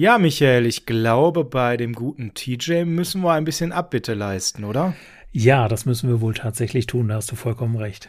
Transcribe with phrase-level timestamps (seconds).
[0.00, 4.94] Ja, Michael, ich glaube, bei dem guten TJ müssen wir ein bisschen Abbitte leisten, oder?
[5.30, 8.08] Ja, das müssen wir wohl tatsächlich tun, da hast du vollkommen recht.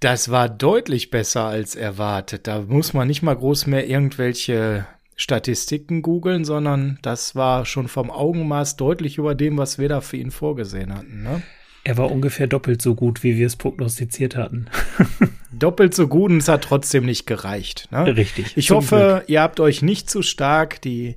[0.00, 2.46] Das war deutlich besser als erwartet.
[2.46, 8.10] Da muss man nicht mal groß mehr irgendwelche Statistiken googeln, sondern das war schon vom
[8.10, 11.22] Augenmaß deutlich über dem, was wir da für ihn vorgesehen hatten.
[11.22, 11.42] Ne?
[11.86, 14.66] Er war ungefähr doppelt so gut, wie wir es prognostiziert hatten.
[15.52, 17.86] doppelt so gut und es hat trotzdem nicht gereicht.
[17.92, 18.16] Ne?
[18.16, 18.56] Richtig.
[18.56, 19.28] Ich hoffe, Glück.
[19.28, 21.14] ihr habt euch nicht zu stark die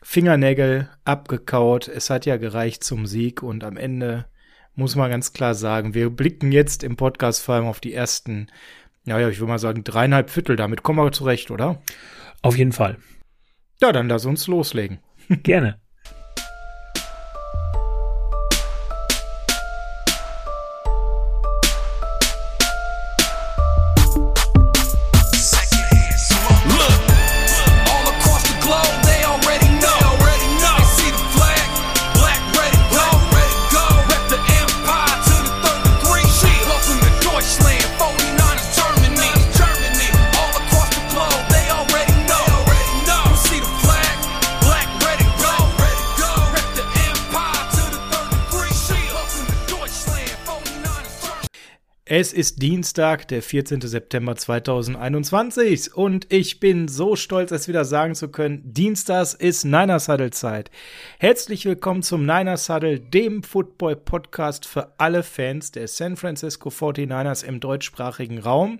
[0.00, 1.88] Fingernägel abgekaut.
[1.88, 4.26] Es hat ja gereicht zum Sieg und am Ende
[4.76, 8.46] muss man ganz klar sagen, wir blicken jetzt im Podcast vor allem auf die ersten,
[9.04, 10.54] ja, ja, ich würde mal sagen, dreieinhalb Viertel.
[10.54, 11.82] Damit kommen wir zurecht, oder?
[12.42, 12.96] Auf jeden Fall.
[13.80, 15.00] Ja, dann lass uns loslegen.
[15.42, 15.81] Gerne.
[52.22, 53.80] Es ist Dienstag, der 14.
[53.80, 60.08] September 2021 und ich bin so stolz, es wieder sagen zu können, Dienstags ist Niners
[60.08, 60.70] Huddle Zeit.
[61.18, 67.44] Herzlich willkommen zum Niners Huddle, dem Football Podcast für alle Fans der San Francisco 49ers
[67.44, 68.78] im deutschsprachigen Raum.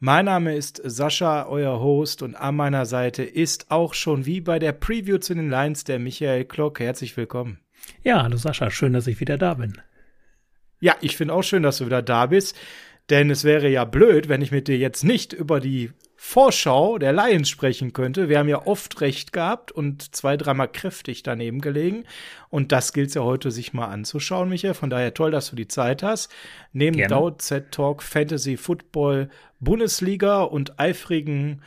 [0.00, 4.58] Mein Name ist Sascha, euer Host, und an meiner Seite ist auch schon wie bei
[4.58, 6.80] der Preview zu den Lions der Michael Klock.
[6.80, 7.58] Herzlich willkommen.
[8.02, 9.82] Ja, hallo Sascha, schön, dass ich wieder da bin.
[10.80, 12.56] Ja, ich finde auch schön, dass du wieder da bist.
[13.10, 17.12] Denn es wäre ja blöd, wenn ich mit dir jetzt nicht über die Vorschau der
[17.12, 18.30] Lions sprechen könnte.
[18.30, 22.04] Wir haben ja oft recht gehabt und zwei, dreimal kräftig daneben gelegen.
[22.48, 24.72] Und das gilt es ja heute, sich mal anzuschauen, Michael.
[24.72, 26.32] Von daher toll, dass du die Zeit hast.
[26.72, 26.98] Neben
[27.38, 29.28] Z Talk Fantasy Football
[29.60, 31.62] Bundesliga und eifrigen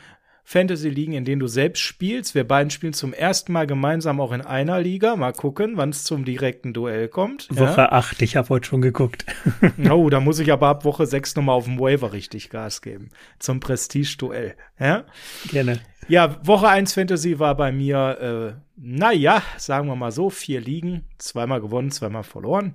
[0.48, 2.34] Fantasy-Ligen, in denen du selbst spielst.
[2.34, 5.14] Wir beiden spielen zum ersten Mal gemeinsam auch in einer Liga.
[5.14, 7.48] Mal gucken, wann es zum direkten Duell kommt.
[7.50, 7.92] Woche ja.
[7.92, 9.26] 8, ich habe heute schon geguckt.
[9.90, 13.10] oh, da muss ich aber ab Woche 6 nochmal auf dem Waiver richtig Gas geben.
[13.38, 14.54] Zum Prestige-Duell.
[14.80, 15.04] Ja?
[15.50, 15.80] Gerne.
[16.08, 21.04] Ja, Woche 1 Fantasy war bei mir, äh, naja, sagen wir mal so, vier Ligen.
[21.18, 22.74] Zweimal gewonnen, zweimal verloren.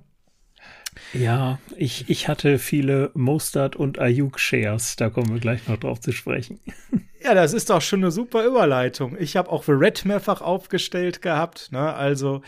[1.12, 6.00] Ja, ich, ich hatte viele Mostard und Ayuk Shares, da kommen wir gleich noch drauf
[6.00, 6.60] zu sprechen.
[7.22, 9.16] Ja, das ist doch schon eine super Überleitung.
[9.18, 11.94] Ich habe auch The Red mehrfach aufgestellt gehabt, ne?
[11.94, 12.42] Also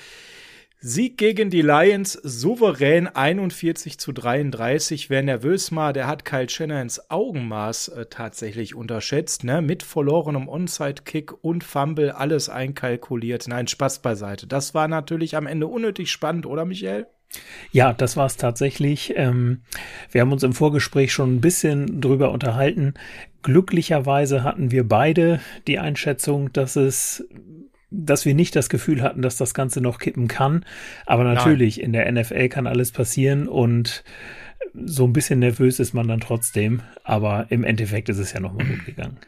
[0.79, 5.09] Sieg gegen die Lions, souverän 41 zu 33.
[5.09, 9.63] Wer nervös war, der hat Kyle Shannons Augenmaß äh, tatsächlich unterschätzt, ne?
[9.63, 13.49] Mit verlorenem Onside-Kick und Fumble alles einkalkuliert.
[13.49, 14.47] Nein, Spaß beiseite.
[14.47, 17.07] Das war natürlich am Ende unnötig spannend, oder Michael?
[17.73, 19.15] Ja, das war es tatsächlich.
[19.17, 19.63] Ähm,
[20.11, 22.95] wir haben uns im Vorgespräch schon ein bisschen drüber unterhalten.
[23.43, 27.27] Glücklicherweise hatten wir beide die Einschätzung, dass es
[27.91, 30.65] dass wir nicht das Gefühl hatten, dass das Ganze noch kippen kann.
[31.07, 31.87] Aber natürlich, Nein.
[31.87, 34.03] in der NFL kann alles passieren und
[34.75, 36.83] so ein bisschen nervös ist man dann trotzdem.
[37.05, 39.19] Aber im Endeffekt ist es ja nochmal gut gegangen.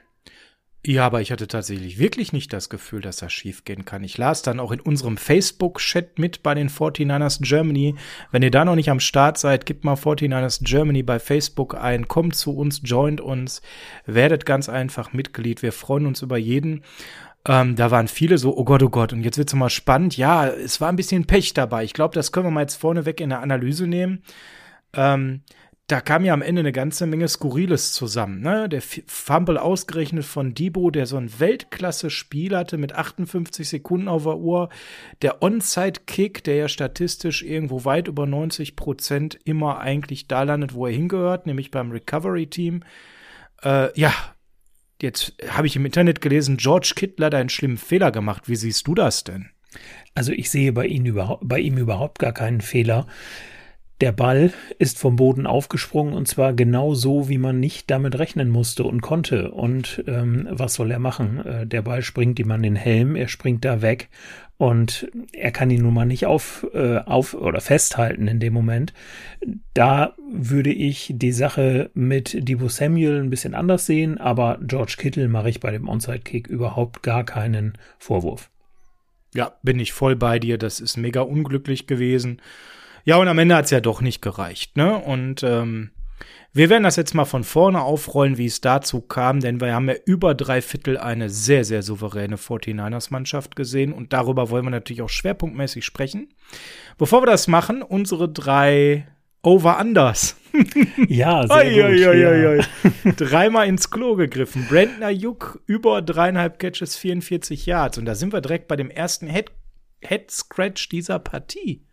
[0.86, 4.04] Ja, aber ich hatte tatsächlich wirklich nicht das Gefühl, dass das schiefgehen kann.
[4.04, 7.96] Ich las dann auch in unserem Facebook-Chat mit bei den 49ers Germany.
[8.30, 12.06] Wenn ihr da noch nicht am Start seid, gebt mal 49ers Germany bei Facebook ein,
[12.06, 13.60] kommt zu uns, joint uns,
[14.06, 15.62] werdet ganz einfach Mitglied.
[15.62, 16.84] Wir freuen uns über jeden.
[17.46, 20.16] Ähm, da waren viele so, oh Gott, oh Gott, und jetzt wird's mal spannend.
[20.16, 21.82] Ja, es war ein bisschen Pech dabei.
[21.82, 24.22] Ich glaube, das können wir mal jetzt vorneweg in der Analyse nehmen.
[24.94, 25.42] Ähm,
[25.88, 28.42] da kam ja am Ende eine ganze Menge Skurriles zusammen.
[28.42, 28.68] Ne?
[28.68, 34.36] Der Fumble ausgerechnet von Debo, der so ein Weltklasse-Spiel hatte mit 58 Sekunden auf der
[34.36, 34.68] Uhr.
[35.22, 40.86] Der Onside-Kick, der ja statistisch irgendwo weit über 90 Prozent immer eigentlich da landet, wo
[40.86, 42.84] er hingehört, nämlich beim Recovery-Team.
[43.62, 44.12] Äh, ja,
[45.00, 48.46] jetzt habe ich im Internet gelesen, George Kittle hat einen schlimmen Fehler gemacht.
[48.46, 49.48] Wie siehst du das denn?
[50.14, 53.06] Also ich sehe bei, ihm überhaupt, bei ihm überhaupt gar keinen Fehler.
[54.00, 58.48] Der Ball ist vom Boden aufgesprungen und zwar genau so, wie man nicht damit rechnen
[58.48, 59.50] musste und konnte.
[59.50, 61.44] Und ähm, was soll er machen?
[61.44, 64.08] Äh, der Ball springt ihm an den Helm, er springt da weg
[64.56, 68.92] und er kann ihn nun mal nicht auf, äh, auf oder festhalten in dem Moment.
[69.74, 75.26] Da würde ich die Sache mit Debo Samuel ein bisschen anders sehen, aber George Kittle
[75.26, 78.48] mache ich bei dem Onside-Kick überhaupt gar keinen Vorwurf.
[79.34, 80.58] Ja, bin ich voll bei dir.
[80.58, 82.40] Das ist mega unglücklich gewesen.
[83.04, 84.96] Ja, und am Ende hat es ja doch nicht gereicht, ne?
[84.96, 85.90] Und ähm,
[86.52, 89.88] Wir werden das jetzt mal von vorne aufrollen, wie es dazu kam, denn wir haben
[89.88, 95.02] ja über drei Viertel eine sehr, sehr souveräne 49ers-Mannschaft gesehen und darüber wollen wir natürlich
[95.02, 96.28] auch schwerpunktmäßig sprechen.
[96.96, 99.06] Bevor wir das machen, unsere drei
[99.42, 100.36] Over-Unders.
[101.06, 102.06] Ja, sehr oi, gut.
[102.08, 103.12] Oi, oi, ja.
[103.12, 104.66] Dreimal ins Klo gegriffen.
[104.68, 107.98] Brandon Ayuk über dreieinhalb Catches, 44 Yards.
[107.98, 111.84] Und da sind wir direkt bei dem ersten Head-Scratch Head dieser Partie.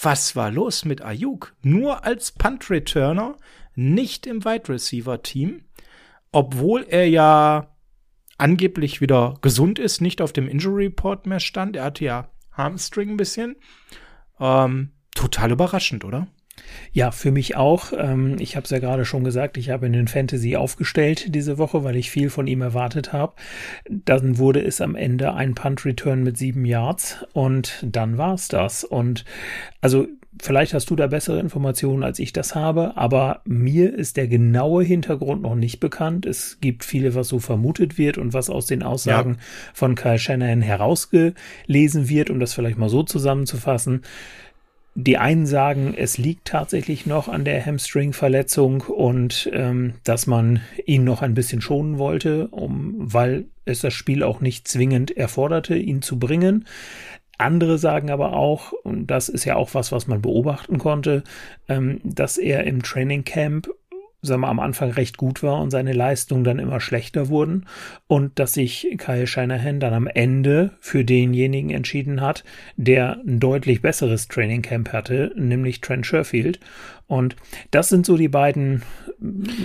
[0.00, 1.56] Was war los mit Ayuk?
[1.62, 3.36] Nur als Punt-Returner,
[3.74, 5.62] nicht im Wide Receiver-Team,
[6.30, 7.74] obwohl er ja
[8.36, 11.74] angeblich wieder gesund ist, nicht auf dem Injury Report mehr stand.
[11.74, 13.56] Er hatte ja Hamstring ein bisschen.
[14.38, 16.28] Ähm, total überraschend, oder?
[16.92, 17.92] Ja, für mich auch.
[17.96, 21.58] Ähm, ich habe es ja gerade schon gesagt, ich habe in den Fantasy aufgestellt diese
[21.58, 23.34] Woche, weil ich viel von ihm erwartet habe.
[23.88, 28.84] Dann wurde es am Ende ein Punt-Return mit sieben Yards und dann war es das.
[28.84, 29.24] Und
[29.80, 30.08] also
[30.40, 34.84] Vielleicht hast du da bessere Informationen, als ich das habe, aber mir ist der genaue
[34.84, 36.26] Hintergrund noch nicht bekannt.
[36.26, 39.40] Es gibt viele, was so vermutet wird und was aus den Aussagen ja.
[39.74, 44.02] von Kyle Shanahan herausgelesen wird, um das vielleicht mal so zusammenzufassen.
[45.00, 51.04] Die einen sagen, es liegt tatsächlich noch an der Hamstring-Verletzung und ähm, dass man ihn
[51.04, 56.02] noch ein bisschen schonen wollte, um, weil es das Spiel auch nicht zwingend erforderte, ihn
[56.02, 56.66] zu bringen.
[57.38, 61.22] Andere sagen aber auch, und das ist ja auch was, was man beobachten konnte,
[61.68, 63.68] ähm, dass er im Training Camp
[64.20, 67.66] sagen wir, am Anfang recht gut war und seine Leistungen dann immer schlechter wurden
[68.08, 72.42] und dass sich Kyle Shanahan dann am Ende für denjenigen entschieden hat,
[72.76, 76.58] der ein deutlich besseres Training Camp hatte, nämlich Trent Sherfield.
[77.06, 77.36] Und
[77.70, 78.82] das sind so die beiden,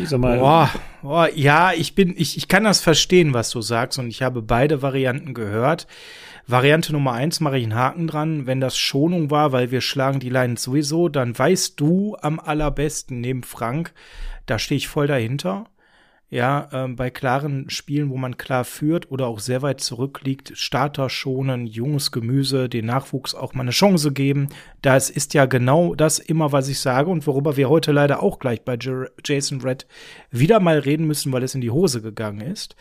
[0.06, 0.38] sag mal.
[0.38, 0.70] Boah,
[1.02, 4.42] boah, ja, ich bin, ich, ich kann das verstehen, was du sagst und ich habe
[4.42, 5.88] beide Varianten gehört.
[6.46, 8.46] Variante Nummer eins mache ich einen Haken dran.
[8.46, 13.22] Wenn das Schonung war, weil wir schlagen die Lines sowieso, dann weißt du am allerbesten
[13.22, 13.94] neben Frank,
[14.45, 15.66] da stehe ich voll dahinter.
[16.33, 21.07] Ja, ähm, bei klaren Spielen, wo man klar führt oder auch sehr weit zurückliegt, Starter
[21.07, 24.50] schonen, junges Gemüse, den Nachwuchs auch mal eine Chance geben.
[24.81, 28.39] Das ist ja genau das immer, was ich sage und worüber wir heute leider auch
[28.39, 28.80] gleich bei
[29.24, 29.85] Jason Red
[30.31, 32.75] wieder mal reden müssen, weil es in die Hose gegangen ist.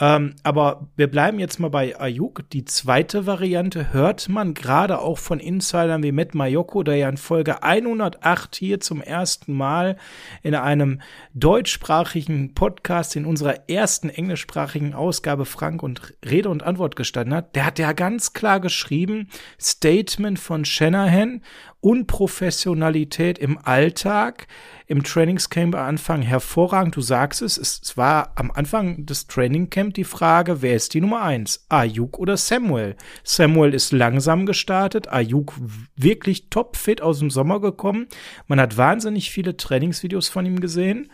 [0.00, 2.48] Ähm, aber wir bleiben jetzt mal bei Ayuk.
[2.48, 7.18] Die zweite Variante hört man gerade auch von Insidern wie Matt Mayoko, der ja in
[7.18, 9.98] Folge 108 hier zum ersten Mal
[10.42, 11.02] in einem
[11.34, 12.85] deutschsprachigen Podcast
[13.16, 17.56] in unserer ersten englischsprachigen Ausgabe Frank und Rede und Antwort gestanden hat.
[17.56, 19.28] Der hat ja ganz klar geschrieben,
[19.60, 21.42] Statement von Shanahan,
[21.80, 24.46] Unprofessionalität im Alltag
[24.86, 26.94] im Trainingscamp am Anfang hervorragend.
[26.94, 31.22] Du sagst es, es war am Anfang des Trainingcamp die Frage, wer ist die Nummer
[31.22, 31.66] eins?
[31.68, 32.94] Ayuk oder Samuel?
[33.24, 35.54] Samuel ist langsam gestartet, Ayuk
[35.96, 38.06] wirklich topfit aus dem Sommer gekommen.
[38.46, 41.10] Man hat wahnsinnig viele Trainingsvideos von ihm gesehen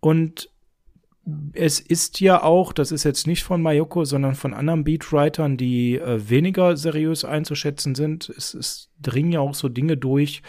[0.00, 0.50] und
[1.54, 5.96] es ist ja auch, das ist jetzt nicht von Mayoko, sondern von anderen Beatwritern, die
[5.96, 8.28] äh, weniger seriös einzuschätzen sind.
[8.36, 10.42] Es, es dringen ja auch so Dinge durch,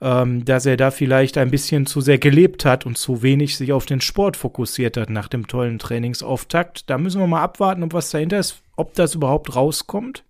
[0.00, 3.72] ähm, dass er da vielleicht ein bisschen zu sehr gelebt hat und zu wenig sich
[3.72, 6.90] auf den Sport fokussiert hat nach dem tollen Trainingsauftakt.
[6.90, 10.24] Da müssen wir mal abwarten, ob was dahinter ist, ob das überhaupt rauskommt.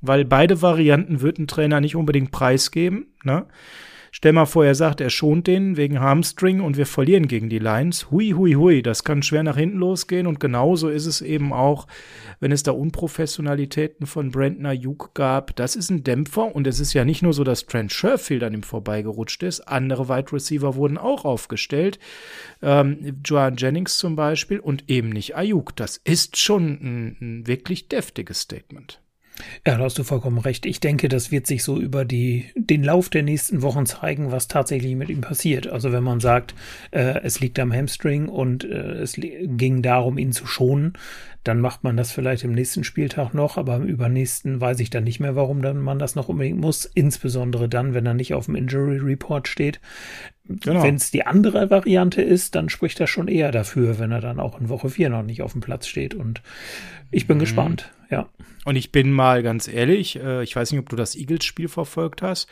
[0.00, 3.08] Weil beide Varianten wird ein Trainer nicht unbedingt preisgeben.
[3.22, 3.44] Ne?
[4.12, 7.58] Stell mal vor, er sagt, er schont den wegen Hamstring und wir verlieren gegen die
[7.60, 8.10] Lions.
[8.10, 11.86] Hui, hui, hui, das kann schwer nach hinten losgehen und genauso ist es eben auch,
[12.40, 15.54] wenn es da Unprofessionalitäten von Brandon Ayuk gab.
[15.56, 18.54] Das ist ein Dämpfer und es ist ja nicht nur so, dass Trent Sherfield an
[18.54, 19.60] ihm vorbeigerutscht ist.
[19.60, 21.98] Andere Wide Receiver wurden auch aufgestellt.
[22.62, 25.76] Ähm, Joan Jennings zum Beispiel und eben nicht Ayuk.
[25.76, 29.00] Das ist schon ein, ein wirklich deftiges Statement.
[29.66, 30.66] Ja, da hast du vollkommen recht.
[30.66, 34.48] Ich denke, das wird sich so über die, den Lauf der nächsten Wochen zeigen, was
[34.48, 35.66] tatsächlich mit ihm passiert.
[35.66, 36.54] Also wenn man sagt,
[36.90, 40.94] äh, es liegt am Hamstring und äh, es ging darum, ihn zu schonen,
[41.44, 45.04] dann macht man das vielleicht im nächsten Spieltag noch, aber im übernächsten weiß ich dann
[45.04, 46.84] nicht mehr, warum dann man das noch unbedingt muss.
[46.84, 49.80] Insbesondere dann, wenn er nicht auf dem Injury Report steht.
[50.44, 50.82] Genau.
[50.82, 54.40] Wenn es die andere Variante ist, dann spricht das schon eher dafür, wenn er dann
[54.40, 56.14] auch in Woche 4 noch nicht auf dem Platz steht.
[56.14, 56.42] Und
[57.10, 57.40] ich bin mhm.
[57.40, 58.28] gespannt, ja.
[58.64, 62.22] Und ich bin mal ganz ehrlich, äh, ich weiß nicht, ob du das Eagles-Spiel verfolgt
[62.22, 62.48] hast.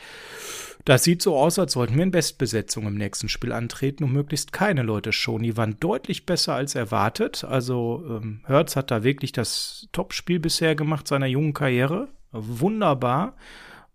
[0.85, 4.53] Das sieht so aus, als sollten wir in Bestbesetzung im nächsten Spiel antreten und möglichst
[4.53, 5.43] keine Leute schon.
[5.43, 7.43] Die waren deutlich besser als erwartet.
[7.43, 12.07] Also ähm, Hertz hat da wirklich das Top-Spiel bisher gemacht seiner jungen Karriere.
[12.31, 13.35] Wunderbar.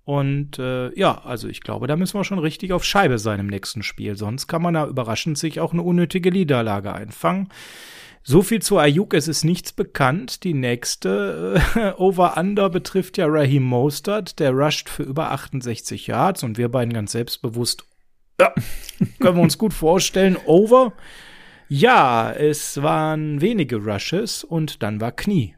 [0.04, 3.47] Und äh, ja, also ich glaube, da müssen wir schon richtig auf Scheibe sein im
[3.47, 4.16] nächsten Spiel.
[4.16, 7.49] Sonst kann man da überraschend sich auch eine unnötige Niederlage einfangen.
[8.26, 10.45] So viel zu Ayuk, es ist nichts bekannt.
[10.45, 14.38] Die nächste äh, Over-Under betrifft ja Raheem Mostert.
[14.38, 17.85] Der rusht für über 68 Yards und wir beiden ganz selbstbewusst
[18.40, 18.54] Ja,
[19.21, 20.38] können wir uns gut vorstellen.
[20.47, 20.95] Over.
[21.69, 25.54] Ja, es waren wenige Rushes und dann war Knie.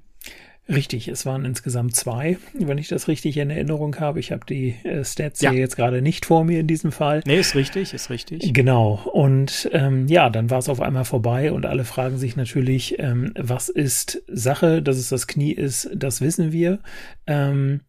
[0.68, 4.18] Richtig, es waren insgesamt zwei, wenn ich das richtig in Erinnerung habe.
[4.18, 5.50] Ich habe die äh, Stats ja.
[5.50, 7.22] hier jetzt gerade nicht vor mir in diesem Fall.
[7.24, 8.52] Nee, ist richtig, ist richtig.
[8.52, 9.00] Genau.
[9.12, 13.32] Und ähm, ja, dann war es auf einmal vorbei und alle fragen sich natürlich, ähm,
[13.38, 16.80] was ist Sache, dass es das Knie ist, das wissen wir.
[17.28, 17.82] Ähm,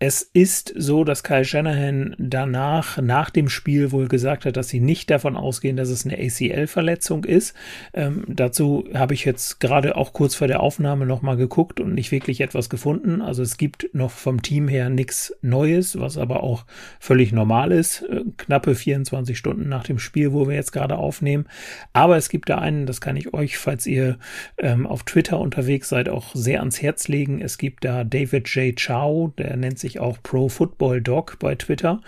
[0.00, 4.78] es ist so, dass Kyle Shanahan danach, nach dem Spiel wohl gesagt hat, dass sie
[4.78, 7.54] nicht davon ausgehen, dass es eine ACL-Verletzung ist.
[7.94, 12.12] Ähm, dazu habe ich jetzt gerade auch kurz vor der Aufnahme nochmal geguckt und nicht
[12.12, 13.20] wirklich etwas gefunden.
[13.20, 16.64] Also es gibt noch vom Team her nichts Neues, was aber auch
[17.00, 18.02] völlig normal ist.
[18.02, 21.46] Äh, knappe 24 Stunden nach dem Spiel, wo wir jetzt gerade aufnehmen.
[21.92, 24.18] Aber es gibt da einen, das kann ich euch, falls ihr
[24.58, 27.40] ähm, auf Twitter unterwegs seid, auch sehr ans Herz legen.
[27.40, 28.78] Es gibt da David J.
[28.80, 32.00] Chow, der nennt sich sich auch Pro Football Doc bei Twitter.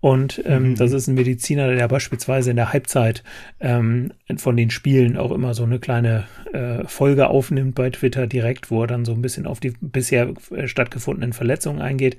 [0.00, 0.74] Und ähm, mhm.
[0.74, 3.22] das ist ein Mediziner, der beispielsweise in der Halbzeit
[3.60, 8.70] ähm, von den Spielen auch immer so eine kleine äh, Folge aufnimmt bei Twitter direkt,
[8.70, 12.16] wo er dann so ein bisschen auf die bisher äh, stattgefundenen Verletzungen eingeht.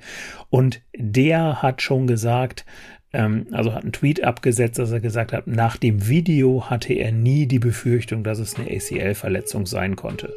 [0.48, 2.64] Und der hat schon gesagt,
[3.12, 7.12] ähm, also hat einen Tweet abgesetzt, dass er gesagt hat, nach dem Video hatte er
[7.12, 10.32] nie die Befürchtung, dass es eine ACL-Verletzung sein konnte.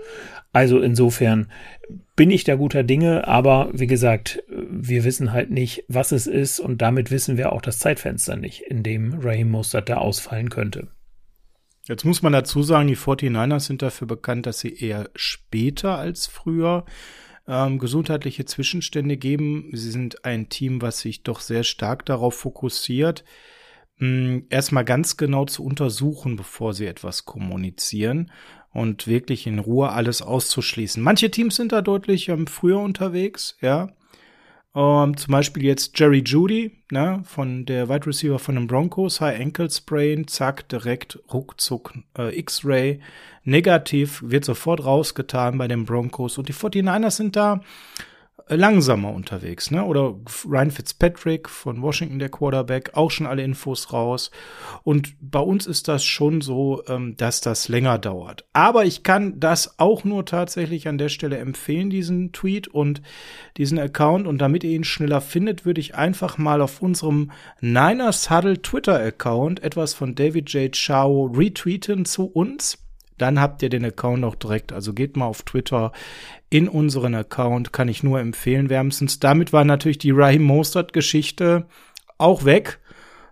[0.53, 1.51] Also insofern
[2.15, 6.59] bin ich da guter Dinge, aber wie gesagt, wir wissen halt nicht, was es ist
[6.59, 10.89] und damit wissen wir auch das Zeitfenster nicht, in dem Raheem Mostert da ausfallen könnte.
[11.85, 16.27] Jetzt muss man dazu sagen, die 49ers sind dafür bekannt, dass sie eher später als
[16.27, 16.85] früher
[17.47, 19.71] ähm, gesundheitliche Zwischenstände geben.
[19.73, 23.25] Sie sind ein Team, was sich doch sehr stark darauf fokussiert,
[23.97, 28.31] mh, erstmal ganz genau zu untersuchen, bevor sie etwas kommunizieren
[28.73, 31.01] und wirklich in Ruhe alles auszuschließen.
[31.01, 33.89] Manche Teams sind da deutlich ähm, früher unterwegs, ja.
[34.75, 39.39] Ähm, zum Beispiel jetzt Jerry Judy, ne, von der Wide Receiver von den Broncos, High
[39.39, 42.99] Ankle Sprain, zack, direkt ruckzuck äh, X-Ray,
[43.43, 47.61] negativ, wird sofort rausgetan bei den Broncos und die 49ers sind da
[48.47, 49.83] langsamer unterwegs, ne?
[49.85, 54.31] Oder Ryan Fitzpatrick von Washington, der Quarterback, auch schon alle Infos raus.
[54.83, 58.45] Und bei uns ist das schon so, ähm, dass das länger dauert.
[58.53, 63.01] Aber ich kann das auch nur tatsächlich an der Stelle empfehlen, diesen Tweet und
[63.57, 64.27] diesen Account.
[64.27, 67.31] Und damit ihr ihn schneller findet, würde ich einfach mal auf unserem
[67.61, 70.73] Niners Huddle Twitter-Account etwas von David J.
[70.73, 72.82] Chow retweeten zu uns
[73.17, 74.71] dann habt ihr den Account auch direkt.
[74.73, 75.91] Also geht mal auf Twitter
[76.49, 79.19] in unseren Account, kann ich nur empfehlen wärmstens.
[79.19, 81.65] Damit war natürlich die Raheem Mostert-Geschichte
[82.17, 82.79] auch weg.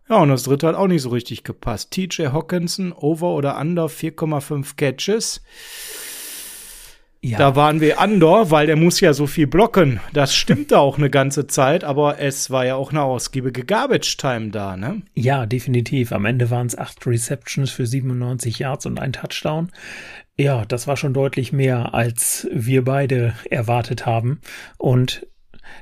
[0.10, 1.92] Ja, und das dritte hat auch nicht so richtig gepasst.
[1.92, 5.42] TJ Hawkinson, over oder under 4,5 Catches.
[7.24, 7.38] Ja.
[7.38, 10.00] Da waren wir under, weil der muss ja so viel blocken.
[10.12, 14.50] Das stimmte auch eine ganze Zeit, aber es war ja auch eine ausgiebige Garbage Time
[14.50, 15.04] da, ne?
[15.13, 16.13] Ja, definitiv.
[16.13, 19.72] Am Ende waren es acht Receptions für 97 Yards und ein Touchdown.
[20.36, 24.42] Ja, das war schon deutlich mehr, als wir beide erwartet haben.
[24.80, 25.28] Und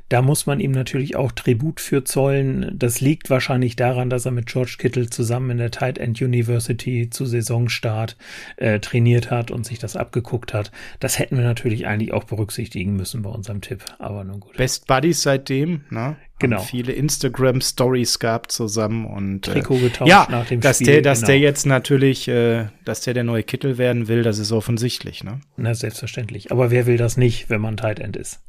[0.10, 2.72] da muss man ihm natürlich auch Tribut für zollen.
[2.74, 7.10] Das liegt wahrscheinlich daran, dass er mit George Kittle zusammen in der Tight End University
[7.10, 8.18] zu Saisonstart
[8.58, 10.72] äh, trainiert hat und sich das abgeguckt hat.
[11.00, 13.84] Das hätten wir natürlich eigentlich auch berücksichtigen müssen bei unserem Tipp.
[14.00, 14.58] Aber nun gut.
[14.58, 16.18] Best Buddies seitdem, ne?
[16.40, 16.62] Genau.
[16.62, 20.88] Viele Instagram Stories gehabt zusammen und äh, Trikot getauscht ja, nach dem dass Spiel.
[20.88, 21.28] Der, dass genau.
[21.28, 25.42] der jetzt natürlich, äh, dass der der neue Kittel werden will, das ist offensichtlich, ne?
[25.58, 26.52] Na, selbstverständlich.
[26.52, 28.40] Aber wer will das nicht, wenn man Tight End ist?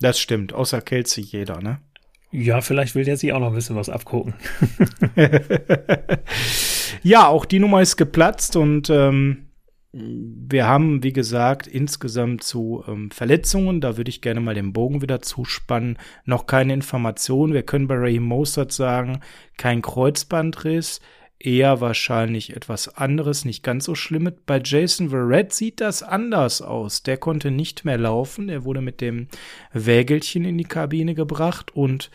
[0.00, 1.80] Das stimmt, außer Kelsey jeder, ne?
[2.30, 4.34] Ja, vielleicht will der sich auch noch ein bisschen was abgucken.
[7.02, 9.48] ja, auch die Nummer ist geplatzt und ähm,
[9.92, 15.00] wir haben, wie gesagt, insgesamt zu ähm, Verletzungen, da würde ich gerne mal den Bogen
[15.00, 17.54] wieder zuspannen, noch keine Informationen.
[17.54, 19.20] Wir können bei Ray Mostert sagen,
[19.56, 21.00] kein Kreuzbandriss
[21.40, 24.32] eher wahrscheinlich etwas anderes, nicht ganz so schlimm.
[24.46, 27.02] Bei Jason Verrett sieht das anders aus.
[27.02, 28.48] Der konnte nicht mehr laufen.
[28.48, 29.28] Er wurde mit dem
[29.72, 32.10] Wägelchen in die Kabine gebracht und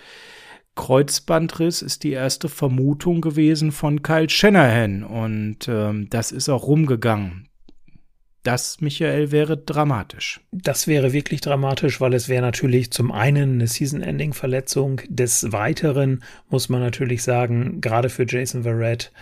[0.75, 7.47] Kreuzbandriss ist die erste Vermutung gewesen von Kyle Shanahan und ähm, das ist auch rumgegangen.
[8.43, 10.41] Das, Michael, wäre dramatisch.
[10.51, 14.99] Das wäre wirklich dramatisch, weil es wäre natürlich zum einen eine Season-Ending-Verletzung.
[15.07, 19.13] Des Weiteren muss man natürlich sagen, gerade für Jason Verrett,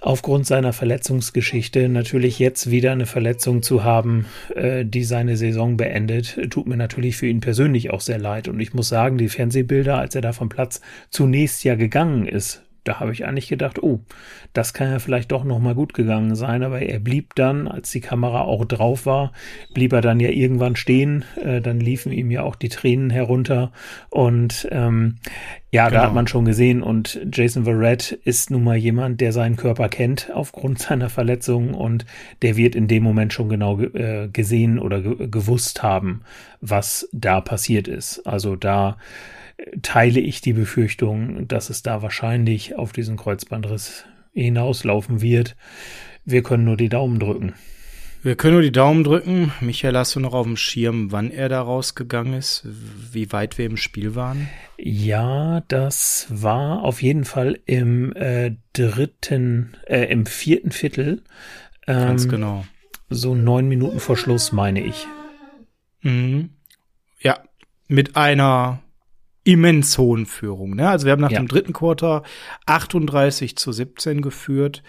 [0.00, 6.50] aufgrund seiner Verletzungsgeschichte natürlich jetzt wieder eine Verletzung zu haben, äh, die seine Saison beendet,
[6.50, 8.48] tut mir natürlich für ihn persönlich auch sehr leid.
[8.48, 10.80] Und ich muss sagen, die Fernsehbilder, als er da vom Platz
[11.10, 14.00] zunächst ja gegangen ist, da habe ich eigentlich gedacht, oh,
[14.52, 17.90] das kann ja vielleicht doch noch mal gut gegangen sein, aber er blieb dann, als
[17.90, 19.32] die Kamera auch drauf war,
[19.74, 23.72] blieb er dann ja irgendwann stehen, äh, dann liefen ihm ja auch die Tränen herunter.
[24.10, 25.16] Und ähm,
[25.72, 26.00] ja, genau.
[26.00, 26.82] da hat man schon gesehen.
[26.82, 32.06] Und Jason Verrett ist nun mal jemand, der seinen Körper kennt aufgrund seiner Verletzung und
[32.42, 36.22] der wird in dem Moment schon genau äh, gesehen oder ge gewusst haben,
[36.60, 38.26] was da passiert ist.
[38.26, 38.96] Also da
[39.82, 45.56] teile ich die Befürchtung, dass es da wahrscheinlich auf diesen Kreuzbandriss hinauslaufen wird.
[46.24, 47.54] Wir können nur die Daumen drücken.
[48.22, 49.52] Wir können nur die Daumen drücken.
[49.60, 52.66] Michael, hast du noch auf dem Schirm, wann er da rausgegangen ist?
[53.12, 54.48] Wie weit wir im Spiel waren?
[54.78, 61.22] Ja, das war auf jeden Fall im äh, dritten, äh, im vierten Viertel.
[61.86, 62.66] Ähm, Ganz genau.
[63.08, 65.06] So neun Minuten vor Schluss, meine ich.
[66.02, 66.50] Mhm.
[67.20, 67.38] Ja,
[67.86, 68.82] mit einer
[69.46, 70.74] immens hohen Führung.
[70.74, 70.88] Ne?
[70.88, 71.38] Also wir haben nach ja.
[71.38, 72.24] dem dritten Quarter
[72.66, 74.82] 38 zu 17 geführt.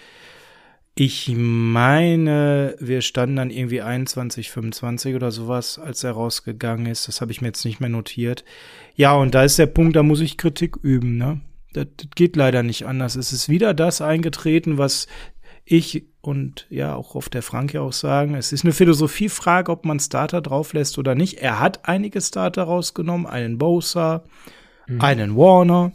[0.96, 7.08] Ich meine, wir standen dann irgendwie 21, 25 oder sowas, als er rausgegangen ist.
[7.08, 8.44] Das habe ich mir jetzt nicht mehr notiert.
[8.96, 11.18] Ja, und da ist der Punkt, da muss ich Kritik üben.
[11.18, 11.42] Ne?
[11.74, 13.16] Das, das geht leider nicht anders.
[13.16, 15.06] Es ist wieder das eingetreten, was
[15.70, 20.00] ich und ja auch auf der Frank auch sagen, es ist eine Philosophiefrage, ob man
[20.00, 21.40] Starter drauf lässt oder nicht.
[21.40, 24.24] Er hat einige Starter rausgenommen, einen Bosa,
[24.88, 25.02] mhm.
[25.02, 25.92] einen Warner.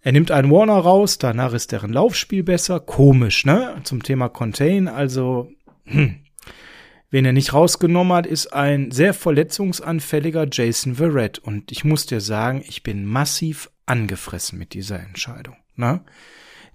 [0.00, 2.80] Er nimmt einen Warner raus, danach ist deren Laufspiel besser.
[2.80, 3.76] Komisch, ne?
[3.84, 5.50] Zum Thema Contain, also
[5.84, 6.20] hm.
[7.10, 11.38] Wen er nicht rausgenommen hat, ist ein sehr verletzungsanfälliger Jason Verrett.
[11.38, 15.56] Und ich muss dir sagen, ich bin massiv angefressen mit dieser Entscheidung.
[15.74, 16.02] Ne?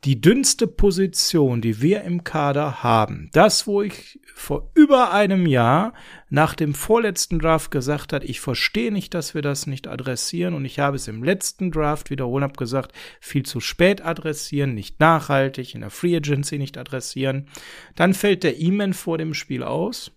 [0.03, 5.93] Die dünnste Position, die wir im Kader haben, das, wo ich vor über einem Jahr
[6.29, 10.65] nach dem vorletzten Draft gesagt hat, ich verstehe nicht, dass wir das nicht adressieren und
[10.65, 12.91] ich habe es im letzten Draft wiederholt, habe gesagt,
[13.21, 17.47] viel zu spät adressieren, nicht nachhaltig, in der Free Agency nicht adressieren.
[17.95, 20.11] Dann fällt der E-Man vor dem Spiel aus.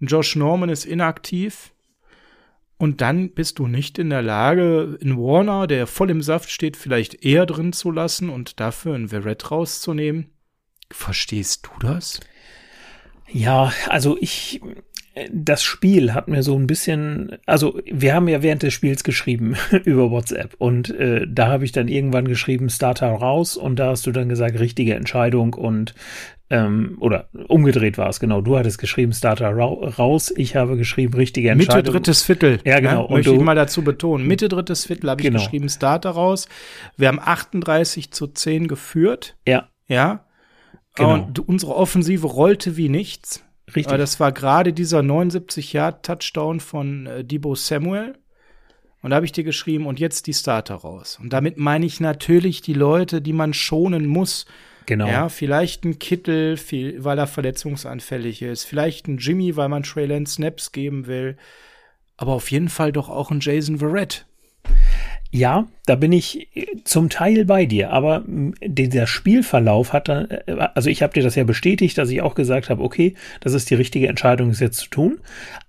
[0.00, 1.72] Josh Norman ist inaktiv.
[2.78, 6.76] Und dann bist du nicht in der Lage, in Warner, der voll im Saft steht,
[6.76, 10.30] vielleicht eher drin zu lassen und dafür einen Verrett rauszunehmen.
[10.90, 12.20] Verstehst du das?
[13.28, 14.60] Ja, also ich,
[15.32, 19.56] das Spiel hat mir so ein bisschen, also wir haben ja während des Spiels geschrieben
[19.84, 24.06] über WhatsApp und äh, da habe ich dann irgendwann geschrieben Starter raus und da hast
[24.06, 25.94] du dann gesagt richtige Entscheidung und
[26.48, 28.40] ähm, oder umgedreht war es, genau.
[28.40, 30.32] Du hattest geschrieben, Starter ra raus.
[30.36, 31.78] Ich habe geschrieben, richtige Entscheidung.
[31.78, 32.60] Mitte drittes Viertel.
[32.64, 32.92] Ja, genau.
[32.92, 34.28] Ja, und möchte ich mal dazu betonen.
[34.28, 35.40] Mitte drittes Viertel habe ich genau.
[35.40, 36.48] geschrieben, Starter raus.
[36.96, 39.36] Wir haben 38 zu 10 geführt.
[39.44, 39.68] Ja.
[39.88, 40.24] Ja.
[40.94, 41.14] Genau.
[41.14, 43.44] Und unsere Offensive rollte wie nichts.
[43.68, 43.88] Richtig.
[43.88, 48.16] Aber das war gerade dieser 79 Yard Touchdown von äh, Debo Samuel.
[49.02, 51.18] Und da habe ich dir geschrieben, und jetzt die Starter raus.
[51.20, 54.46] Und damit meine ich natürlich die Leute, die man schonen muss.
[54.86, 55.06] Genau.
[55.06, 56.58] Ja, vielleicht ein Kittel,
[56.98, 58.64] weil er verletzungsanfällig ist.
[58.64, 61.36] Vielleicht ein Jimmy, weil man Trey Snaps geben will.
[62.16, 64.26] Aber auf jeden Fall doch auch ein Jason Verrett.
[65.30, 66.48] Ja, da bin ich
[66.84, 71.34] zum Teil bei dir, aber dieser Spielverlauf hat dann, äh, also ich habe dir das
[71.34, 74.78] ja bestätigt, dass ich auch gesagt habe, okay, das ist die richtige Entscheidung, es jetzt
[74.78, 75.20] zu tun,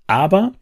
[0.05, 0.53] aber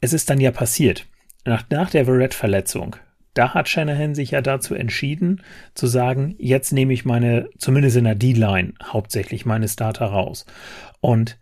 [0.00, 1.06] es ist dann ja passiert.
[1.44, 2.96] Nach, nach der Verrett-Verletzung
[3.34, 5.42] da hat Shanahan sich ja dazu entschieden,
[5.74, 10.46] zu sagen, jetzt nehme ich meine, zumindest in der D-Line, hauptsächlich meine Starter raus.
[11.00, 11.36] Und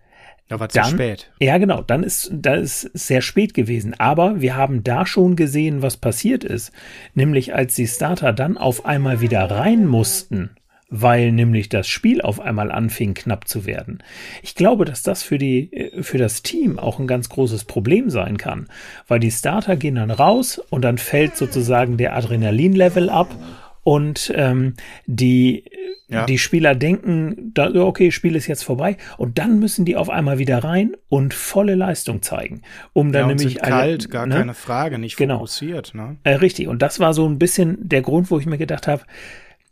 [0.53, 1.31] da war zu spät.
[1.41, 3.95] Ja, genau, dann ist, da ist sehr spät gewesen.
[3.99, 6.73] Aber wir haben da schon gesehen, was passiert ist.
[7.15, 10.51] Nämlich als die Starter dann auf einmal wieder rein mussten
[10.95, 14.03] weil nämlich das Spiel auf einmal anfing knapp zu werden.
[14.43, 18.11] Ich glaube, dass das für die äh, für das Team auch ein ganz großes Problem
[18.11, 18.69] sein kann,
[19.09, 23.35] weil die Starter gehen dann raus und dann fällt sozusagen der Adrenalinlevel ab
[23.83, 24.75] und ähm,
[25.07, 25.65] die
[26.13, 26.27] ja.
[26.27, 30.39] die Spieler denken, da, okay, Spiel ist jetzt vorbei und dann müssen die auf einmal
[30.39, 34.37] wieder rein und volle Leistung zeigen, um dann ja, nämlich sind kalt, gar ne?
[34.37, 35.37] keine Frage, nicht genau.
[35.37, 35.95] fokussiert.
[35.95, 36.17] Ne?
[36.25, 39.03] Äh, richtig und das war so ein bisschen der Grund, wo ich mir gedacht habe,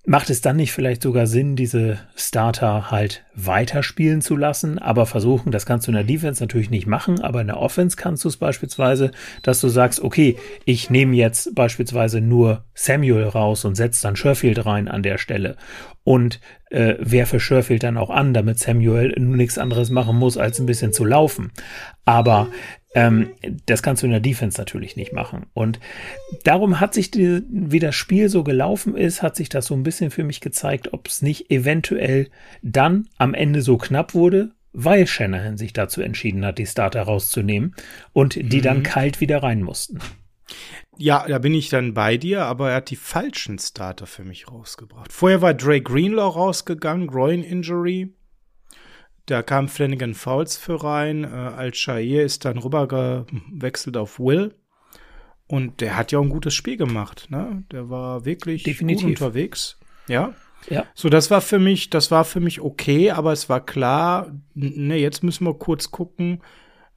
[0.06, 5.52] Macht es dann nicht vielleicht sogar Sinn, diese Starter halt weiterspielen zu lassen, aber versuchen,
[5.52, 8.28] das kannst du in der Defense natürlich nicht machen, aber in der Offense kannst du
[8.28, 9.10] es beispielsweise,
[9.42, 14.64] dass du sagst, okay, ich nehme jetzt beispielsweise nur Samuel raus und setze dann Sherfield
[14.64, 15.56] rein an der Stelle
[16.02, 20.58] und äh, werfe Sherfield dann auch an, damit Samuel nur nichts anderes machen muss, als
[20.58, 21.52] ein bisschen zu laufen.
[22.06, 22.48] Aber
[22.94, 23.30] ähm,
[23.66, 25.46] das kannst du in der Defense natürlich nicht machen.
[25.52, 25.78] Und
[26.44, 29.82] darum hat sich, die, wie das Spiel so gelaufen ist, hat sich das so ein
[29.82, 32.28] bisschen für mich gezeigt, ob es nicht eventuell
[32.62, 37.74] dann am Ende so knapp wurde, weil Shanahan sich dazu entschieden hat, die Starter rauszunehmen
[38.12, 38.62] und die mhm.
[38.62, 40.00] dann kalt wieder rein mussten.
[40.96, 44.50] Ja, da bin ich dann bei dir, aber er hat die falschen Starter für mich
[44.50, 45.12] rausgebracht.
[45.12, 48.12] Vorher war Dre Greenlaw rausgegangen, Groin Injury.
[49.26, 51.24] Da kam Flanagan Fouls für rein.
[51.24, 54.54] Äh, Al-Shair ist dann rübergewechselt auf Will.
[55.46, 57.26] Und der hat ja auch ein gutes Spiel gemacht.
[57.30, 57.64] Ne?
[57.72, 59.06] Der war wirklich Definitiv.
[59.06, 59.78] gut unterwegs.
[60.08, 60.34] Ja.
[60.68, 60.84] Ja.
[60.94, 64.96] So, das war für mich, das war für mich okay, aber es war klar, ne,
[64.96, 66.42] jetzt müssen wir kurz gucken,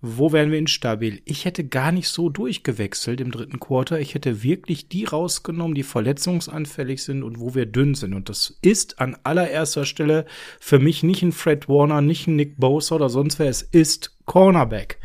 [0.06, 1.22] wo werden wir instabil?
[1.24, 4.02] Ich hätte gar nicht so durchgewechselt im dritten Quarter.
[4.02, 8.14] Ich hätte wirklich die rausgenommen, die verletzungsanfällig sind und wo wir dünn sind.
[8.14, 10.26] Und das ist an allererster Stelle
[10.60, 13.48] für mich nicht ein Fred Warner, nicht ein Nick Bosa oder sonst wer.
[13.48, 15.00] Es ist Cornerback.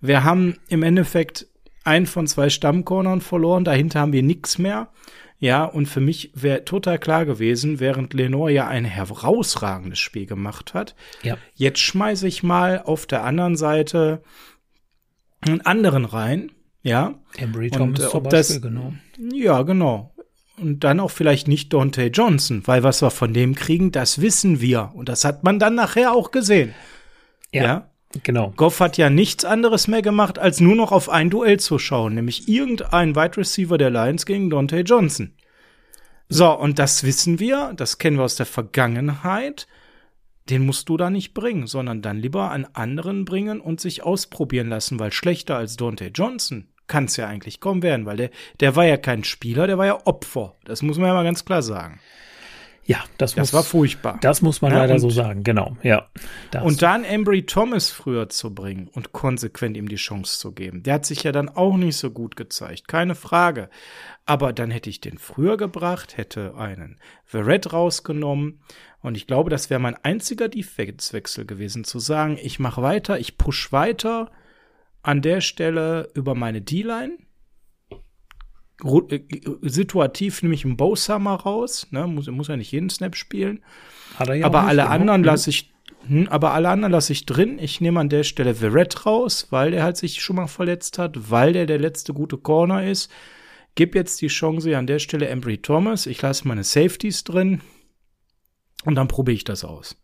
[0.00, 1.46] Wir haben im Endeffekt
[1.84, 3.64] einen von zwei Stammcornern verloren.
[3.64, 4.88] Dahinter haben wir nichts mehr.
[5.38, 10.72] Ja, und für mich wäre total klar gewesen, während Lenore ja ein herausragendes Spiel gemacht
[10.72, 10.94] hat.
[11.24, 11.36] Ja.
[11.54, 14.22] Jetzt schmeiße ich mal auf der anderen Seite
[15.40, 16.52] einen anderen rein.
[16.82, 17.14] Ja.
[17.36, 18.92] Embry Und, Thomas äh, zum ob das- Beispiel, genau.
[19.34, 20.14] Ja, genau.
[20.58, 24.60] Und dann auch vielleicht nicht Dante Johnson, weil was wir von dem kriegen, das wissen
[24.60, 24.92] wir.
[24.94, 26.74] Und das hat man dann nachher auch gesehen.
[27.52, 27.90] Ja, ja?
[28.22, 28.52] Genau.
[28.56, 32.14] Goff hat ja nichts anderes mehr gemacht, als nur noch auf ein Duell zu schauen,
[32.14, 35.34] nämlich irgendein Wide Receiver der Lions gegen Dante Johnson.
[36.28, 39.66] So, und das wissen wir, das kennen wir aus der Vergangenheit.
[40.48, 44.68] Den musst du da nicht bringen, sondern dann lieber einen anderen bringen und sich ausprobieren
[44.68, 48.76] lassen, weil schlechter als Dante Johnson kann es ja eigentlich kaum werden, weil der, der
[48.76, 50.56] war ja kein Spieler, der war ja Opfer.
[50.64, 52.00] Das muss man ja mal ganz klar sagen.
[52.84, 54.18] Ja, das, Das muss, war furchtbar.
[54.22, 55.76] das muss man Ja, leider so sagen, genau.
[55.82, 56.08] Ja.
[56.50, 60.82] Das, Und dann Embry Thomas früher zu bringen und konsequent ihm die Chance zu geben.
[60.82, 63.68] Der hat sich ja dann auch nicht so gut gezeigt, keine Frage.
[64.26, 68.60] Aber dann hätte ich den früher gebracht, hätte einen Verrett rausgenommen.
[69.00, 73.38] Und ich glaube, das wäre mein einziger Defense-Wechsel gewesen, zu sagen, ich mache weiter, ich
[73.38, 74.30] push weiter
[75.02, 77.18] an der Stelle über meine D-Line.
[78.82, 79.22] Ru- äh,
[79.62, 82.06] Situativ nehme ich einen Bosa mal raus, ne?
[82.06, 83.62] muss, muss ja nicht jeden Snap spielen.
[84.18, 85.26] ja Aber alle anderen Mhm.
[85.26, 85.72] lasse ich,
[86.06, 87.58] hm, aber alle anderen lasse ich drin.
[87.60, 91.30] Ich nehme an der Stelle Verrett raus, weil der halt sich schon mal verletzt hat,
[91.30, 93.10] weil der der letzte gute Corner ist.
[93.74, 96.06] Gib jetzt die Chance an der Stelle Embry Thomas.
[96.06, 97.60] Ich lasse meine Safeties drin
[98.84, 99.96] und dann probiere ich das aus.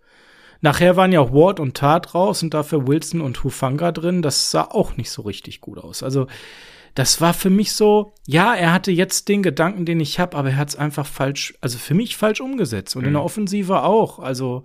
[0.61, 4.23] Nachher waren ja auch Ward und Tat raus und dafür Wilson und Hufanga drin.
[4.23, 6.03] Das sah auch nicht so richtig gut aus.
[6.03, 6.27] Also
[6.99, 10.51] das war für mich so, ja, er hatte jetzt den Gedanken, den ich habe, aber
[10.51, 14.19] er hat es einfach falsch, also für mich falsch umgesetzt und in der Offensive auch.
[14.19, 14.65] Also,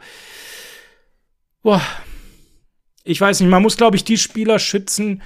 [1.61, 1.79] boah,
[3.03, 5.21] ich weiß nicht, man muss, glaube ich, die Spieler schützen,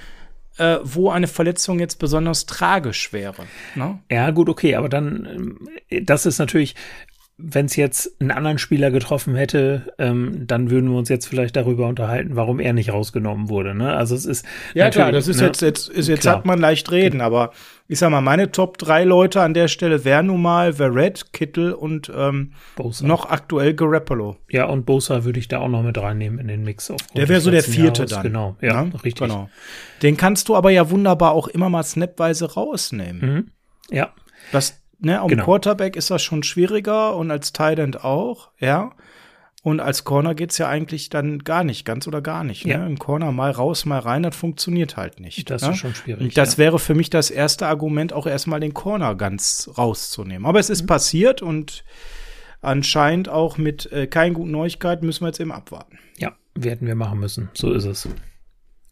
[0.58, 3.46] äh, wo eine Verletzung jetzt besonders tragisch wäre.
[3.74, 4.00] Ne?
[4.10, 6.74] Ja, gut, okay, aber dann, ähm, das ist natürlich,
[7.40, 11.54] wenn es jetzt einen anderen Spieler getroffen hätte, ähm, dann würden wir uns jetzt vielleicht
[11.54, 13.76] darüber unterhalten, warum er nicht rausgenommen wurde.
[13.76, 13.94] Ne?
[13.94, 15.46] Also es ist Ja, klar, das ist ne?
[15.46, 16.38] jetzt, jetzt, ist, jetzt Klar.
[16.38, 17.52] hat man leicht reden, aber
[17.86, 21.72] ich sag mal, meine Top drei Leute an der Stelle wären nun mal Verrett, Kittel
[21.72, 23.06] und ähm, Bosa.
[23.06, 24.36] noch aktuell Garoppolo.
[24.50, 26.92] Ja, und Bosa würde ich da auch noch mit reinnehmen in den Mix.
[27.16, 28.10] Der wäre so der vierte Jahres.
[28.10, 28.22] dann.
[28.24, 28.92] Genau, ja, Ne?
[29.04, 29.28] richtig.
[29.28, 29.48] Genau.
[30.02, 33.20] Den kannst du aber ja wunderbar auch immer mal snapweise rausnehmen.
[33.34, 33.50] Mhm.
[33.90, 34.12] Ja,
[34.52, 35.44] Das, ne, am Genau.
[35.44, 38.92] Quarterback ist das schon schwieriger und als Tight End auch, ja.
[39.64, 42.64] Und als Corner geht's ja eigentlich dann gar nicht, ganz oder gar nicht.
[42.64, 42.78] Ja.
[42.78, 42.84] Ne?
[42.84, 45.50] Ein Corner mal raus, mal rein, das funktioniert halt nicht.
[45.50, 45.70] das ne?
[45.70, 46.22] ist schon schwierig.
[46.22, 46.58] Und das ja.
[46.58, 50.46] wäre für mich das erste Argument, auch erstmal den Corner ganz rauszunehmen.
[50.46, 50.86] Aber es ist Mhm.
[50.86, 51.84] passiert und
[52.60, 55.98] anscheinend auch mit äh, keinen guten Neuigkeiten müssen wir jetzt eben abwarten.
[56.18, 57.50] ja, werden wir machen müssen.
[57.54, 58.08] So ist es.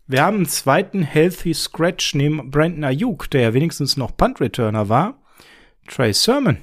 [0.08, 5.20] Wir haben einen zweiten Healthy Scratch neben Brandon Ayuk, der ja wenigstens noch Punt-Returner war.
[5.87, 6.59] Trey Sermon.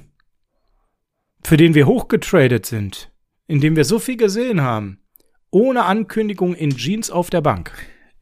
[1.42, 3.10] Für den wir hochgetradet sind.
[3.46, 5.00] In dem wir so viel gesehen haben.
[5.50, 7.72] Ohne Ankündigung in Jeans auf der Bank.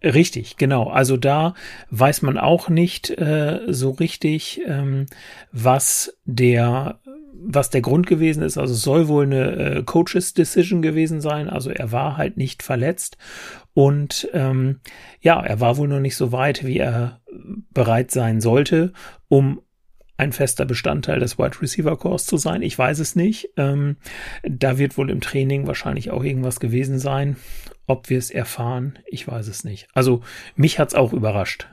[0.02, 0.88] Richtig, genau.
[0.88, 1.54] Also da
[1.90, 5.06] weiß man auch nicht äh, so richtig, ähm,
[5.52, 7.00] was der
[7.44, 8.56] was der Grund gewesen ist.
[8.56, 11.48] Also es soll wohl eine äh, Coaches Decision gewesen sein.
[11.48, 13.16] Also er war halt nicht verletzt
[13.74, 14.80] und ähm,
[15.20, 17.20] ja, er war wohl noch nicht so weit, wie er
[17.70, 18.92] bereit sein sollte,
[19.28, 19.62] um
[20.16, 22.62] ein fester Bestandteil des Wide Receiver Corps zu sein.
[22.62, 23.50] Ich weiß es nicht.
[23.56, 23.96] Ähm,
[24.42, 27.36] da wird wohl im Training wahrscheinlich auch irgendwas gewesen sein.
[27.86, 29.88] Ob wir es erfahren, ich weiß es nicht.
[29.94, 30.22] Also
[30.54, 31.68] mich hat's auch überrascht.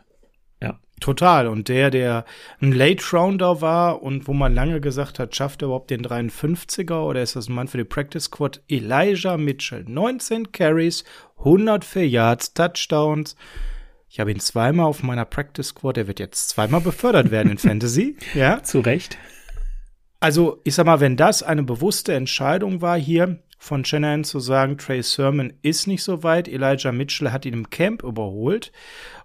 [0.61, 1.47] Ja, Total.
[1.47, 2.25] Und der, der
[2.61, 7.03] ein Late Rounder war und wo man lange gesagt hat, schafft er überhaupt den 53er
[7.03, 8.61] oder ist das ein Mann für die Practice Squad?
[8.67, 9.85] Elijah Mitchell.
[9.87, 11.03] 19 Carries,
[11.37, 13.35] 104 Yards, Touchdowns.
[14.09, 15.97] Ich habe ihn zweimal auf meiner Practice Squad.
[15.97, 18.17] Er wird jetzt zweimal befördert werden in Fantasy.
[18.33, 18.63] Ja.
[18.63, 19.17] zu Recht.
[20.19, 24.77] Also, ich sag mal, wenn das eine bewusste Entscheidung war hier, von Shanahan zu sagen,
[24.77, 26.47] Trey Sermon ist nicht so weit.
[26.47, 28.71] Elijah Mitchell hat ihn im Camp überholt.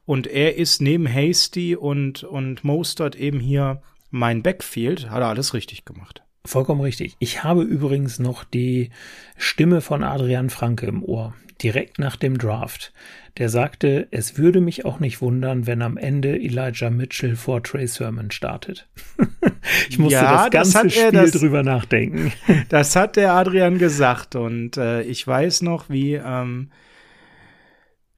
[0.04, 5.08] Und er ist neben Hasty und, und Mostert eben hier mein Backfield.
[5.08, 6.23] Hat er alles richtig gemacht.
[6.46, 7.16] Vollkommen richtig.
[7.20, 8.90] Ich habe übrigens noch die
[9.36, 12.92] Stimme von Adrian Franke im Ohr, direkt nach dem Draft.
[13.38, 17.86] Der sagte, es würde mich auch nicht wundern, wenn am Ende Elijah Mitchell vor Trey
[17.86, 18.86] Sermon startet.
[19.88, 22.32] ich musste ja, das ganze das Spiel das, drüber nachdenken.
[22.68, 26.68] Das hat der Adrian gesagt und äh, ich weiß noch, wie ähm,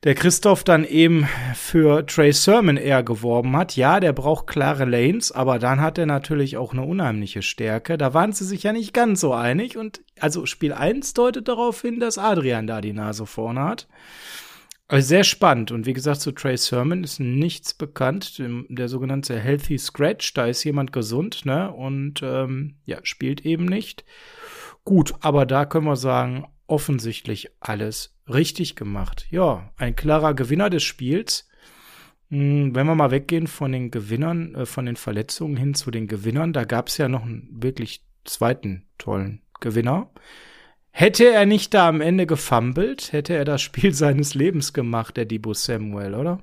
[0.06, 3.74] der Christoph dann eben für Trey Sermon eher geworben hat.
[3.74, 7.98] Ja, der braucht klare Lanes, aber dann hat er natürlich auch eine unheimliche Stärke.
[7.98, 11.82] Da waren sie sich ja nicht ganz so einig und also Spiel 1 deutet darauf
[11.82, 13.88] hin, dass Adrian da die Nase vorne hat.
[14.86, 19.76] Also sehr spannend und wie gesagt zu Trey Sermon ist nichts bekannt, der sogenannte Healthy
[19.76, 24.04] Scratch, da ist jemand gesund, ne, und ähm, ja, spielt eben nicht.
[24.84, 29.26] Gut, aber da können wir sagen, offensichtlich alles richtig gemacht.
[29.30, 31.48] Ja, ein klarer Gewinner des Spiels.
[32.30, 36.08] Hm, wenn wir mal weggehen von den Gewinnern, äh, von den Verletzungen hin zu den
[36.08, 40.10] Gewinnern, da gab es ja noch einen wirklich zweiten tollen Gewinner.
[40.90, 45.26] Hätte er nicht da am Ende gefummelt, hätte er das Spiel seines Lebens gemacht, der
[45.26, 46.42] Debo Samuel, oder?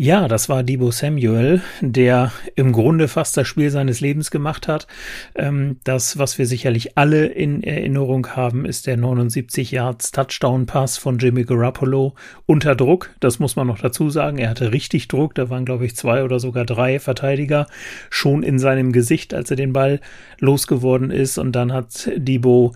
[0.00, 4.86] Ja, das war Debo Samuel, der im Grunde fast das Spiel seines Lebens gemacht hat.
[5.34, 10.98] Ähm, das, was wir sicherlich alle in Erinnerung haben, ist der 79 Yards Touchdown Pass
[10.98, 12.14] von Jimmy Garoppolo
[12.46, 13.10] unter Druck.
[13.18, 14.38] Das muss man noch dazu sagen.
[14.38, 15.34] Er hatte richtig Druck.
[15.34, 17.66] Da waren, glaube ich, zwei oder sogar drei Verteidiger
[18.08, 20.00] schon in seinem Gesicht, als er den Ball
[20.38, 21.38] losgeworden ist.
[21.38, 22.72] Und dann hat Debo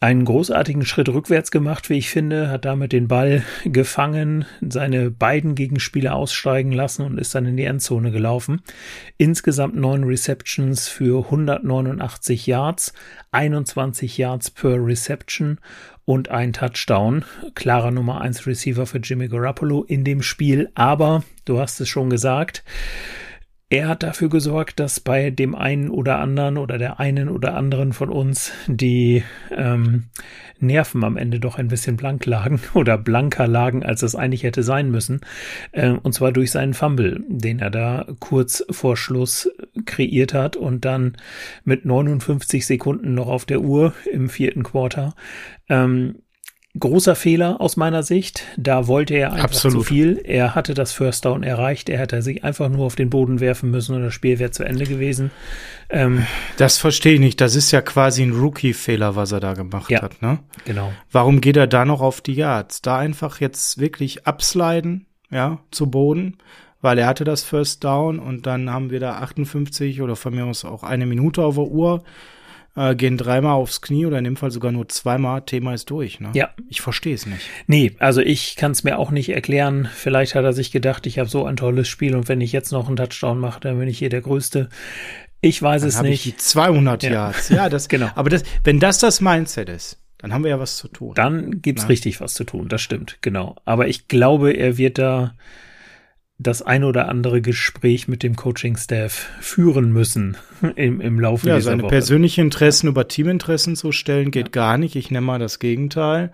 [0.00, 5.54] einen großartigen Schritt rückwärts gemacht, wie ich finde, hat damit den Ball gefangen, seine beiden
[5.54, 8.62] Gegenspieler aussteigen lassen und ist dann in die Endzone gelaufen.
[9.18, 12.94] Insgesamt neun Receptions für 189 Yards,
[13.30, 15.58] 21 Yards per Reception
[16.06, 17.26] und ein Touchdown.
[17.54, 22.08] Klarer Nummer 1 Receiver für Jimmy Garoppolo in dem Spiel, aber du hast es schon
[22.08, 22.64] gesagt,
[23.70, 27.92] er hat dafür gesorgt, dass bei dem einen oder anderen oder der einen oder anderen
[27.92, 29.22] von uns die
[29.56, 30.06] ähm,
[30.58, 34.64] Nerven am Ende doch ein bisschen blank lagen oder blanker lagen, als es eigentlich hätte
[34.64, 35.20] sein müssen.
[35.70, 39.48] Äh, und zwar durch seinen Fumble, den er da kurz vor Schluss
[39.86, 41.16] kreiert hat und dann
[41.62, 45.14] mit 59 Sekunden noch auf der Uhr im vierten Quarter
[45.68, 46.16] ähm,
[46.78, 48.44] großer Fehler aus meiner Sicht.
[48.56, 49.78] Da wollte er einfach Absolut.
[49.78, 50.20] zu viel.
[50.22, 51.88] Er hatte das First Down erreicht.
[51.88, 54.62] Er hätte sich einfach nur auf den Boden werfen müssen und das Spiel wäre zu
[54.62, 55.32] Ende gewesen.
[55.88, 56.26] Ähm,
[56.58, 57.40] das verstehe ich nicht.
[57.40, 60.22] Das ist ja quasi ein Rookie-Fehler, was er da gemacht ja, hat.
[60.22, 60.38] Ne?
[60.64, 60.92] Genau.
[61.10, 62.82] Warum geht er da noch auf die Yards?
[62.82, 66.38] Da einfach jetzt wirklich absliden, ja, zu Boden,
[66.80, 70.46] weil er hatte das First Down und dann haben wir da 58 oder von mir
[70.46, 72.04] aus auch eine Minute auf der Uhr
[72.76, 76.20] äh, gehen dreimal aufs Knie oder in dem Fall sogar nur zweimal, Thema ist durch.
[76.20, 76.30] Ne?
[76.34, 76.50] Ja.
[76.68, 77.42] Ich verstehe es nicht.
[77.66, 79.88] Nee, also ich kann es mir auch nicht erklären.
[79.92, 82.72] Vielleicht hat er sich gedacht, ich habe so ein tolles Spiel und wenn ich jetzt
[82.72, 84.68] noch einen Touchdown mache, dann bin ich hier der Größte.
[85.40, 86.26] Ich weiß dann es nicht.
[86.26, 87.10] Ich die 200 ja.
[87.10, 87.48] Yards.
[87.48, 88.10] Ja, das genau.
[88.14, 91.14] Aber das, wenn das das Mindset ist, dann haben wir ja was zu tun.
[91.14, 91.88] Dann gibt's ja.
[91.88, 92.68] richtig was zu tun.
[92.68, 93.56] Das stimmt, genau.
[93.64, 95.34] Aber ich glaube, er wird da
[96.42, 100.36] das ein oder andere Gespräch mit dem Coaching-Staff führen müssen
[100.76, 101.90] im, im Laufe ja, dieser seine Woche.
[101.90, 104.52] persönlichen Interessen über Teaminteressen zu stellen, geht ja.
[104.52, 104.96] gar nicht.
[104.96, 106.32] Ich nenne mal das Gegenteil.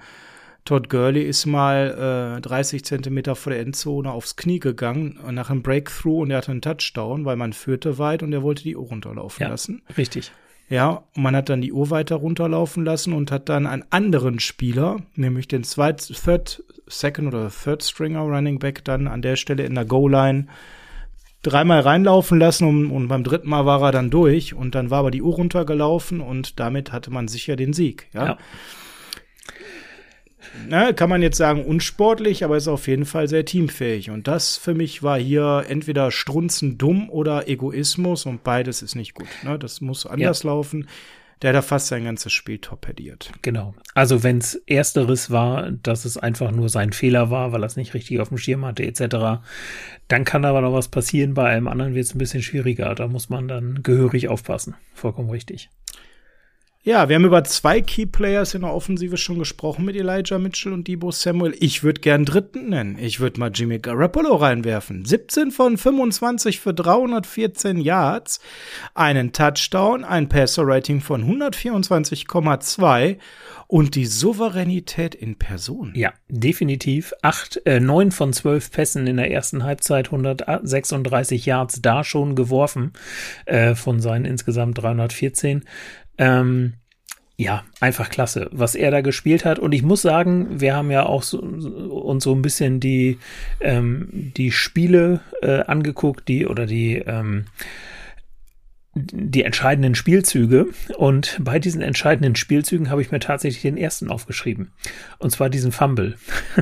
[0.65, 5.63] Todd Gurley ist mal äh, 30 Zentimeter vor der Endzone aufs Knie gegangen nach einem
[5.63, 8.87] Breakthrough und er hatte einen Touchdown, weil man führte weit und er wollte die Uhr
[8.87, 9.83] runterlaufen ja, lassen.
[9.97, 10.33] Richtig.
[10.69, 14.99] Ja, man hat dann die Uhr weiter runterlaufen lassen und hat dann einen anderen Spieler,
[15.15, 19.77] nämlich den zweit, Third, Second oder Third Stringer Running Back dann an der Stelle in
[19.77, 20.49] der Goal-Line
[21.43, 25.01] dreimal reinlaufen lassen und, und, beim dritten Mal war er dann durch und dann war
[25.01, 28.09] aber die Uhr runtergelaufen und damit hatte man sicher den Sieg.
[28.13, 28.25] Ja.
[28.27, 28.39] ja
[30.69, 34.11] ne, kann man jetzt sagen, unsportlich, aber ist auf jeden Fall sehr teamfähig.
[34.11, 39.15] Und das für mich war hier entweder strunzen dumm oder Egoismus und beides ist nicht
[39.15, 39.29] gut.
[39.43, 39.59] Ne?
[39.59, 40.51] Das muss anders ja.
[40.51, 40.89] laufen.
[41.43, 43.31] Der hat da fast sein ganzes Spiel torpediert.
[43.43, 43.75] Genau.
[43.95, 47.77] Also wenn es ersteres war, dass es einfach nur sein Fehler war, weil er es
[47.77, 49.43] nicht richtig auf dem Schirm hatte, etc.,
[50.09, 51.35] dann kann aber noch was passieren.
[51.35, 52.95] Bei einem anderen wird es ein bisschen schwieriger.
[52.95, 54.77] Da muss man dann gehörig aufpassen.
[54.95, 55.69] Vollkommen richtig.
[56.87, 60.73] Ja, wir haben über zwei Key Players in der Offensive schon gesprochen mit Elijah Mitchell
[60.73, 61.57] und Debo Samuel.
[61.59, 62.97] Ich würde gern dritten nennen.
[62.97, 65.05] Ich würde mal Jimmy Garoppolo reinwerfen.
[65.05, 68.39] 17 von 25 für 314 Yards,
[68.95, 73.17] einen Touchdown, ein Passer-Rating von 124,2
[73.67, 75.91] und die Souveränität in Person.
[75.97, 77.13] Ja, definitiv.
[77.21, 82.93] Acht, äh, neun von zwölf Pässen in der ersten Halbzeit, 136 Yards da schon geworfen
[83.45, 85.65] äh, von seinen insgesamt 314.
[86.19, 86.75] Ähm,
[87.39, 89.59] ja, einfach klasse, was er da gespielt hat.
[89.59, 93.19] Und ich muss sagen, wir haben ja auch so, uns so ein bisschen die,
[93.61, 97.45] ähm, die Spiele äh, angeguckt, die oder die ähm,
[98.97, 100.67] die entscheidenden Spielzüge.
[100.97, 104.73] Und bei diesen entscheidenden Spielzügen habe ich mir tatsächlich den ersten aufgeschrieben.
[105.19, 106.17] Und zwar diesen Fumble,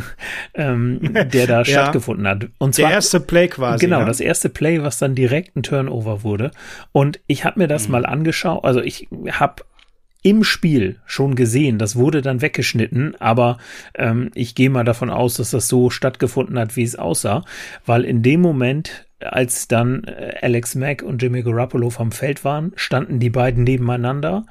[0.54, 2.48] ähm, der da ja, stattgefunden hat.
[2.58, 3.84] Und zwar, der erste Play quasi.
[3.84, 4.04] Genau, ja.
[4.04, 6.50] das erste Play, was dann direkt ein Turnover wurde.
[6.92, 7.92] Und ich habe mir das mhm.
[7.92, 8.64] mal angeschaut.
[8.64, 9.62] Also ich habe
[10.24, 11.78] im Spiel schon gesehen.
[11.78, 13.58] Das wurde dann weggeschnitten, aber
[13.94, 17.44] ähm, ich gehe mal davon aus, dass das so stattgefunden hat, wie es aussah,
[17.84, 22.72] weil in dem Moment, als dann äh, Alex Mack und Jimmy Garoppolo vom Feld waren,
[22.76, 24.46] standen die beiden nebeneinander.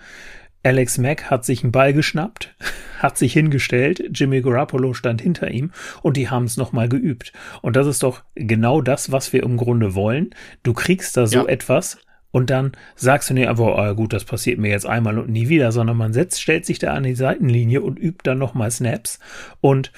[0.64, 2.56] Alex Mack hat sich einen Ball geschnappt,
[3.00, 7.34] hat sich hingestellt, Jimmy Garoppolo stand hinter ihm und die haben es nochmal geübt.
[7.62, 10.30] Und das ist doch genau das, was wir im Grunde wollen.
[10.64, 11.46] Du kriegst da so ja.
[11.48, 11.98] etwas,
[12.34, 15.50] und dann sagst du nicht einfach, oh, gut, das passiert mir jetzt einmal und nie
[15.50, 19.20] wieder, sondern man setzt, stellt sich da an die Seitenlinie und übt dann nochmal Snaps.
[19.62, 19.92] Und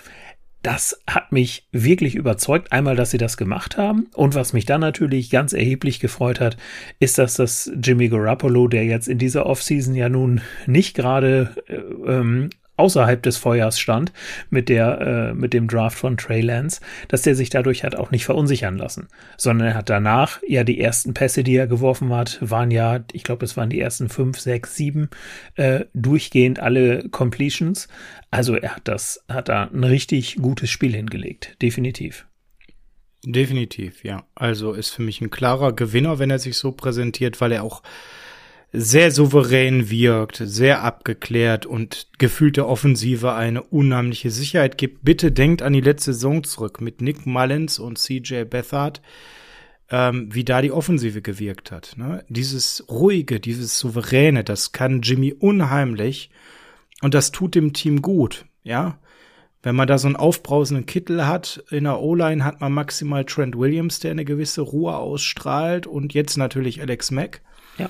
[0.66, 2.72] das hat mich wirklich überzeugt.
[2.72, 4.08] Einmal, dass sie das gemacht haben.
[4.16, 6.58] Und was mich dann natürlich ganz erheblich gefreut hat,
[6.98, 11.76] ist, dass das Jimmy Garoppolo, der jetzt in dieser Offseason ja nun nicht gerade äh,
[12.12, 14.12] ähm, außerhalb des Feuers stand
[14.50, 18.12] mit der äh, mit dem Draft von Trey Lance, dass der sich dadurch hat auch
[18.12, 19.08] nicht verunsichern lassen,
[19.38, 23.24] sondern er hat danach ja die ersten Pässe, die er geworfen hat, waren ja, ich
[23.24, 25.10] glaube, es waren die ersten fünf, sechs, sieben
[25.56, 27.88] äh, durchgehend alle Completions.
[28.32, 32.26] Also er hat das hat da ein richtig gutes Spiel hingelegt, definitiv.
[33.26, 34.24] Definitiv, ja.
[34.36, 37.82] Also ist für mich ein klarer Gewinner, wenn er sich so präsentiert, weil er auch
[38.76, 45.04] sehr souverän wirkt, sehr abgeklärt und gefühlte Offensive eine unheimliche Sicherheit gibt.
[45.04, 49.02] Bitte denkt an die letzte Saison zurück mit Nick Mullins und CJ Bethard,
[49.90, 51.96] ähm, wie da die Offensive gewirkt hat.
[51.98, 52.24] Ne?
[52.30, 56.30] Dieses ruhige, dieses souveräne, das kann Jimmy unheimlich
[57.02, 58.46] und das tut dem Team gut.
[58.64, 59.00] Ja,
[59.64, 63.58] wenn man da so einen aufbrausenden Kittel hat, in der O-Line hat man maximal Trent
[63.58, 67.42] Williams, der eine gewisse Ruhe ausstrahlt und jetzt natürlich Alex Mack.
[67.78, 67.90] Ja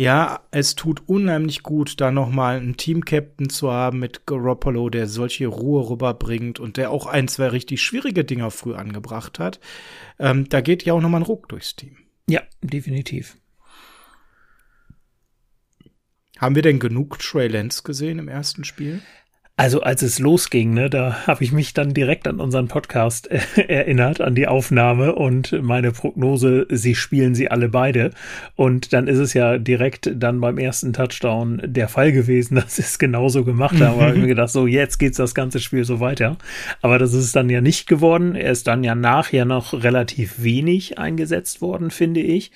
[0.00, 5.46] ja, es tut unheimlich gut, da nochmal einen Team-Captain zu haben mit Garoppolo, der solche
[5.46, 9.60] Ruhe rüberbringt und der auch ein, zwei richtig schwierige Dinger früh angebracht hat.
[10.18, 11.98] Ähm, da geht ja auch nochmal ein Ruck durchs Team.
[12.26, 13.36] Ja, definitiv.
[16.38, 19.02] Haben wir denn genug Trey Lance gesehen im ersten Spiel?
[19.60, 23.40] Also als es losging, ne, da habe ich mich dann direkt an unseren Podcast äh,
[23.68, 28.12] erinnert, an die Aufnahme und meine Prognose, sie spielen sie alle beide.
[28.56, 32.82] Und dann ist es ja direkt dann beim ersten Touchdown der Fall gewesen, dass sie
[32.82, 34.00] es genauso gemacht haben.
[34.00, 36.38] Aber ich mir gedacht, so jetzt geht's das ganze Spiel so weiter.
[36.80, 38.36] Aber das ist dann ja nicht geworden.
[38.36, 42.50] Er ist dann ja nachher noch relativ wenig eingesetzt worden, finde ich.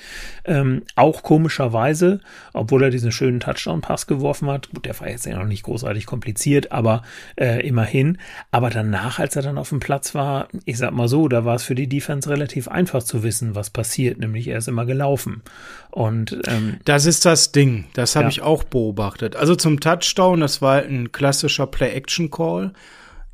[0.46, 2.20] Ähm, auch komischerweise,
[2.54, 4.70] obwohl er diesen schönen Touchdown-Pass geworfen hat.
[4.70, 7.02] Gut, der war jetzt ja noch nicht großartig kompliziert, aber aber
[7.36, 8.18] äh, immerhin.
[8.50, 11.56] Aber danach, als er dann auf dem Platz war, ich sag mal so, da war
[11.56, 15.42] es für die Defense relativ einfach zu wissen, was passiert, nämlich er ist immer gelaufen.
[15.90, 18.30] Und ähm, das ist das Ding, das habe ja.
[18.30, 19.36] ich auch beobachtet.
[19.36, 22.72] Also zum Touchdown, das war halt ein klassischer Play-Action-Call.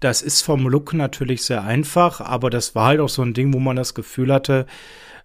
[0.00, 3.52] Das ist vom Look natürlich sehr einfach, aber das war halt auch so ein Ding,
[3.52, 4.64] wo man das Gefühl hatte,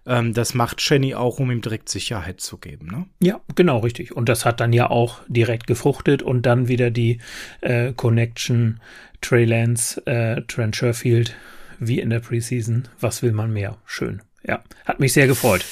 [0.06, 2.86] ähm, das macht Shenny auch, um ihm direkt Sicherheit zu geben.
[2.86, 3.06] Ne?
[3.20, 4.14] Ja, genau, richtig.
[4.16, 7.20] Und das hat dann ja auch direkt gefruchtet und dann wieder die
[7.60, 8.80] äh, Connection
[9.20, 11.34] Trey Lance, äh, Trent Sherfield,
[11.78, 12.88] wie in der Preseason.
[13.00, 13.78] Was will man mehr?
[13.84, 14.22] Schön.
[14.46, 15.64] Ja, hat mich sehr gefreut.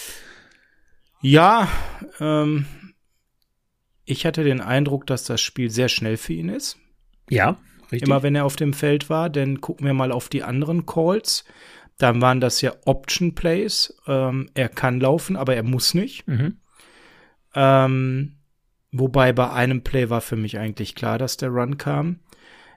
[1.20, 1.68] Ja,
[2.20, 2.66] ähm,
[4.04, 6.76] ich hatte den Eindruck, dass das Spiel sehr schnell für ihn ist.
[7.30, 7.56] Ja,
[7.90, 8.02] richtig.
[8.08, 11.44] Immer wenn er auf dem Feld war, denn gucken wir mal auf die anderen Calls.
[11.98, 13.96] Dann waren das ja Option Plays.
[14.06, 16.26] Ähm, er kann laufen, aber er muss nicht.
[16.26, 16.58] Mhm.
[17.54, 18.36] Ähm,
[18.90, 22.20] wobei bei einem Play war für mich eigentlich klar, dass der Run kam.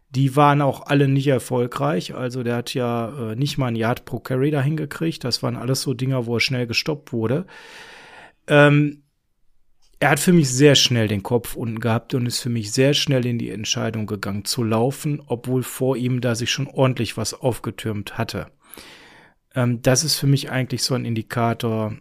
[0.10, 2.15] Die waren auch alle nicht erfolgreich.
[2.15, 5.23] Also der hat ja äh, nicht mal ein Yard pro Carry dahin gekriegt.
[5.23, 7.45] Das waren alles so Dinger, wo er schnell gestoppt wurde.
[8.47, 9.03] Ähm,
[9.99, 12.93] er hat für mich sehr schnell den Kopf unten gehabt und ist für mich sehr
[12.93, 17.34] schnell in die Entscheidung gegangen zu laufen, obwohl vor ihm da sich schon ordentlich was
[17.34, 18.47] aufgetürmt hatte.
[19.58, 21.98] Ähm, das ist für mich eigentlich so ein Indikator.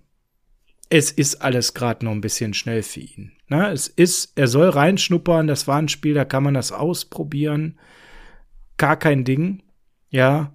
[0.91, 3.33] Es ist alles gerade noch ein bisschen schnell für ihn.
[3.49, 3.71] Ne?
[3.73, 7.79] Es ist, er soll reinschnuppern, das war ein Spiel, da kann man das ausprobieren.
[8.77, 9.63] Gar kein Ding.
[10.11, 10.53] Ja.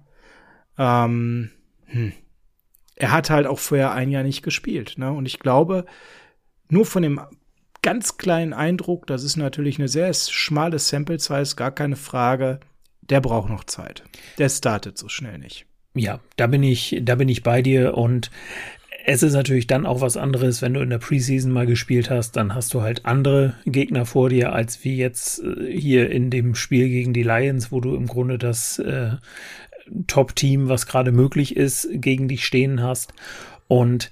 [0.78, 1.50] Ähm,
[1.86, 2.12] hm.
[2.94, 4.94] Er hat halt auch vorher ein Jahr nicht gespielt.
[4.96, 5.12] Ne?
[5.12, 5.86] Und ich glaube,
[6.68, 7.20] nur von dem
[7.82, 12.60] ganz kleinen Eindruck, das ist natürlich eine sehr schmale Sample Size, gar keine Frage,
[13.00, 14.04] der braucht noch Zeit.
[14.38, 15.66] Der startet so schnell nicht.
[15.94, 18.30] Ja, da bin ich, da bin ich bei dir und
[19.04, 22.36] es ist natürlich dann auch was anderes, wenn du in der Preseason mal gespielt hast,
[22.36, 26.54] dann hast du halt andere Gegner vor dir, als wie jetzt äh, hier in dem
[26.54, 29.12] Spiel gegen die Lions, wo du im Grunde das äh,
[30.06, 33.12] Top-Team, was gerade möglich ist, gegen dich stehen hast.
[33.68, 34.10] Und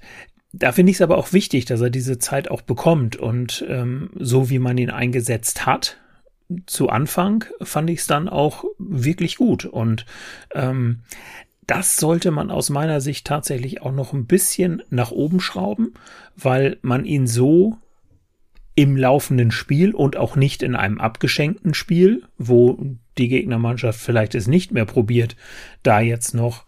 [0.53, 3.15] da finde ich es aber auch wichtig, dass er diese Zeit auch bekommt.
[3.15, 5.97] Und ähm, so wie man ihn eingesetzt hat,
[6.65, 9.63] zu Anfang, fand ich es dann auch wirklich gut.
[9.63, 10.05] Und
[10.53, 10.99] ähm,
[11.71, 15.93] das sollte man aus meiner Sicht tatsächlich auch noch ein bisschen nach oben schrauben,
[16.35, 17.77] weil man ihn so
[18.75, 22.77] im laufenden Spiel und auch nicht in einem abgeschenkten Spiel, wo
[23.17, 25.37] die Gegnermannschaft vielleicht es nicht mehr probiert,
[25.81, 26.65] da jetzt noch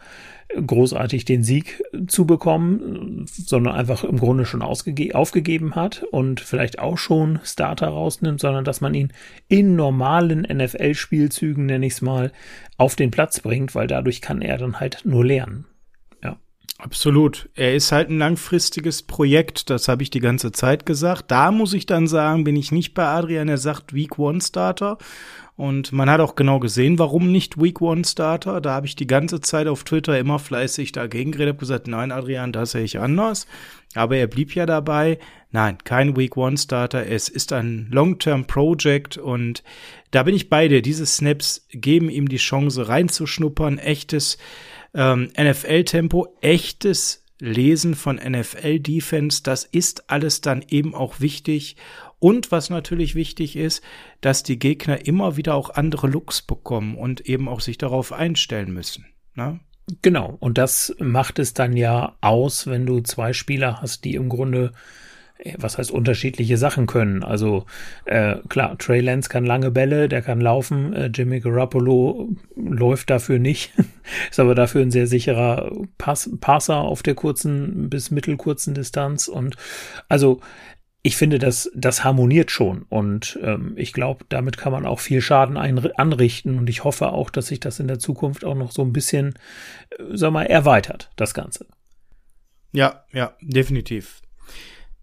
[0.56, 6.98] großartig den Sieg zu bekommen, sondern einfach im Grunde schon aufgegeben hat und vielleicht auch
[6.98, 9.14] schon Starter rausnimmt, sondern dass man ihn
[9.48, 12.32] in normalen NFL-Spielzügen, nenne ich es mal,
[12.78, 15.66] auf den Platz bringt, weil dadurch kann er dann halt nur lernen.
[16.24, 16.38] Ja.
[16.78, 17.50] Absolut.
[17.56, 21.32] Er ist halt ein langfristiges Projekt, das habe ich die ganze Zeit gesagt.
[21.32, 24.98] Da muss ich dann sagen, bin ich nicht bei Adrian, er sagt Week One Starter.
[25.56, 28.60] Und man hat auch genau gesehen, warum nicht Week One Starter.
[28.60, 32.12] Da habe ich die ganze Zeit auf Twitter immer fleißig dagegen geredet, habe gesagt, nein,
[32.12, 33.46] Adrian, das sehe ich anders.
[33.94, 35.20] Aber er blieb ja dabei.
[35.52, 37.06] Nein, kein Week One Starter.
[37.06, 39.64] Es ist ein Long-Term Project und
[40.10, 40.82] da bin ich bei dir.
[40.82, 43.78] Diese Snaps geben ihm die Chance reinzuschnuppern.
[43.78, 44.40] Echtes
[44.96, 49.44] ähm, NFL-Tempo, echtes Lesen von NFL-Defense.
[49.44, 51.76] Das ist alles dann eben auch wichtig.
[52.24, 53.84] Und was natürlich wichtig ist,
[54.22, 58.74] dass die Gegner immer wieder auch andere Looks bekommen und eben auch sich darauf einstellen
[58.74, 59.08] müssen.
[59.36, 59.60] Ne?
[60.02, 64.30] Genau, und das macht es dann ja aus, wenn du zwei Spieler hast, die im
[64.30, 64.72] Grunde
[65.40, 67.24] äh, was heißt unterschiedliche Sachen können.
[67.26, 67.66] Also
[68.06, 70.94] äh, klar, Trey Lance kann lange Bälle, der kann laufen.
[70.94, 73.74] Äh, Jimmy Garoppolo läuft dafür nicht,
[74.32, 79.28] ist aber dafür ein sehr sicherer Pass Passer auf der kurzen bis mittelkurzen Distanz.
[79.28, 79.58] Und
[80.08, 80.40] also
[81.06, 85.20] ich finde, das, das harmoniert schon und ähm, ich glaube, damit kann man auch viel
[85.20, 88.82] Schaden anrichten und ich hoffe auch, dass sich das in der Zukunft auch noch so
[88.82, 89.34] ein bisschen,
[89.92, 91.68] äh, sag mal, erweitert, das Ganze.
[92.72, 94.22] Ja, ja, definitiv.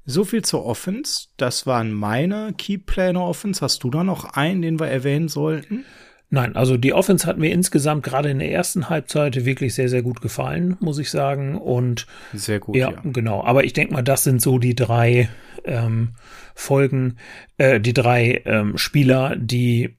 [0.06, 1.28] So viel zur Offense.
[1.36, 3.60] Das waren meine Key Planner Offense.
[3.60, 5.84] Hast du da noch einen, den wir erwähnen sollten?
[6.32, 10.02] Nein, also die Offense hat mir insgesamt gerade in der ersten Halbzeit wirklich sehr, sehr
[10.02, 11.58] gut gefallen, muss ich sagen.
[11.58, 13.00] Und sehr gut, ja, ja.
[13.02, 13.42] genau.
[13.42, 15.28] Aber ich denke mal, das sind so die drei
[15.64, 16.10] ähm,
[16.54, 17.16] Folgen,
[17.58, 19.96] äh, die drei ähm, Spieler, die,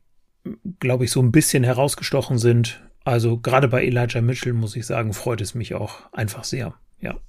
[0.79, 2.81] glaube ich, so ein bisschen herausgestochen sind.
[3.03, 6.75] Also gerade bei Elijah Mitchell muss ich sagen, freut es mich auch einfach sehr.
[7.01, 7.19] Ja.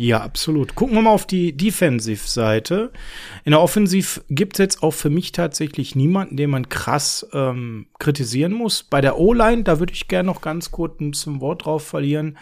[0.00, 0.76] Ja, absolut.
[0.76, 2.92] Gucken wir mal auf die Defensive-Seite.
[3.44, 7.88] In der Offensiv gibt es jetzt auch für mich tatsächlich niemanden, den man krass ähm,
[7.98, 8.84] kritisieren muss.
[8.84, 12.38] Bei der O-Line, da würde ich gerne noch ganz kurz ein Wort drauf verlieren.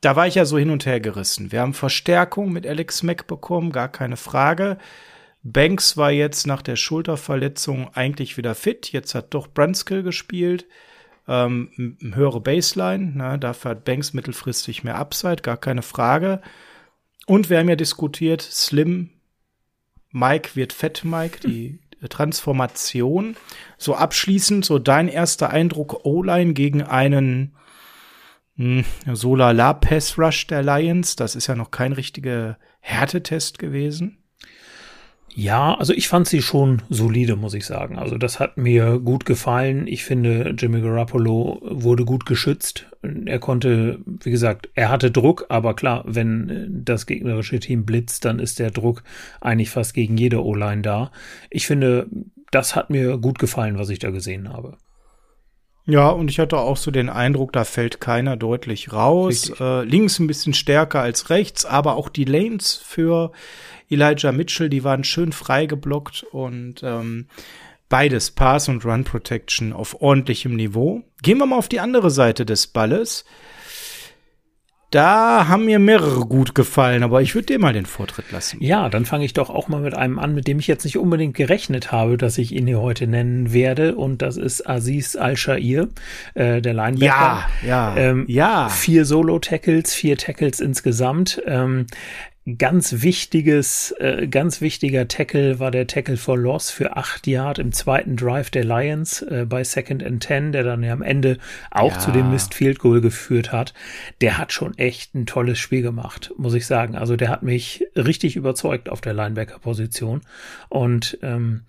[0.00, 1.52] Da war ich ja so hin und her gerissen.
[1.52, 4.78] Wir haben Verstärkung mit Alex Mack bekommen, gar keine Frage.
[5.42, 8.92] Banks war jetzt nach der Schulterverletzung eigentlich wieder fit.
[8.92, 10.66] Jetzt hat doch Brunskill gespielt.
[11.26, 13.38] Ähm, höhere Baseline, ne?
[13.38, 16.40] dafür hat Banks mittelfristig mehr Upside, gar keine Frage.
[17.28, 19.10] Und wir haben ja diskutiert, Slim
[20.10, 23.36] Mike wird Fett Mike, die Transformation.
[23.76, 27.54] So abschließend, so dein erster Eindruck O-Line gegen einen
[28.56, 31.16] hm, Solala Pass Rush der Lions.
[31.16, 34.17] Das ist ja noch kein richtiger Härtetest gewesen.
[35.40, 37.96] Ja, also ich fand sie schon solide, muss ich sagen.
[37.96, 39.86] Also das hat mir gut gefallen.
[39.86, 42.86] Ich finde, Jimmy Garoppolo wurde gut geschützt.
[43.24, 48.40] Er konnte, wie gesagt, er hatte Druck, aber klar, wenn das gegnerische Team blitzt, dann
[48.40, 49.04] ist der Druck
[49.40, 51.12] eigentlich fast gegen jede O-Line da.
[51.50, 52.08] Ich finde,
[52.50, 54.76] das hat mir gut gefallen, was ich da gesehen habe.
[55.86, 59.52] Ja, und ich hatte auch so den Eindruck, da fällt keiner deutlich raus.
[59.60, 63.30] Äh, links ein bisschen stärker als rechts, aber auch die Lanes für
[63.90, 67.26] Elijah Mitchell, die waren schön frei geblockt und ähm,
[67.88, 71.02] beides Pass und Run Protection auf ordentlichem Niveau.
[71.22, 73.24] Gehen wir mal auf die andere Seite des Balles.
[74.90, 78.56] Da haben mir mehrere gut gefallen, aber ich würde dir mal den Vortritt lassen.
[78.62, 80.96] Ja, dann fange ich doch auch mal mit einem an, mit dem ich jetzt nicht
[80.96, 83.96] unbedingt gerechnet habe, dass ich ihn hier heute nennen werde.
[83.96, 85.88] Und das ist Aziz Al-Shair,
[86.32, 87.04] äh, der Linebacker.
[87.04, 88.70] Ja, ja, ähm, ja.
[88.70, 91.42] Vier Solo-Tackles, vier Tackles insgesamt.
[91.44, 91.86] Ähm,
[92.56, 97.72] ganz wichtiges, äh, ganz wichtiger Tackle war der Tackle for Loss für acht Yard im
[97.72, 101.38] zweiten Drive der Lions äh, bei Second and Ten, der dann ja am Ende
[101.70, 101.98] auch ja.
[101.98, 103.74] zu dem Missed Field Goal geführt hat.
[104.20, 106.94] Der hat schon echt ein tolles Spiel gemacht, muss ich sagen.
[106.96, 110.22] Also der hat mich richtig überzeugt auf der Linebacker-Position.
[110.68, 111.62] Und ähm,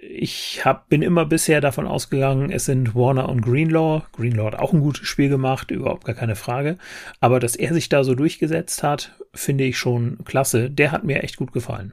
[0.00, 4.02] ich hab, bin immer bisher davon ausgegangen, es sind Warner und Greenlaw.
[4.12, 6.78] Greenlaw hat auch ein gutes Spiel gemacht, überhaupt gar keine Frage.
[7.20, 10.70] Aber dass er sich da so durchgesetzt hat, finde ich schon klasse.
[10.70, 11.92] Der hat mir echt gut gefallen.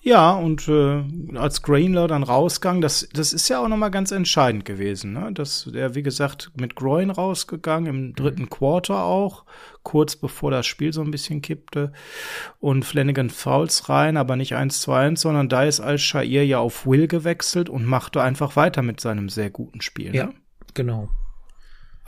[0.00, 1.02] Ja, und äh,
[1.36, 5.12] als Grainler dann rausgegangen, das, das ist ja auch nochmal ganz entscheidend gewesen.
[5.12, 5.32] Ne?
[5.32, 8.50] Dass der, wie gesagt, mit Groin rausgegangen, im dritten mhm.
[8.50, 9.44] Quarter auch,
[9.82, 11.92] kurz bevor das Spiel so ein bisschen kippte.
[12.60, 16.86] Und Flanagan Fouls rein, aber nicht 1 zu 1, sondern da ist Al-Shair ja auf
[16.86, 20.14] Will gewechselt und machte einfach weiter mit seinem sehr guten Spiel.
[20.14, 20.34] Ja, ne?
[20.74, 21.08] genau.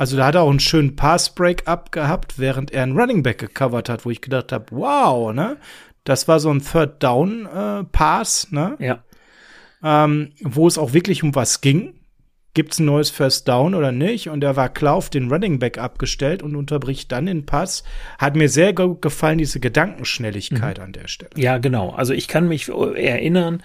[0.01, 3.91] Also da hat er auch einen schönen Pass-Break-up gehabt, während er einen Running Back gecovert
[3.91, 5.59] hat, wo ich gedacht habe, wow, ne?
[6.05, 8.77] Das war so ein Third Down äh, Pass, ne?
[8.79, 9.05] Ja.
[9.85, 12.00] Ähm, wo es auch wirklich um was ging
[12.55, 14.29] gibt's ein neues First Down oder nicht?
[14.29, 17.85] Und er war klar auf den Running Back abgestellt und unterbricht dann den Pass.
[18.19, 20.85] Hat mir sehr gut gefallen, diese Gedankenschnelligkeit mhm.
[20.85, 21.31] an der Stelle.
[21.37, 21.91] Ja, genau.
[21.91, 23.63] Also ich kann mich erinnern,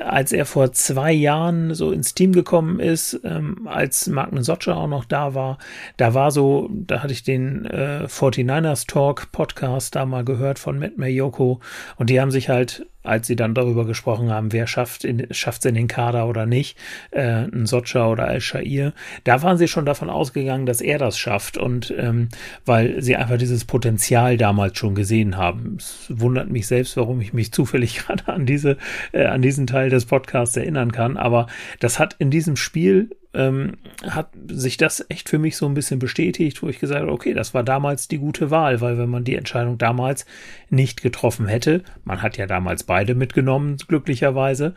[0.00, 4.88] als er vor zwei Jahren so ins Team gekommen ist, ähm, als Mark Sotscher auch
[4.88, 5.58] noch da war,
[5.96, 10.78] da war so, da hatte ich den äh, 49ers Talk Podcast da mal gehört von
[10.78, 11.60] Matt Mayoko
[11.96, 15.74] und die haben sich halt als sie dann darüber gesprochen haben, wer schafft es in
[15.74, 16.76] den Kader oder nicht,
[17.10, 18.92] äh, ein Socha oder Al-Shair,
[19.24, 22.30] da waren sie schon davon ausgegangen, dass er das schafft und ähm,
[22.64, 25.76] weil sie einfach dieses Potenzial damals schon gesehen haben.
[25.78, 28.78] Es wundert mich selbst, warum ich mich zufällig gerade an diese,
[29.12, 31.46] äh, an diesen Teil des Podcasts erinnern kann, aber
[31.80, 33.76] das hat in diesem Spiel ähm,
[34.08, 37.34] hat sich das echt für mich so ein bisschen bestätigt, wo ich gesagt habe, okay,
[37.34, 40.26] das war damals die gute Wahl, weil wenn man die Entscheidung damals
[40.70, 44.74] nicht getroffen hätte, man hat ja damals beide mitgenommen, glücklicherweise,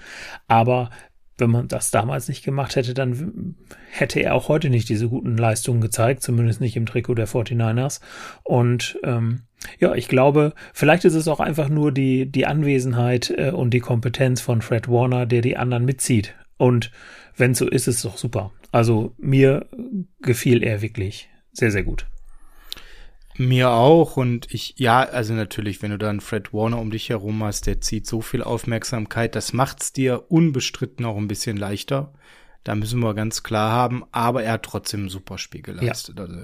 [0.47, 0.89] aber
[1.37, 3.55] wenn man das damals nicht gemacht hätte, dann
[3.91, 8.01] hätte er auch heute nicht diese guten Leistungen gezeigt, zumindest nicht im Trikot der 49ers.
[8.43, 9.43] Und ähm,
[9.79, 13.79] ja, ich glaube, vielleicht ist es auch einfach nur die, die Anwesenheit äh, und die
[13.79, 16.33] Kompetenz von Fred Warner, der die anderen mitzieht.
[16.57, 16.91] Und
[17.37, 18.51] wenn so ist, ist es doch super.
[18.71, 19.67] Also mir
[20.19, 22.07] gefiel er wirklich sehr, sehr gut.
[23.37, 27.43] Mir auch und ich, ja, also natürlich, wenn du dann Fred Warner um dich herum
[27.43, 32.13] hast, der zieht so viel Aufmerksamkeit, das macht's dir unbestritten auch ein bisschen leichter.
[32.63, 36.17] Da müssen wir ganz klar haben, aber er hat trotzdem ein super Spiel geleistet.
[36.17, 36.25] Ja.
[36.25, 36.43] Also,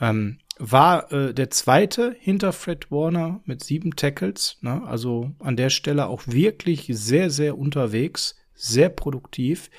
[0.00, 4.82] ähm, war äh, der zweite hinter Fred Warner mit sieben Tackles, ne?
[4.86, 9.70] also an der Stelle auch wirklich sehr, sehr unterwegs sehr produktiv.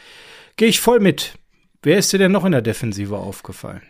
[0.57, 1.33] Gehe ich voll mit.
[1.81, 3.81] Wer ist dir denn noch in der Defensive aufgefallen?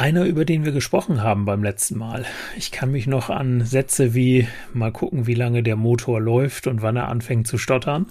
[0.00, 2.24] Einer, über den wir gesprochen haben beim letzten Mal.
[2.56, 6.82] Ich kann mich noch an Sätze wie mal gucken, wie lange der Motor läuft und
[6.82, 8.06] wann er anfängt zu stottern.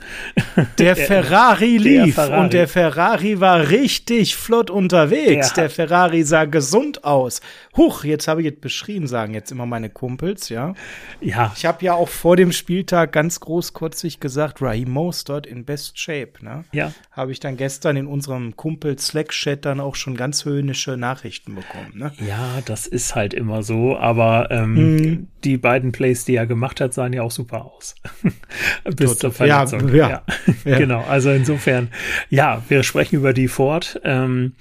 [0.79, 2.43] Der Ferrari lief der Ferrari.
[2.43, 5.53] und der Ferrari war richtig flott unterwegs.
[5.53, 7.39] Der, der Ferrari sah gesund aus.
[7.77, 10.73] Huch, jetzt habe ich es beschrieben, sagen jetzt immer meine Kumpels, ja.
[11.21, 11.53] Ja.
[11.55, 16.33] Ich habe ja auch vor dem Spieltag ganz großkotzig gesagt, Raheem Mostert in best shape,
[16.41, 16.65] ne?
[16.73, 16.91] Ja.
[17.11, 21.76] Habe ich dann gestern in unserem Kumpel Slack-Chat dann auch schon ganz höhnische Nachrichten bekommen
[21.77, 21.97] kommen.
[21.97, 22.11] Ne?
[22.27, 25.27] Ja, das ist halt immer so, aber ähm, mhm.
[25.43, 27.95] die beiden Plays, die er gemacht hat, sahen ja auch super aus.
[28.83, 29.93] Bis Tot, zur Verletzung.
[29.93, 30.23] Ja, ja.
[30.65, 30.77] ja.
[30.77, 31.89] genau, also insofern,
[32.29, 33.99] ja, wir sprechen über die Ford.
[34.03, 34.53] Ähm,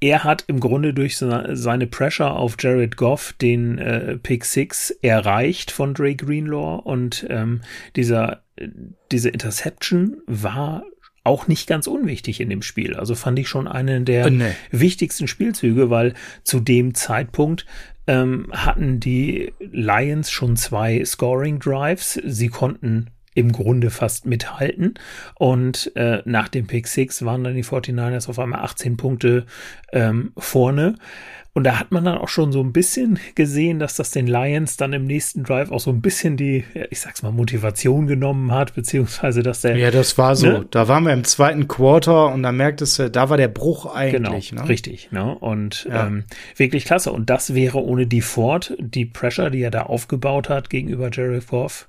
[0.00, 5.70] er hat im Grunde durch seine Pressure auf Jared Goff den äh, Pick Six erreicht
[5.70, 7.62] von Dre Greenlaw und ähm,
[7.96, 8.68] dieser äh,
[9.10, 10.84] diese Interception war
[11.24, 12.94] auch nicht ganz unwichtig in dem Spiel.
[12.96, 14.52] Also fand ich schon einen der äh, nee.
[14.70, 17.66] wichtigsten Spielzüge, weil zu dem Zeitpunkt
[18.06, 22.20] ähm, hatten die Lions schon zwei Scoring Drives.
[22.24, 24.94] Sie konnten im Grunde fast mithalten.
[25.36, 29.46] Und äh, nach dem Pick Six waren dann die 49ers auf einmal 18 Punkte
[29.92, 30.96] ähm, vorne.
[31.54, 34.78] Und da hat man dann auch schon so ein bisschen gesehen, dass das den Lions
[34.78, 38.74] dann im nächsten Drive auch so ein bisschen die, ich sag's mal, Motivation genommen hat,
[38.74, 39.76] beziehungsweise dass der.
[39.76, 40.46] Ja, das war so.
[40.46, 40.66] Ne?
[40.70, 44.50] Da waren wir im zweiten Quarter und da merktest du, da war der Bruch eigentlich.
[44.50, 44.68] Genau, ne?
[44.68, 45.12] richtig.
[45.12, 45.36] Ne?
[45.36, 46.06] Und ja.
[46.06, 46.24] ähm,
[46.56, 47.12] wirklich klasse.
[47.12, 51.40] Und das wäre ohne die Ford, die Pressure, die er da aufgebaut hat gegenüber Jerry
[51.46, 51.86] Goff,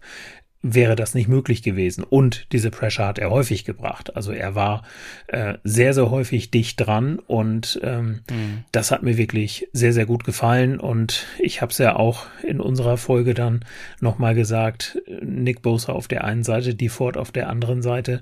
[0.63, 2.05] wäre das nicht möglich gewesen.
[2.05, 4.15] Und diese Pressure hat er häufig gebracht.
[4.15, 4.83] Also er war
[5.27, 8.63] äh, sehr, sehr häufig dicht dran und ähm, mhm.
[8.71, 10.79] das hat mir wirklich sehr, sehr gut gefallen.
[10.79, 13.65] Und ich habe es ja auch in unserer Folge dann
[13.99, 18.21] nochmal gesagt, Nick Bosa auf der einen Seite, die Ford auf der anderen Seite.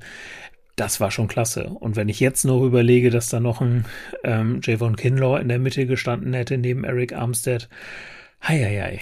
[0.75, 1.65] Das war schon klasse.
[1.65, 3.85] Und wenn ich jetzt noch überlege, dass da noch ein
[4.23, 7.69] ähm, Javon Kinlaw in der Mitte gestanden hätte, neben Eric Armstead,
[8.41, 8.99] hei, hei, hei.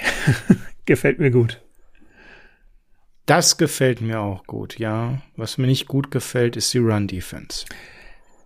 [0.85, 1.61] Gefällt mir gut.
[3.29, 5.21] Das gefällt mir auch gut, ja.
[5.35, 7.63] Was mir nicht gut gefällt, ist die Run-Defense.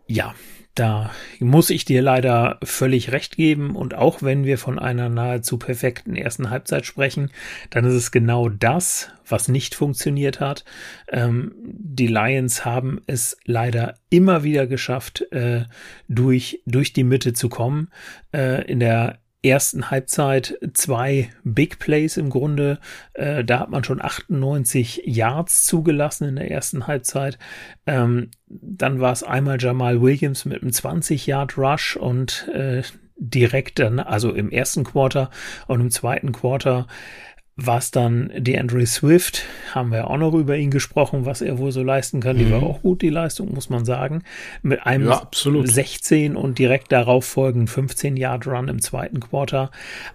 [0.08, 0.36] Ja,
[0.76, 3.78] da muss ich dir leider völlig recht geben.
[3.78, 7.32] Und auch wenn wir von einer nahezu perfekten ersten Halbzeit sprechen,
[7.70, 10.66] dann ist es genau das, was nicht funktioniert hat.
[11.08, 15.64] Ähm, die Lions haben es leider immer wieder geschafft, äh,
[16.10, 17.90] durch, durch die Mitte zu kommen.
[18.34, 22.80] Äh, in der ersten Halbzeit zwei Big Plays im Grunde.
[23.14, 27.38] Äh, da hat man schon 98 Yards zugelassen in der ersten Halbzeit.
[27.86, 32.84] Ähm, dann war es einmal Jamal Williams mit einem 20 Yard Rush und äh,
[33.18, 35.30] direkt dann, also im ersten Quarter
[35.68, 36.88] und im zweiten Quarter
[37.56, 39.44] war es dann DeAndre Swift,
[39.74, 42.38] haben wir auch noch über ihn gesprochen, was er wohl so leisten kann.
[42.38, 42.52] Die mhm.
[42.52, 44.24] war auch gut, die Leistung, muss man sagen.
[44.64, 49.70] Mit einem ja, 16 und direkt darauf folgend 15 Yard Run im zweiten Quarter.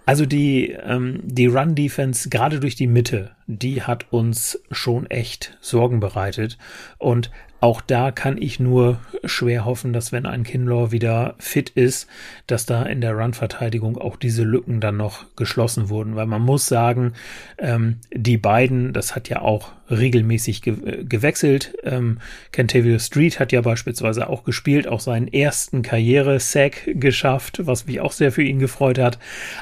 [0.05, 5.57] Also die, ähm, die Run Defense, gerade durch die Mitte, die hat uns schon echt
[5.61, 6.57] Sorgen bereitet.
[6.97, 7.31] Und
[7.61, 12.07] auch da kann ich nur schwer hoffen, dass wenn ein Kinlaw wieder fit ist,
[12.47, 16.15] dass da in der Run-Verteidigung auch diese Lücken dann noch geschlossen wurden.
[16.15, 17.13] Weil man muss sagen,
[17.57, 21.73] ähm, die beiden, das hat ja auch regelmäßig ge äh, gewechselt.
[21.83, 22.19] Ähm,
[22.51, 28.11] Kentavio Street hat ja beispielsweise auch gespielt, auch seinen ersten Karriere-Sack geschafft, was mich auch
[28.11, 29.19] sehr für ihn gefreut hat.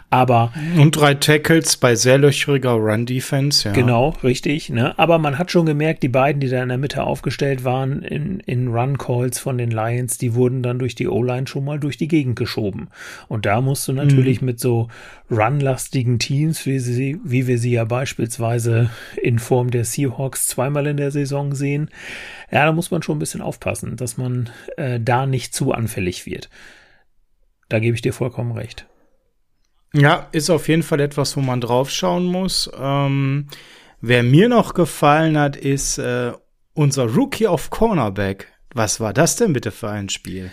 [0.10, 3.70] Aber und drei Tackles bei sehr löchriger Run-Defense.
[3.70, 3.74] Ja.
[3.74, 4.70] Genau, richtig.
[4.70, 4.98] Ne?
[5.00, 8.40] Aber man hat schon gemerkt, die beiden, die da in der Mitte aufgestellt waren in,
[8.42, 12.08] in Run-Calls von den Lions, die wurden dann durch die O-Line schon mal durch die
[12.08, 12.90] Gegend geschoben.
[13.28, 14.48] Und da musst du natürlich mhm.
[14.48, 14.90] mit so
[15.30, 18.90] runlastigen Teams, wie, sie, wie wir sie ja beispielsweise
[19.22, 20.17] in Form der Seahawks
[20.48, 21.90] zweimal in der Saison sehen,
[22.52, 26.26] ja, da muss man schon ein bisschen aufpassen, dass man äh, da nicht zu anfällig
[26.26, 26.50] wird.
[27.70, 28.88] Da gebe ich dir vollkommen recht.
[29.94, 32.70] Ja, ist auf jeden Fall etwas, wo man draufschauen muss.
[32.78, 33.48] Ähm,
[34.02, 36.34] wer mir noch gefallen hat, ist äh,
[36.74, 38.54] unser Rookie of Cornerback.
[38.74, 40.52] Was war das denn bitte für ein Spiel?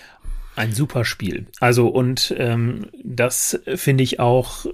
[0.56, 1.46] Ein super Spiel.
[1.60, 4.66] Also und ähm, das finde ich auch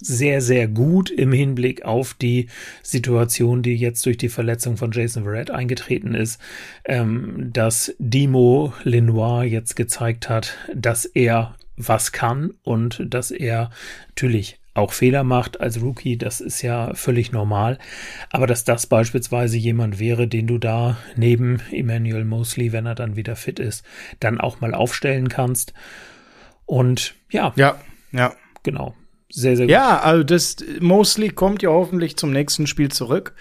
[0.00, 2.48] sehr, sehr gut im Hinblick auf die
[2.82, 6.40] Situation, die jetzt durch die Verletzung von Jason Verrett eingetreten ist,
[6.84, 13.70] ähm, dass Dimo Lenoir jetzt gezeigt hat, dass er was kann und dass er
[14.08, 17.78] natürlich auch Fehler macht als Rookie, das ist ja völlig normal.
[18.30, 23.16] Aber dass das beispielsweise jemand wäre, den du da neben Emmanuel Mosley, wenn er dann
[23.16, 23.84] wieder fit ist,
[24.20, 25.74] dann auch mal aufstellen kannst.
[26.66, 27.52] Und ja.
[27.56, 27.80] Ja,
[28.12, 28.34] ja.
[28.62, 28.94] Genau.
[29.28, 29.72] Sehr, sehr gut.
[29.72, 33.34] Ja, also das Mosley kommt ja hoffentlich zum nächsten Spiel zurück.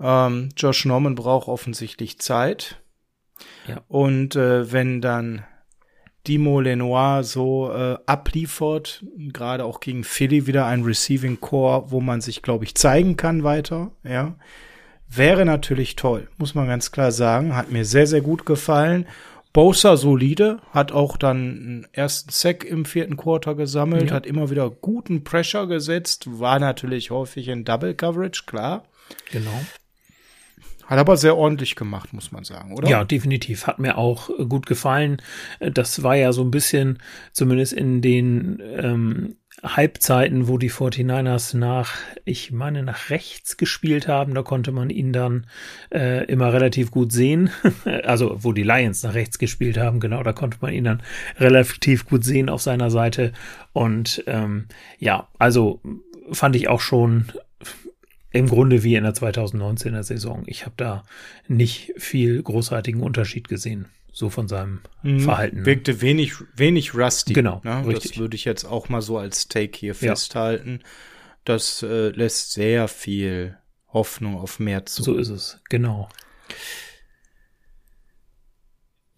[0.00, 2.82] Ähm, Josh Norman braucht offensichtlich Zeit.
[3.66, 3.82] Ja.
[3.88, 5.44] Und äh, wenn dann
[6.26, 12.20] Dimo Lenoir so äh, abliefert, gerade auch gegen Philly wieder ein Receiving Core, wo man
[12.20, 14.34] sich, glaube ich, zeigen kann weiter, ja.
[15.08, 17.54] Wäre natürlich toll, muss man ganz klar sagen.
[17.54, 19.06] Hat mir sehr, sehr gut gefallen.
[19.52, 24.16] Bosa solide, hat auch dann einen ersten Sack im vierten Quarter gesammelt, ja.
[24.16, 28.82] hat immer wieder guten Pressure gesetzt, war natürlich häufig in Double Coverage, klar.
[29.30, 29.64] Genau.
[30.86, 32.88] Hat aber sehr ordentlich gemacht, muss man sagen, oder?
[32.88, 33.66] Ja, definitiv.
[33.66, 35.22] Hat mir auch äh, gut gefallen.
[35.60, 36.98] Äh, das war ja so ein bisschen,
[37.32, 44.34] zumindest in den ähm, Halbzeiten, wo die 49ers nach, ich meine, nach rechts gespielt haben,
[44.34, 45.46] da konnte man ihn dann
[45.90, 47.50] äh, immer relativ gut sehen.
[48.04, 51.02] also, wo die Lions nach rechts gespielt haben, genau, da konnte man ihn dann
[51.38, 53.32] relativ gut sehen auf seiner Seite.
[53.72, 54.66] Und ähm,
[54.98, 55.80] ja, also
[56.30, 57.26] fand ich auch schon
[58.34, 60.42] im Grunde wie in der 2019er Saison.
[60.46, 61.04] Ich habe da
[61.46, 65.20] nicht viel großartigen Unterschied gesehen, so von seinem mhm.
[65.20, 65.64] Verhalten.
[65.64, 67.32] Wirkte wenig, wenig rusty.
[67.32, 67.86] Genau, ne?
[67.86, 68.12] richtig.
[68.12, 70.80] Das würde ich jetzt auch mal so als Take hier festhalten.
[70.82, 70.88] Ja.
[71.44, 73.56] Das äh, lässt sehr viel
[73.92, 75.04] Hoffnung auf mehr zu.
[75.04, 76.08] So ist es, genau.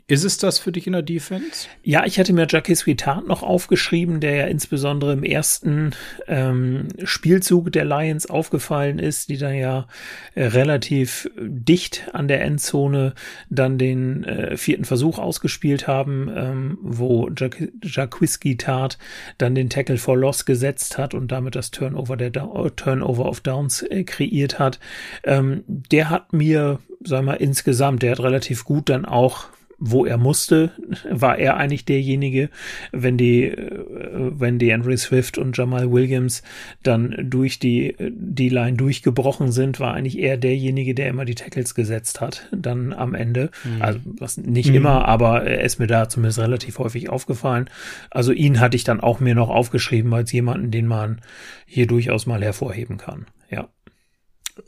[0.09, 1.67] Ist es das für dich in der Defense?
[1.83, 5.97] Ja, ich hatte mir Jacques Vitat noch aufgeschrieben, der ja insbesondere im ersten
[6.29, 9.89] ähm, Spielzug der Lions aufgefallen ist, die dann ja
[10.37, 13.15] äh, relativ dicht an der Endzone
[13.51, 18.99] dann den äh, vierten Versuch ausgespielt haben, ähm, wo Jacques Tat
[19.39, 22.47] dann den Tackle for Loss gesetzt hat und damit das Turnover der da
[22.77, 24.79] Turnover of Downs äh, kreiert hat.
[25.25, 29.49] Ähm, der hat mir, sag mal, insgesamt, der hat relativ gut dann auch
[29.79, 30.73] wo er musste,
[31.11, 32.49] war er eigentlich derjenige,
[32.93, 33.85] wenn die, äh,
[34.39, 36.43] wenn die Andrew Swift und Jamal Williams
[36.83, 41.75] dann durch die, die Line durchgebrochen sind, war eigentlich er derjenige, der immer die Tackles
[41.75, 43.51] gesetzt hat, dann am Ende.
[43.65, 43.83] Mhm.
[43.83, 44.77] Also, was nicht mhm.
[44.77, 47.69] immer, aber er ist mir da zumindest relativ häufig aufgefallen.
[48.11, 51.21] Also ihn hatte ich dann auch mir noch aufgeschrieben als jemanden, den man
[51.67, 53.27] hier durchaus mal hervorheben kann.
[53.51, 53.69] Ja.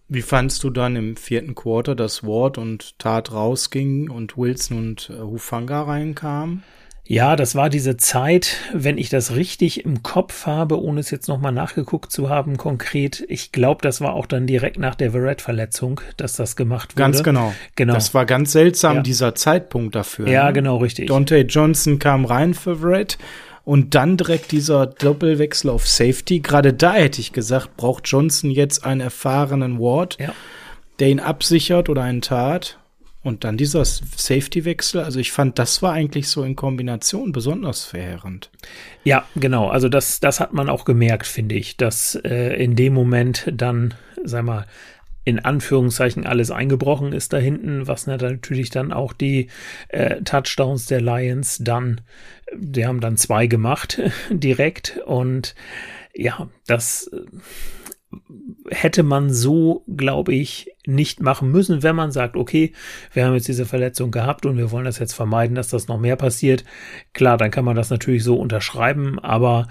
[0.09, 5.11] Wie fandst du dann im vierten Quarter, dass Ward und Tat rausgingen und Wilson und
[5.11, 6.63] äh, Hufanga reinkamen?
[7.11, 11.27] Ja, das war diese Zeit, wenn ich das richtig im Kopf habe, ohne es jetzt
[11.27, 13.25] nochmal nachgeguckt zu haben, konkret.
[13.29, 17.01] Ich glaube, das war auch dann direkt nach der Verrett-Verletzung, dass das gemacht wurde.
[17.01, 17.55] Ganz genau.
[17.77, 17.95] Genau.
[17.95, 19.03] Das war ganz seltsam, ja.
[19.03, 20.29] dieser Zeitpunkt dafür.
[20.29, 20.53] Ja, ne?
[20.53, 21.09] genau, richtig.
[21.09, 23.17] Dante Johnson kam rein für Verrett
[23.69, 26.41] und dann direkt dieser Doppelwechsel auf Safety.
[26.41, 30.33] Gerade da hätte ich gesagt, braucht Johnson jetzt einen erfahrenen Ward, ja.
[31.01, 32.79] der ihn absichert oder einen Tat.
[33.23, 38.51] Und dann dieser Safety-Wechsel, also ich fand, das war eigentlich so in Kombination besonders verheerend.
[39.05, 39.69] Ja, genau.
[39.69, 43.93] Also das, das hat man auch gemerkt, finde ich, dass äh, in dem Moment dann,
[44.25, 44.65] sag mal,
[45.29, 49.49] in Anführungszeichen alles eingebrochen ist da hinten, was natürlich dann auch die
[49.89, 52.01] äh, Touchdowns der Lions dann,
[52.57, 54.01] die haben dann zwei gemacht
[54.31, 55.55] direkt und
[56.15, 58.17] ja, das äh,
[58.71, 62.73] hätte man so, glaube ich, nicht machen müssen, wenn man sagt, okay,
[63.13, 66.01] wir haben jetzt diese Verletzung gehabt und wir wollen das jetzt vermeiden, dass das noch
[66.01, 66.65] mehr passiert.
[67.13, 69.69] Klar, dann kann man das natürlich so unterschreiben, aber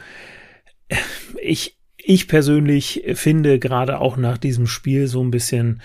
[1.41, 1.76] ich,
[2.08, 5.82] ich persönlich finde gerade auch nach diesem Spiel so ein bisschen,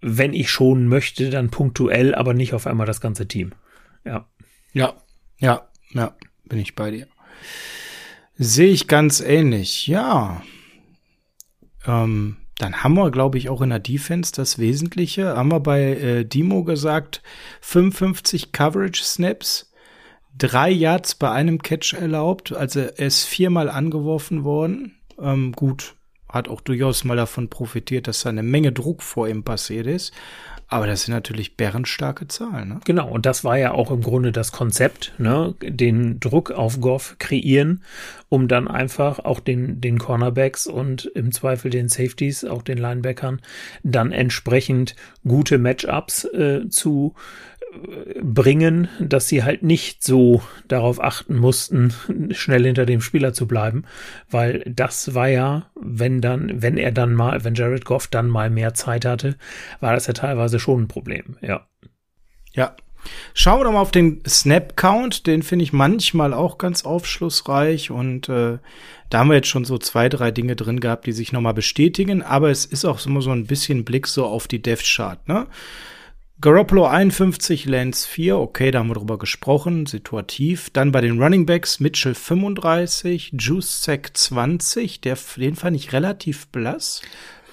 [0.00, 3.52] wenn ich schon möchte, dann punktuell, aber nicht auf einmal das ganze Team.
[4.04, 4.26] Ja.
[4.72, 4.94] Ja,
[5.38, 7.08] ja, ja, bin ich bei dir.
[8.36, 10.42] Sehe ich ganz ähnlich, ja.
[11.84, 15.36] Ähm, dann haben wir, glaube ich, auch in der Defense das Wesentliche.
[15.36, 17.22] Haben wir bei äh, Dimo gesagt,
[17.60, 19.70] 55 Coverage Snaps,
[20.36, 24.99] drei Yards bei einem Catch erlaubt, also er ist viermal angeworfen worden.
[25.20, 25.94] Ähm, gut,
[26.28, 30.12] hat auch durchaus mal davon profitiert, dass da eine Menge Druck vor ihm passiert ist.
[30.72, 32.68] Aber das sind natürlich bärenstarke Zahlen.
[32.68, 32.80] Ne?
[32.84, 35.56] Genau, und das war ja auch im Grunde das Konzept, ne?
[35.60, 37.82] den Druck auf Goff kreieren,
[38.28, 43.40] um dann einfach auch den, den Cornerbacks und im Zweifel den Safeties, auch den Linebackern,
[43.82, 44.94] dann entsprechend
[45.26, 47.14] gute Matchups äh, zu
[48.20, 51.94] bringen, dass sie halt nicht so darauf achten mussten,
[52.32, 53.84] schnell hinter dem Spieler zu bleiben,
[54.28, 58.50] weil das war ja, wenn dann, wenn er dann mal, wenn Jared Goff dann mal
[58.50, 59.36] mehr Zeit hatte,
[59.80, 61.66] war das ja teilweise schon ein Problem, ja.
[62.52, 62.74] Ja.
[63.32, 68.28] Schauen wir doch mal auf den Snap-Count, den finde ich manchmal auch ganz aufschlussreich und
[68.28, 68.58] äh,
[69.08, 72.22] da haben wir jetzt schon so zwei, drei Dinge drin gehabt, die sich nochmal bestätigen,
[72.22, 75.46] aber es ist auch immer so ein bisschen Blick so auf die Dev-Chart, ne?
[76.42, 80.70] Garoppolo 51, Lance 4, okay, da haben wir drüber gesprochen, situativ.
[80.70, 86.46] Dann bei den Running Backs Mitchell 35, Juice Sack 20, der, den fand ich relativ
[86.46, 87.02] blass.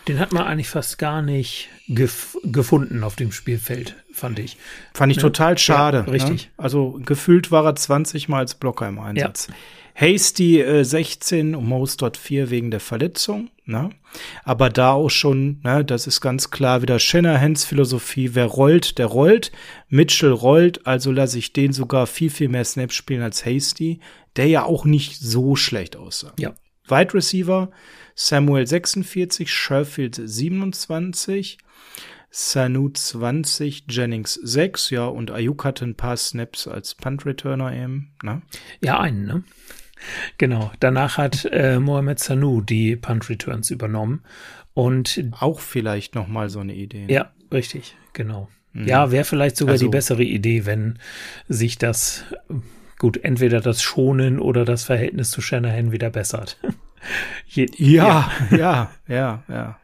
[0.07, 4.57] Den hat man eigentlich fast gar nicht gef gefunden auf dem Spielfeld, fand ich.
[4.93, 5.21] Fand ich ne?
[5.21, 6.03] total schade.
[6.05, 6.45] Ja, richtig.
[6.45, 6.51] Ne?
[6.57, 9.47] Also gefühlt war er 20 Mal als Blocker im Einsatz.
[9.47, 9.55] Ja.
[9.99, 13.49] Hasty äh, 16 und Mostert 4 wegen der Verletzung.
[13.65, 13.89] Ne?
[14.43, 19.07] Aber da auch schon, ne, das ist ganz klar wieder Shanahans Philosophie, wer rollt, der
[19.07, 19.51] rollt.
[19.89, 23.99] Mitchell rollt, also lasse ich den sogar viel, viel mehr Snaps spielen als Hasty,
[24.35, 26.33] der ja auch nicht so schlecht aussah.
[26.39, 26.53] Ja.
[26.87, 27.71] Wide Receiver,
[28.15, 31.57] Samuel 46, Sherfield 27,
[32.29, 38.11] Sanu 20, Jennings 6, ja, und Ayuk hatte ein paar Snaps als Punt Returner eben,
[38.21, 38.41] ne?
[38.81, 39.43] Ja, einen, ne?
[40.37, 40.71] Genau.
[40.79, 44.23] Danach hat äh, Mohamed Sanu die Punt Returns übernommen
[44.73, 47.05] und auch vielleicht noch mal so eine Idee.
[47.05, 47.13] Ne?
[47.13, 48.49] Ja, richtig, genau.
[48.73, 48.87] Mhm.
[48.87, 50.99] Ja, wäre vielleicht sogar also, die bessere Idee, wenn
[51.47, 52.25] sich das
[52.99, 56.59] gut entweder das Schonen oder das Verhältnis zu Shanahan wieder bessert.
[57.47, 59.79] Je, ja, ja, ja, ja, ja.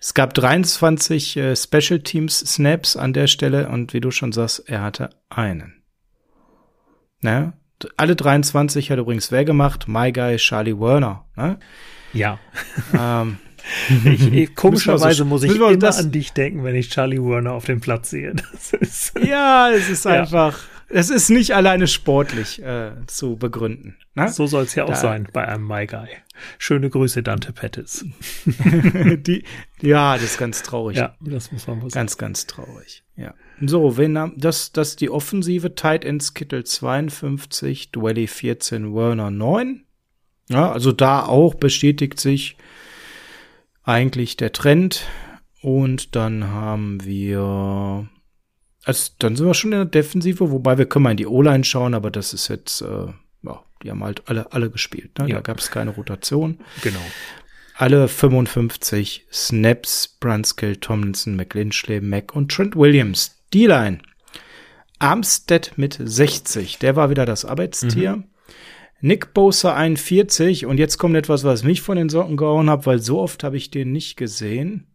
[0.00, 4.68] Es gab 23 äh, Special Teams Snaps an der Stelle und wie du schon sagst,
[4.68, 5.82] er hatte einen.
[7.20, 7.54] Ne?
[7.96, 9.86] alle 23 hat übrigens wer gemacht?
[9.88, 11.24] My Guy Charlie Werner.
[11.36, 11.58] Ne?
[12.12, 12.38] Ja.
[12.98, 13.38] Ähm,
[14.04, 17.64] ich, ich, komischerweise muss ich immer das, an dich denken, wenn ich Charlie Werner auf
[17.64, 18.34] dem Platz sehe.
[18.80, 20.22] Ist, ja, es ist ja.
[20.22, 20.58] einfach,
[20.88, 23.96] es ist nicht alleine sportlich äh, zu begründen.
[24.14, 24.28] Ne?
[24.28, 26.08] So soll es ja auch da, sein bei einem My Guy.
[26.58, 28.04] Schöne Grüße, Dante Pettis.
[28.46, 29.44] Die,
[29.80, 30.96] ja, das ist ganz traurig.
[30.96, 31.90] Ja, das muss man sagen.
[31.90, 33.04] Ganz, ganz traurig.
[33.16, 33.34] Ja.
[33.60, 39.84] So, wenn das, das die Offensive, Tight Ends Kittel 52, Dwelly 14, Werner 9.
[40.48, 42.56] Ja, also da auch bestätigt sich
[43.82, 45.06] eigentlich der Trend.
[45.62, 48.08] Und dann haben wir
[48.86, 51.64] Also dann sind wir schon in der Defensive, wobei wir können mal in die O-Line
[51.64, 53.08] schauen, aber das ist jetzt, äh,
[53.42, 55.18] ja, die haben halt alle, alle gespielt.
[55.18, 55.28] Ne?
[55.28, 55.34] Ja.
[55.34, 56.60] Da gab es keine Rotation.
[56.82, 57.00] Genau.
[57.74, 63.36] Alle 55 Snaps, Brunskill, Tomlinson, McLinchley, Mack und Trent Williams.
[63.52, 63.98] D-Line.
[65.00, 68.16] Armstead mit 60, der war wieder das Arbeitstier.
[68.16, 68.24] Mhm.
[69.00, 73.00] Nick Bosa 41 und jetzt kommt etwas, was mich von den Socken gehauen hat, weil
[73.00, 74.86] so oft habe ich den nicht gesehen.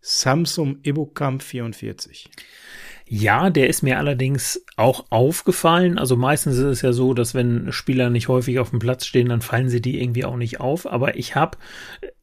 [0.00, 2.28] Samsung Ibukam 44.
[3.14, 5.98] Ja, der ist mir allerdings auch aufgefallen.
[5.98, 9.28] Also meistens ist es ja so, dass wenn Spieler nicht häufig auf dem Platz stehen,
[9.28, 10.90] dann fallen sie die irgendwie auch nicht auf.
[10.90, 11.58] Aber ich habe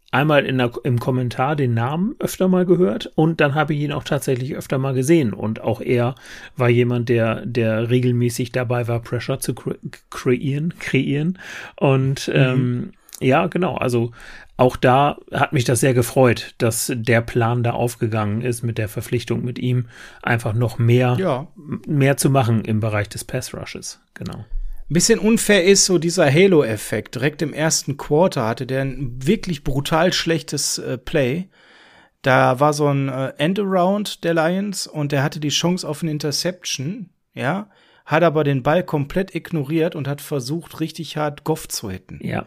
[0.09, 3.91] einmal in der, im Kommentar den Namen öfter mal gehört und dann habe ich ihn
[3.91, 5.31] auch tatsächlich öfter mal gesehen.
[5.31, 6.15] Und auch er
[6.57, 9.77] war jemand, der, der regelmäßig dabei war, Pressure zu kre
[10.09, 11.37] kreieren, kreieren.
[11.75, 12.33] Und mhm.
[12.35, 13.75] ähm, ja, genau.
[13.75, 14.11] Also
[14.57, 18.89] auch da hat mich das sehr gefreut, dass der Plan da aufgegangen ist mit der
[18.89, 19.87] Verpflichtung mit ihm,
[20.21, 21.47] einfach noch mehr, ja.
[21.87, 24.01] mehr zu machen im Bereich des Pass Rushes.
[24.13, 24.39] Genau.
[24.89, 27.15] Ein bisschen unfair ist so dieser Halo-Effekt.
[27.15, 31.47] Direkt im ersten Quarter hatte der ein wirklich brutal schlechtes äh, Play.
[32.21, 36.11] Da war so ein äh, End-Around der Lions und der hatte die Chance auf eine
[36.11, 37.69] Interception, ja,
[38.05, 42.19] hat aber den Ball komplett ignoriert und hat versucht, richtig hart Goff zu hitten.
[42.21, 42.45] Ja.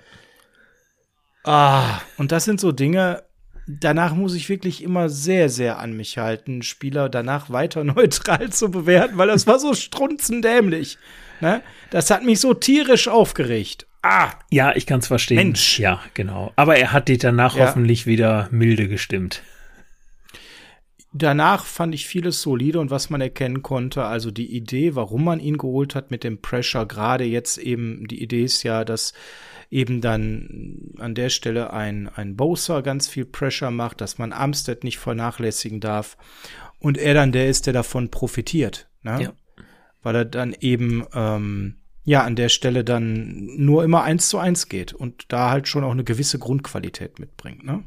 [1.45, 3.23] Ah, und das sind so Dinge,
[3.67, 8.71] danach muss ich wirklich immer sehr, sehr an mich halten, Spieler danach weiter neutral zu
[8.71, 10.99] bewerten, weil das war so strunzendämlich.
[11.41, 11.63] Ne?
[11.91, 13.87] Das hat mich so tierisch aufgeregt.
[14.03, 15.37] Ah, ja, ich kann es verstehen.
[15.37, 15.79] Mensch.
[15.79, 16.53] Ja, genau.
[16.57, 17.67] Aber er hat dich danach ja.
[17.67, 19.43] hoffentlich wieder milde gestimmt.
[21.13, 25.41] Danach fand ich vieles solide und was man erkennen konnte, also die Idee, warum man
[25.41, 29.13] ihn geholt hat mit dem Pressure, gerade jetzt eben, die Idee ist ja, dass
[29.73, 34.85] eben dann an der Stelle ein, ein Bowser ganz viel Pressure macht, dass man Armstead
[34.85, 36.19] nicht vernachlässigen darf
[36.79, 38.91] und er dann der ist, der davon profitiert.
[39.03, 39.23] Ne?
[39.23, 39.33] Ja.
[40.03, 44.69] Weil er dann eben ähm, ja an der Stelle dann nur immer eins zu eins
[44.69, 47.65] geht und da halt schon auch eine gewisse Grundqualität mitbringt.
[47.65, 47.83] Ne?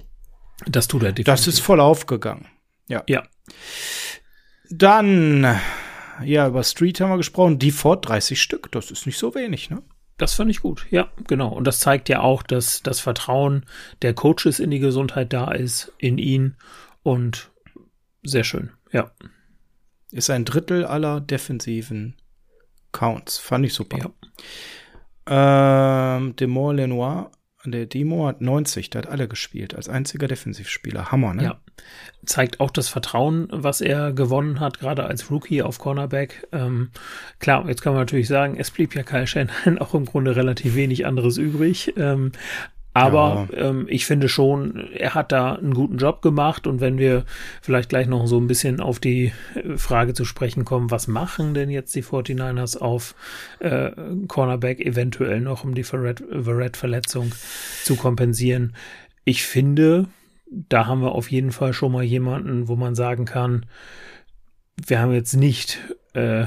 [0.65, 1.25] Das tut er definitiv.
[1.25, 2.47] Das ist voll aufgegangen.
[2.87, 3.03] Ja.
[3.07, 3.27] Ja.
[4.71, 5.55] Dann,
[6.23, 7.59] ja, über Street haben wir gesprochen.
[7.59, 9.83] Die Ford 30 Stück, das ist nicht so wenig, ne?
[10.17, 11.49] Das fand ich gut, ja, genau.
[11.49, 13.65] Und das zeigt ja auch, dass das Vertrauen
[14.01, 16.55] der Coaches in die Gesundheit da ist, in ihn.
[17.03, 17.51] Und
[18.23, 19.11] sehr schön, ja.
[20.11, 22.15] Ist ein Drittel aller defensiven
[22.93, 23.37] Counts.
[23.37, 23.97] Fand ich super.
[25.27, 26.17] Ja.
[26.17, 27.31] Ähm, Demore Lenoir
[27.71, 31.11] der Demo hat 90, der hat alle gespielt, als einziger Defensivspieler.
[31.11, 31.43] Hammer, ne?
[31.43, 31.59] Ja.
[32.25, 36.47] Zeigt auch das Vertrauen, was er gewonnen hat, gerade als Rookie auf Cornerback.
[36.51, 36.89] Ähm,
[37.39, 40.75] klar, jetzt kann man natürlich sagen, es blieb ja Kyle Shanahan auch im Grunde relativ
[40.75, 41.93] wenig anderes übrig.
[41.97, 42.31] Ähm,
[42.95, 43.57] aber ja.
[43.57, 46.65] ähm, ich finde schon, er hat da einen guten Job gemacht.
[46.65, 47.25] Und wenn wir
[47.61, 51.53] vielleicht gleich noch so ein bisschen auf die äh, Frage zu sprechen kommen, was machen
[51.53, 53.13] denn jetzt die 49ers auf
[53.59, 53.91] äh,
[54.29, 57.33] Cornerback eventuell noch, um die Verrett-Verletzung
[57.83, 58.73] zu kompensieren?
[59.25, 60.07] Ich finde,
[60.49, 63.65] da haben wir auf jeden Fall schon mal jemanden, wo man sagen kann,
[64.87, 65.79] wir haben jetzt nicht
[66.13, 66.45] äh,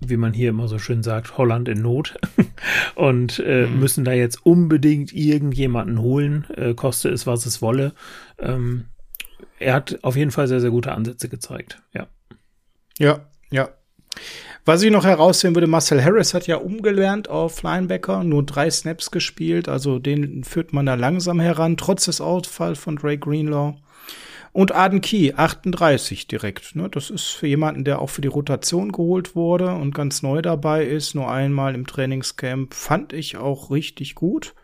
[0.00, 2.14] wie man hier immer so schön sagt, Holland in Not
[2.94, 3.80] und äh, mhm.
[3.80, 7.92] müssen da jetzt unbedingt irgendjemanden holen, äh, koste es, was es wolle.
[8.38, 8.86] Ähm,
[9.58, 12.06] er hat auf jeden Fall sehr, sehr gute Ansätze gezeigt, ja.
[12.98, 13.70] Ja, ja.
[14.64, 19.10] Was ich noch herausheben würde, Marcel Harris hat ja umgelernt auf Linebacker, nur drei Snaps
[19.10, 23.76] gespielt, also den führt man da langsam heran, trotz des Ausfalls von Drake Greenlaw.
[24.58, 26.74] Und Aden Key, 38 direkt.
[26.74, 26.88] Ne?
[26.88, 30.84] Das ist für jemanden, der auch für die Rotation geholt wurde und ganz neu dabei
[30.84, 34.56] ist, nur einmal im Trainingscamp, fand ich auch richtig gut.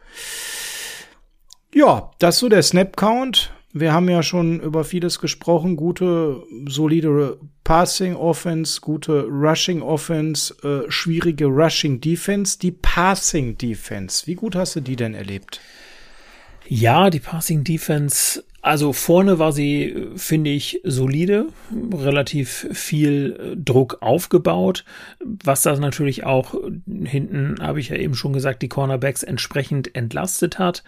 [1.73, 3.53] Ja, das so der Snap-Count.
[3.73, 5.77] Wir haben ja schon über vieles gesprochen.
[5.77, 12.59] Gute, solide Passing Offense, gute Rushing Offense, äh, schwierige Rushing Defense.
[12.59, 15.61] Die Passing Defense, wie gut hast du die denn erlebt?
[16.67, 21.49] Ja, die Passing Defense also vorne war sie, finde ich, solide,
[21.93, 24.87] relativ viel äh, Druck aufgebaut,
[25.21, 26.55] was das natürlich auch
[26.87, 30.83] hinten, habe ich ja eben schon gesagt, die Cornerbacks entsprechend entlastet hat.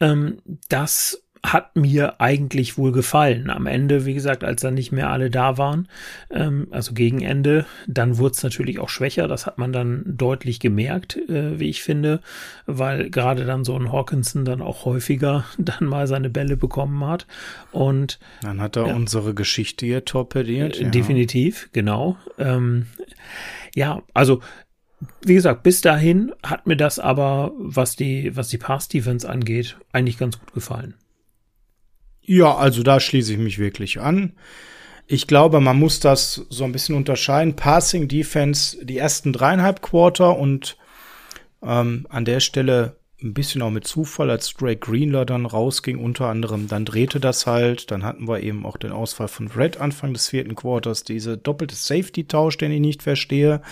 [0.00, 0.38] Ähm,
[0.70, 3.50] das hat mir eigentlich wohl gefallen.
[3.50, 5.88] Am Ende, wie gesagt, als dann nicht mehr alle da waren,
[6.30, 9.26] ähm, also gegen Ende, dann wurde es natürlich auch schwächer.
[9.26, 12.20] Das hat man dann deutlich gemerkt, äh, wie ich finde,
[12.66, 17.26] weil gerade dann so ein Hawkinson dann auch häufiger dann mal seine Bälle bekommen hat.
[17.72, 20.78] Und dann hat er äh, unsere Geschichte hier torpediert.
[20.78, 20.90] Äh, ja.
[20.90, 22.16] Definitiv, genau.
[22.38, 22.86] Ähm,
[23.74, 24.40] ja, also
[25.22, 30.18] wie gesagt, bis dahin hat mir das aber, was die, was die Pass-Defense angeht, eigentlich
[30.18, 30.94] ganz gut gefallen.
[32.22, 34.34] Ja, also da schließe ich mich wirklich an.
[35.06, 37.56] ich glaube, man muss das so ein bisschen unterscheiden.
[37.56, 40.76] Passing Defense, die ersten dreieinhalb Quarter und
[41.62, 46.26] ähm, an der Stelle ein bisschen auch mit Zufall, als Drake Greenler dann rausging, unter
[46.26, 47.90] anderem, dann drehte das halt.
[47.90, 51.74] Dann hatten wir eben auch den Ausfall von Red Anfang des vierten Quarters, diese doppelte
[51.74, 53.62] Safety-Tausch, den ich nicht verstehe.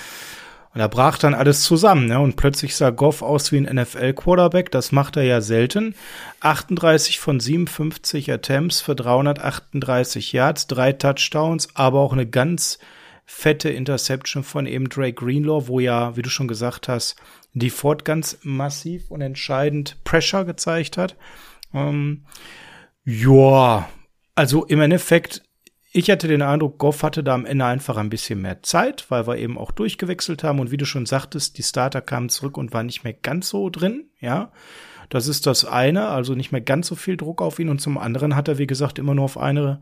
[0.79, 2.21] Und da brach dann alles zusammen, ne?
[2.21, 4.71] Und plötzlich sah Goff aus wie ein NFL-Quarterback.
[4.71, 5.97] Das macht er ja selten.
[6.39, 12.79] 38 von 57 Attempts für 338 Yards, drei Touchdowns, aber auch eine ganz
[13.27, 17.17] fette Interception von eben Drake Greenlaw, wo ja, wie du schon gesagt hast,
[17.55, 21.17] die Ford ganz massiv und entscheidend Pressure gezeigt hat.
[21.75, 22.25] Ähm,
[23.05, 23.89] ja,
[24.37, 25.43] also im Endeffekt,
[25.91, 29.27] ich hatte den Eindruck, Goff hatte da am Ende einfach ein bisschen mehr Zeit, weil
[29.27, 32.73] wir eben auch durchgewechselt haben und wie du schon sagtest, die Starter kamen zurück und
[32.75, 34.53] waren nicht mehr ganz so drin, ja.
[35.09, 37.97] Das ist das eine, also nicht mehr ganz so viel Druck auf ihn und zum
[37.97, 39.81] anderen hat er, wie gesagt, immer nur auf eine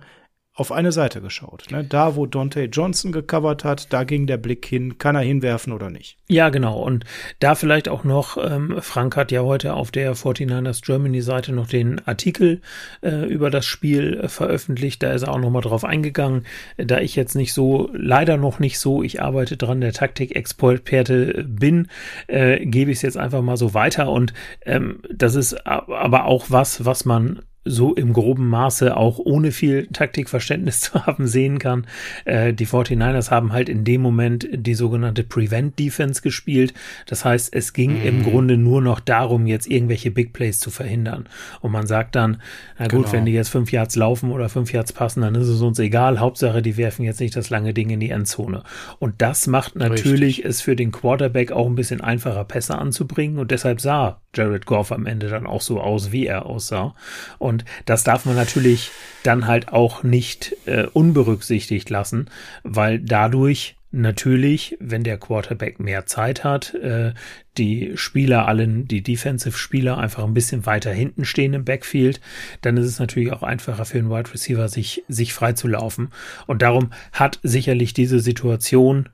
[0.56, 1.66] auf eine Seite geschaut.
[1.70, 1.84] Ne?
[1.84, 5.90] Da, wo Dante Johnson gecovert hat, da ging der Blick hin, kann er hinwerfen oder
[5.90, 6.16] nicht.
[6.28, 6.80] Ja, genau.
[6.80, 7.04] Und
[7.40, 11.68] da vielleicht auch noch, ähm, Frank hat ja heute auf der 49ers Germany Seite noch
[11.68, 12.62] den Artikel
[13.02, 15.02] äh, über das Spiel äh, veröffentlicht.
[15.02, 16.46] Da ist er auch nochmal drauf eingegangen.
[16.78, 21.88] Da ich jetzt nicht so, leider noch nicht so, ich arbeite dran, der Taktik-Experte bin,
[22.28, 24.10] äh, gebe ich es jetzt einfach mal so weiter.
[24.10, 24.32] Und
[24.64, 29.88] ähm, das ist aber auch was, was man so im groben Maße auch ohne viel
[29.92, 31.86] Taktikverständnis zu haben sehen kann.
[32.24, 36.72] Äh, die 49ers haben halt in dem Moment die sogenannte Prevent Defense gespielt.
[37.06, 38.06] Das heißt, es ging mhm.
[38.06, 41.28] im Grunde nur noch darum, jetzt irgendwelche Big Plays zu verhindern.
[41.60, 42.40] Und man sagt dann,
[42.78, 43.12] na gut, genau.
[43.12, 46.20] wenn die jetzt fünf Yards laufen oder fünf Yards passen, dann ist es uns egal.
[46.20, 48.62] Hauptsache, die werfen jetzt nicht das lange Ding in die Endzone.
[48.98, 50.44] Und das macht natürlich Richtig.
[50.44, 53.38] es für den Quarterback auch ein bisschen einfacher, Pässe anzubringen.
[53.38, 56.94] Und deshalb sah Jared Goff am Ende dann auch so aus, wie er aussah.
[57.38, 58.90] Und das darf man natürlich
[59.22, 62.30] dann halt auch nicht äh, unberücksichtigt lassen,
[62.62, 67.14] weil dadurch natürlich, wenn der Quarterback mehr Zeit hat, äh,
[67.56, 72.20] die Spieler allen, die Defensive-Spieler einfach ein bisschen weiter hinten stehen im Backfield,
[72.60, 76.10] dann ist es natürlich auch einfacher für einen Wide Receiver, sich, sich frei zu laufen.
[76.46, 79.08] Und darum hat sicherlich diese Situation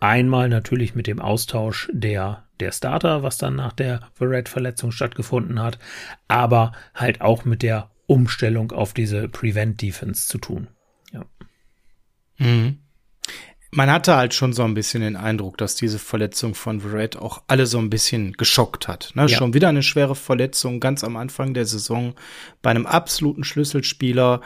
[0.00, 5.78] einmal natürlich mit dem Austausch der der Starter, was dann nach der Verrett-Verletzung stattgefunden hat,
[6.28, 10.68] aber halt auch mit der Umstellung auf diese Prevent-Defense zu tun.
[11.12, 11.24] Ja.
[12.38, 12.78] Mhm.
[13.74, 17.42] Man hatte halt schon so ein bisschen den Eindruck, dass diese Verletzung von Verrett auch
[17.46, 19.12] alle so ein bisschen geschockt hat.
[19.14, 19.22] Ne?
[19.22, 19.28] Ja.
[19.28, 22.14] Schon wieder eine schwere Verletzung ganz am Anfang der Saison
[22.60, 24.42] bei einem absoluten Schlüsselspieler.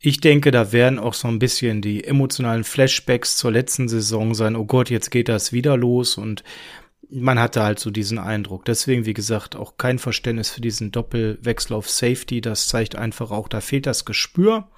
[0.00, 4.56] Ich denke, da werden auch so ein bisschen die emotionalen Flashbacks zur letzten Saison sein.
[4.56, 6.42] Oh Gott, jetzt geht das wieder los und
[7.10, 8.64] man hatte halt so diesen Eindruck.
[8.64, 12.40] Deswegen, wie gesagt, auch kein Verständnis für diesen Doppelwechsel auf Safety.
[12.40, 14.68] Das zeigt einfach auch, da fehlt das Gespür.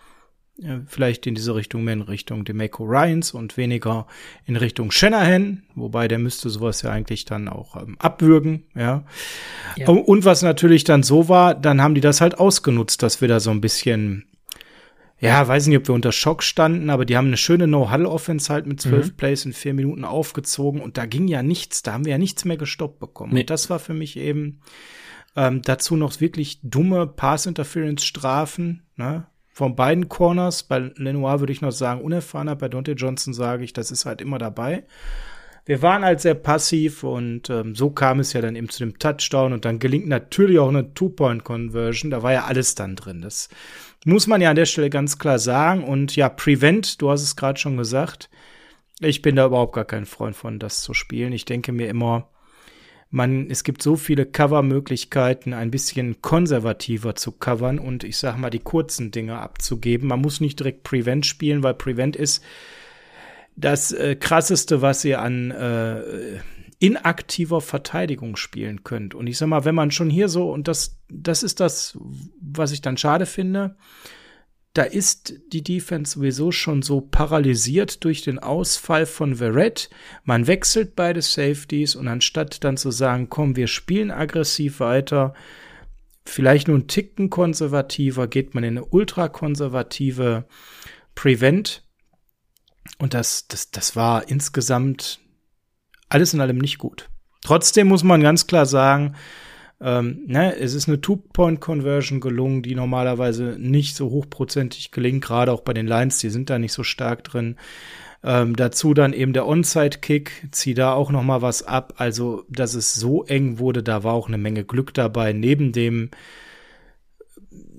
[0.86, 4.06] Vielleicht in diese Richtung mehr in Richtung Demeco Ryans und weniger
[4.46, 9.04] in Richtung Shanahan, wobei der müsste sowas ja eigentlich dann auch ähm, abwürgen, ja.
[9.76, 9.86] ja.
[9.86, 13.38] Und was natürlich dann so war, dann haben die das halt ausgenutzt, dass wir da
[13.38, 14.24] so ein bisschen
[15.18, 18.66] ja, weiß nicht, ob wir unter Schock standen, aber die haben eine schöne No-Hull-Offense halt
[18.66, 19.16] mit zwölf mhm.
[19.16, 22.44] Plays in vier Minuten aufgezogen und da ging ja nichts, da haben wir ja nichts
[22.44, 23.32] mehr gestoppt bekommen.
[23.32, 23.40] Nee.
[23.40, 24.60] Und das war für mich eben
[25.34, 29.26] ähm, dazu noch wirklich dumme Pass-Interference-Strafen, ne?
[29.48, 33.72] Von beiden Corners, bei Lenoir würde ich noch sagen, unerfahrener, bei Dante Johnson sage ich,
[33.72, 34.84] das ist halt immer dabei.
[35.64, 38.98] Wir waren halt sehr passiv und ähm, so kam es ja dann eben zu dem
[38.98, 42.10] Touchdown und dann gelingt natürlich auch eine Two-Point-Conversion.
[42.10, 43.22] Da war ja alles dann drin.
[43.22, 43.48] Das
[44.06, 45.82] muss man ja an der Stelle ganz klar sagen.
[45.82, 48.30] Und ja, Prevent, du hast es gerade schon gesagt.
[49.00, 51.32] Ich bin da überhaupt gar kein Freund von, das zu spielen.
[51.32, 52.28] Ich denke mir immer,
[53.10, 58.50] man, es gibt so viele Cover-Möglichkeiten, ein bisschen konservativer zu covern und ich sag mal,
[58.50, 60.08] die kurzen Dinge abzugeben.
[60.08, 62.44] Man muss nicht direkt Prevent spielen, weil Prevent ist
[63.56, 66.38] das äh, krasseste, was ihr an äh,
[66.78, 69.14] inaktiver Verteidigung spielen könnt.
[69.14, 71.98] Und ich sag mal, wenn man schon hier so, und das, das ist das,
[72.58, 73.76] was ich dann schade finde,
[74.76, 79.88] da ist die Defense sowieso schon so paralysiert durch den Ausfall von Verrett.
[80.24, 85.32] Man wechselt beide Safeties und anstatt dann zu sagen, komm, wir spielen aggressiv weiter,
[86.26, 90.44] vielleicht nur einen Ticken konservativer, geht man in eine ultrakonservative
[91.14, 91.82] Prevent.
[92.98, 95.20] Und das, das, das war insgesamt
[96.10, 97.08] alles in allem nicht gut.
[97.40, 99.16] Trotzdem muss man ganz klar sagen,
[99.80, 105.60] ähm, ne, es ist eine Two-Point-Conversion gelungen, die normalerweise nicht so hochprozentig gelingt, gerade auch
[105.60, 107.56] bei den Lines, die sind da nicht so stark drin.
[108.24, 111.94] Ähm, dazu dann eben der Onside-Kick, zieh da auch noch mal was ab.
[111.98, 115.32] Also, dass es so eng wurde, da war auch eine Menge Glück dabei.
[115.32, 116.10] Neben dem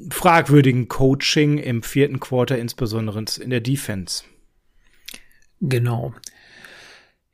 [0.10, 4.24] fragwürdigen Coaching im vierten Quarter, insbesondere in der Defense.
[5.60, 6.14] Genau.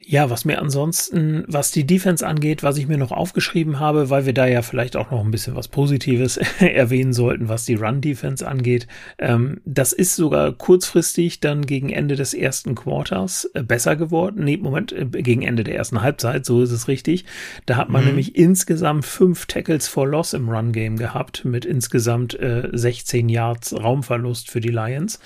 [0.05, 4.25] Ja, was mir ansonsten, was die Defense angeht, was ich mir noch aufgeschrieben habe, weil
[4.25, 8.45] wir da ja vielleicht auch noch ein bisschen was Positives erwähnen sollten, was die Run-Defense
[8.45, 8.87] angeht.
[9.17, 14.43] Ähm, das ist sogar kurzfristig dann gegen Ende des ersten Quarters äh, besser geworden.
[14.43, 17.23] Nee, Moment, äh, gegen Ende der ersten Halbzeit, so ist es richtig.
[17.65, 18.07] Da hat man mhm.
[18.07, 24.51] nämlich insgesamt fünf Tackles for Loss im Run-Game gehabt, mit insgesamt äh, 16 Yards Raumverlust
[24.51, 25.19] für die Lions.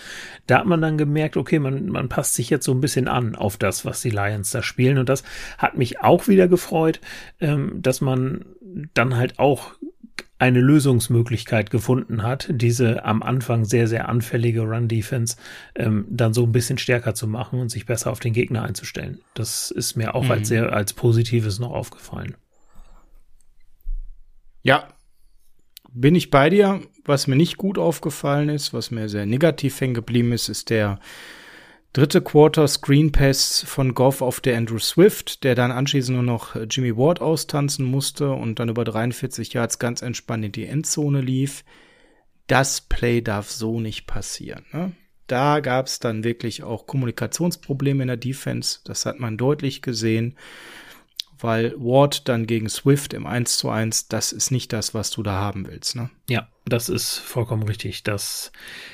[0.45, 3.36] Da hat man dann gemerkt, okay, man, man passt sich jetzt so ein bisschen an
[3.36, 4.97] auf das, was die Lions da spielen.
[4.97, 5.24] Und das
[5.57, 6.99] hat mich auch wieder gefreut,
[7.39, 8.45] ähm, dass man
[8.93, 9.74] dann halt auch
[10.39, 15.38] eine Lösungsmöglichkeit gefunden hat, diese am Anfang sehr, sehr anfällige Run-Defense
[15.76, 19.20] ähm, dann so ein bisschen stärker zu machen und sich besser auf den Gegner einzustellen.
[19.34, 20.32] Das ist mir auch mhm.
[20.32, 22.36] als sehr als Positives noch aufgefallen.
[24.61, 24.89] Ja,
[25.91, 26.82] bin ich bei dir.
[27.05, 30.99] Was mir nicht gut aufgefallen ist, was mir sehr negativ hängen geblieben ist, ist der
[31.98, 36.56] dritte Quarter Screen Pass von Goff auf der Andrew Swift, der dann anschließend nur noch
[36.70, 41.66] Jimmy Ward austanzen musste und dann über 43 Yards ganz entspannt in die Endzone lief.
[42.45, 44.64] Das Play darf so nicht passieren.
[44.72, 44.91] Ne?
[45.26, 48.82] Da gab es dann wirklich auch Kommunikationsprobleme in der Defense.
[48.84, 50.36] Das hat man deutlich gesehen
[51.39, 55.24] weil Ward dann gegen Swift im 1 zu 1, das ist nicht das, was du
[55.24, 56.10] da haben willst, ne?
[56.28, 58.03] Ja, das ist vollkommen richtig.
[58.03, 58.51] Das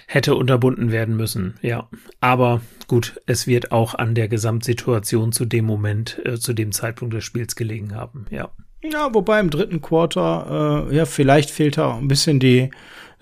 [0.07, 1.89] hätte unterbunden werden müssen, ja.
[2.21, 7.13] Aber gut, es wird auch an der Gesamtsituation zu dem Moment, äh, zu dem Zeitpunkt
[7.13, 8.51] des Spiels gelegen haben, ja.
[8.83, 12.69] Ja, wobei im dritten Quarter, äh, ja, vielleicht fehlt da ein bisschen die,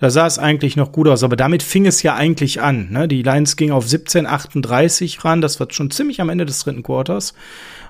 [0.00, 2.90] da sah es eigentlich noch gut aus, aber damit fing es ja eigentlich an.
[2.90, 3.06] Ne?
[3.06, 7.34] Die Lions ging auf 17:38 ran, das war schon ziemlich am Ende des dritten Quarters.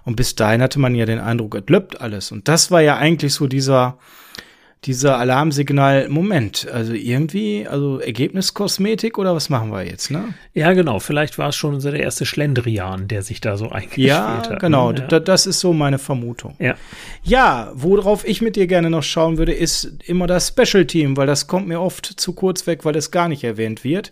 [0.05, 2.31] Und bis dahin hatte man ja den Eindruck, es löppt alles.
[2.31, 3.97] Und das war ja eigentlich so dieser,
[4.85, 10.35] dieser Alarmsignal, Moment, also irgendwie, also Ergebniskosmetik oder was machen wir jetzt, ne?
[10.55, 14.09] Ja, genau, vielleicht war es schon so der erste Schlendrian, der sich da so eingespielt
[14.09, 14.61] ja, hat.
[14.61, 15.07] Genau, ne?
[15.09, 16.57] ja, das ist so meine Vermutung.
[16.59, 16.75] Ja.
[17.23, 21.29] Ja, worauf ich mit dir gerne noch schauen würde, ist immer das Special Team, weil
[21.29, 24.11] das kommt mir oft zu kurz weg, weil es gar nicht erwähnt wird.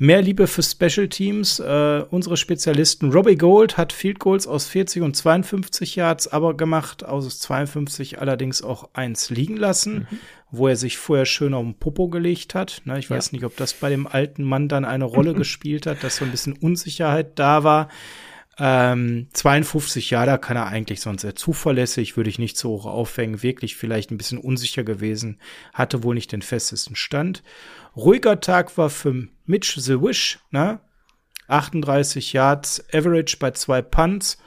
[0.00, 1.58] Mehr Liebe für Special Teams.
[1.58, 7.04] Äh, unsere Spezialisten Robbie Gold hat Field Goals aus 40 und 52 Yards aber gemacht,
[7.04, 10.18] aus 52 allerdings auch eins liegen lassen, mhm.
[10.52, 12.82] wo er sich vorher schön auf den Popo gelegt hat.
[12.84, 13.36] Na, ich weiß ja.
[13.36, 16.30] nicht, ob das bei dem alten Mann dann eine Rolle gespielt hat, dass so ein
[16.30, 17.88] bisschen Unsicherheit da war.
[18.60, 22.86] Ähm, 52 Jahre, da kann er eigentlich sonst sehr zuverlässig, würde ich nicht so hoch
[22.86, 25.38] aufhängen, wirklich vielleicht ein bisschen unsicher gewesen,
[25.72, 27.44] hatte wohl nicht den festesten Stand.
[27.96, 30.80] Ruhiger Tag war für Mitch the Wish, ne?
[31.48, 34.38] 38 Yards, Average bei zwei Punts.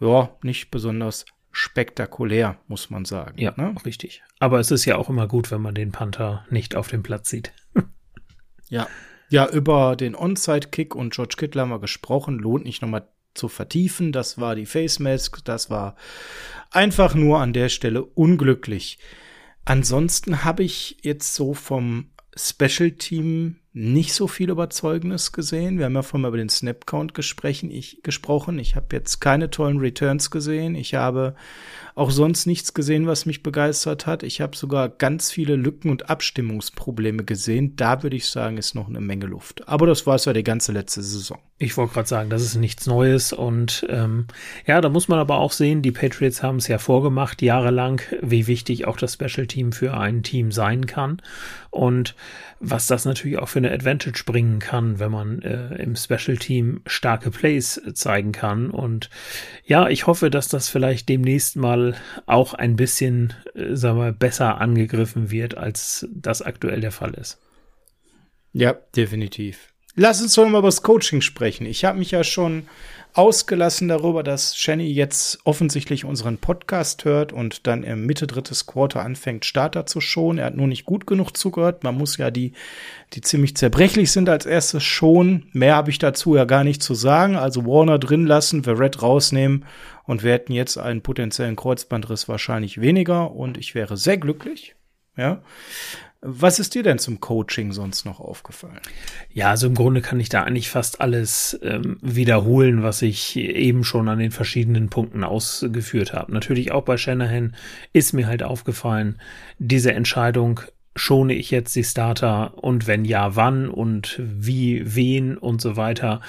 [0.00, 3.38] Ja, nicht besonders spektakulär, muss man sagen.
[3.38, 3.74] Ja, ne?
[3.84, 4.22] richtig.
[4.38, 7.28] Aber es ist ja auch immer gut, wenn man den Panther nicht auf dem Platz
[7.28, 7.52] sieht.
[8.68, 8.88] ja.
[9.28, 12.38] Ja, über den Onside-Kick und George Kittle haben wir gesprochen.
[12.38, 14.10] Lohnt nicht nochmal zu vertiefen.
[14.10, 15.44] Das war die Face Mask.
[15.44, 15.94] Das war
[16.70, 18.98] einfach nur an der Stelle unglücklich.
[19.64, 22.10] Ansonsten habe ich jetzt so vom
[22.40, 25.78] Special Team nicht so viel Überzeugendes gesehen.
[25.78, 27.70] Wir haben ja vorhin mal über den Snap Count gesprochen.
[27.70, 28.58] Ich, gesprochen.
[28.58, 30.74] ich habe jetzt keine tollen Returns gesehen.
[30.74, 31.36] Ich habe
[31.94, 34.24] auch sonst nichts gesehen, was mich begeistert hat.
[34.24, 37.76] Ich habe sogar ganz viele Lücken und Abstimmungsprobleme gesehen.
[37.76, 39.68] Da würde ich sagen, ist noch eine Menge Luft.
[39.68, 41.38] Aber das war es ja die ganze letzte Saison.
[41.58, 43.32] Ich wollte gerade sagen, das ist nichts Neues.
[43.32, 44.26] Und ähm,
[44.66, 48.48] ja, da muss man aber auch sehen, die Patriots haben es ja vorgemacht, jahrelang, wie
[48.48, 51.22] wichtig auch das Special Team für ein Team sein kann.
[51.70, 52.16] Und
[52.60, 56.82] was das natürlich auch für eine Advantage bringen kann, wenn man äh, im Special Team
[56.86, 58.70] starke Plays zeigen kann.
[58.70, 59.08] Und
[59.64, 61.96] ja, ich hoffe, dass das vielleicht demnächst mal
[62.26, 67.40] auch ein bisschen, äh, sagen wir, besser angegriffen wird, als das aktuell der Fall ist.
[68.52, 69.72] Ja, definitiv.
[69.94, 71.66] Lass uns doch mal über das Coaching sprechen.
[71.66, 72.68] Ich habe mich ja schon
[73.14, 79.02] ausgelassen darüber, dass Shenny jetzt offensichtlich unseren Podcast hört und dann im Mitte drittes Quarter
[79.02, 80.38] anfängt, Starter zu schonen.
[80.38, 81.84] Er hat nur nicht gut genug zugehört.
[81.84, 82.52] Man muss ja die,
[83.12, 85.46] die ziemlich zerbrechlich sind, als erstes schon.
[85.52, 87.36] Mehr habe ich dazu ja gar nicht zu sagen.
[87.36, 89.64] Also Warner drin lassen, Verrett rausnehmen
[90.04, 94.74] und wir hätten jetzt einen potenziellen Kreuzbandriss wahrscheinlich weniger und ich wäre sehr glücklich.
[95.16, 95.42] Ja.
[96.22, 98.80] Was ist dir denn zum Coaching sonst noch aufgefallen?
[99.32, 103.84] Ja, also im Grunde kann ich da eigentlich fast alles ähm, wiederholen, was ich eben
[103.84, 106.32] schon an den verschiedenen Punkten ausgeführt habe.
[106.32, 107.56] Natürlich auch bei Shanahan
[107.94, 109.18] ist mir halt aufgefallen,
[109.58, 110.60] diese Entscheidung,
[110.94, 116.20] schone ich jetzt die Starter und wenn ja, wann und wie, wen und so weiter.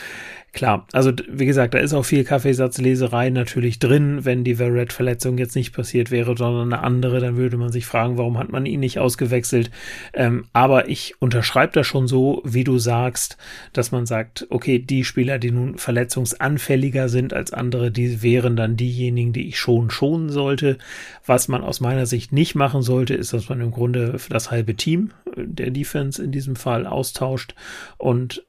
[0.54, 4.26] Klar, also wie gesagt, da ist auch viel Kaffeesatzleserei natürlich drin.
[4.26, 8.18] Wenn die Verrett-Verletzung jetzt nicht passiert wäre, sondern eine andere, dann würde man sich fragen,
[8.18, 9.72] warum hat man ihn nicht ausgewechselt.
[10.14, 13.38] Ähm, aber ich unterschreibe das schon so, wie du sagst,
[13.72, 18.76] dass man sagt, okay, die Spieler, die nun verletzungsanfälliger sind als andere, die wären dann
[18.76, 20.78] diejenigen, die ich schon schonen sollte.
[21.26, 24.76] Was man aus meiner Sicht nicht machen sollte, ist, dass man im Grunde das halbe
[24.76, 27.56] Team der Defense in diesem Fall austauscht
[27.98, 28.44] und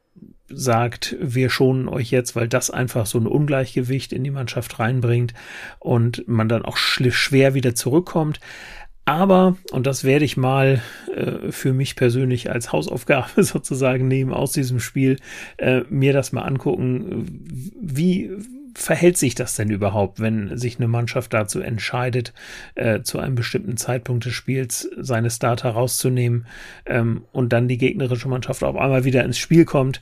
[0.55, 5.35] sagt, wir schonen euch jetzt, weil das einfach so ein Ungleichgewicht in die Mannschaft reinbringt
[5.79, 8.41] und man dann auch schwer wieder zurückkommt.
[9.05, 10.81] Aber, und das werde ich mal
[11.15, 15.19] äh, für mich persönlich als Hausaufgabe sozusagen nehmen aus diesem Spiel,
[15.57, 17.27] äh, mir das mal angucken,
[17.81, 18.31] wie
[18.74, 22.32] verhält sich das denn überhaupt, wenn sich eine Mannschaft dazu entscheidet,
[22.74, 26.47] äh, zu einem bestimmten Zeitpunkt des Spiels seine Starter rauszunehmen
[26.86, 30.01] ähm, und dann die gegnerische Mannschaft auf einmal wieder ins Spiel kommt?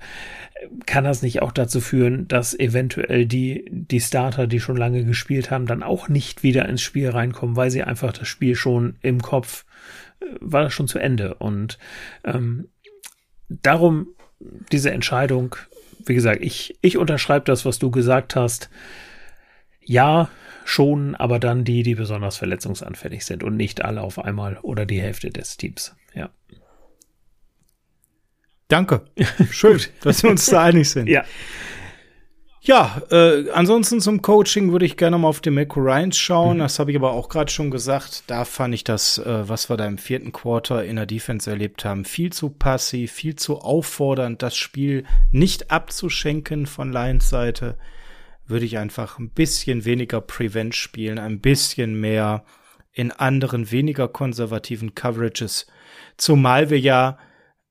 [0.86, 5.50] Kann das nicht auch dazu führen, dass eventuell die, die Starter, die schon lange gespielt
[5.50, 9.22] haben, dann auch nicht wieder ins Spiel reinkommen, weil sie einfach das Spiel schon im
[9.22, 9.64] Kopf
[10.20, 11.78] äh, war das schon zu Ende und
[12.24, 12.68] ähm,
[13.48, 14.08] darum
[14.72, 15.56] diese Entscheidung
[16.06, 18.70] wie gesagt, ich, ich unterschreibe das, was du gesagt hast.
[19.84, 20.28] Ja,
[20.64, 25.00] schon, aber dann die, die besonders verletzungsanfällig sind und nicht alle auf einmal oder die
[25.00, 25.94] Hälfte des Teams.
[26.14, 26.30] Ja.
[28.68, 29.02] Danke.
[29.50, 31.08] Schön, dass wir uns da einig sind.
[31.08, 31.24] Ja.
[32.62, 36.58] Ja, äh, ansonsten zum Coaching würde ich gerne mal auf den Mako Ryans schauen.
[36.58, 36.60] Mhm.
[36.60, 38.24] Das habe ich aber auch gerade schon gesagt.
[38.26, 41.86] Da fand ich das, äh, was wir da im vierten Quarter in der Defense erlebt
[41.86, 47.78] haben, viel zu passiv, viel zu auffordernd, das Spiel nicht abzuschenken von Lions Seite.
[48.46, 52.44] Würde ich einfach ein bisschen weniger Prevent spielen, ein bisschen mehr
[52.92, 55.66] in anderen, weniger konservativen Coverages.
[56.18, 57.16] Zumal wir ja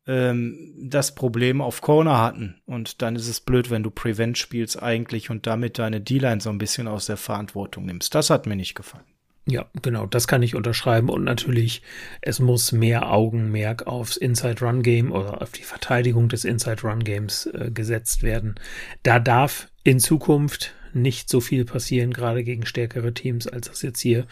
[0.09, 2.59] ähm, das Problem auf Corner hatten.
[2.65, 6.49] Und dann ist es blöd, wenn du Prevent spielst eigentlich und damit deine D-Line so
[6.49, 8.15] ein bisschen aus der Verantwortung nimmst.
[8.15, 9.05] Das hat mir nicht gefallen.
[9.45, 11.09] Ja, genau, das kann ich unterschreiben.
[11.09, 11.83] Und natürlich,
[12.21, 18.55] es muss mehr Augenmerk aufs Inside-Run-Game oder auf die Verteidigung des Inside-Run-Games äh, gesetzt werden.
[19.03, 23.99] Da darf in Zukunft nicht so viel passieren, gerade gegen stärkere Teams, als das jetzt
[23.99, 24.25] hier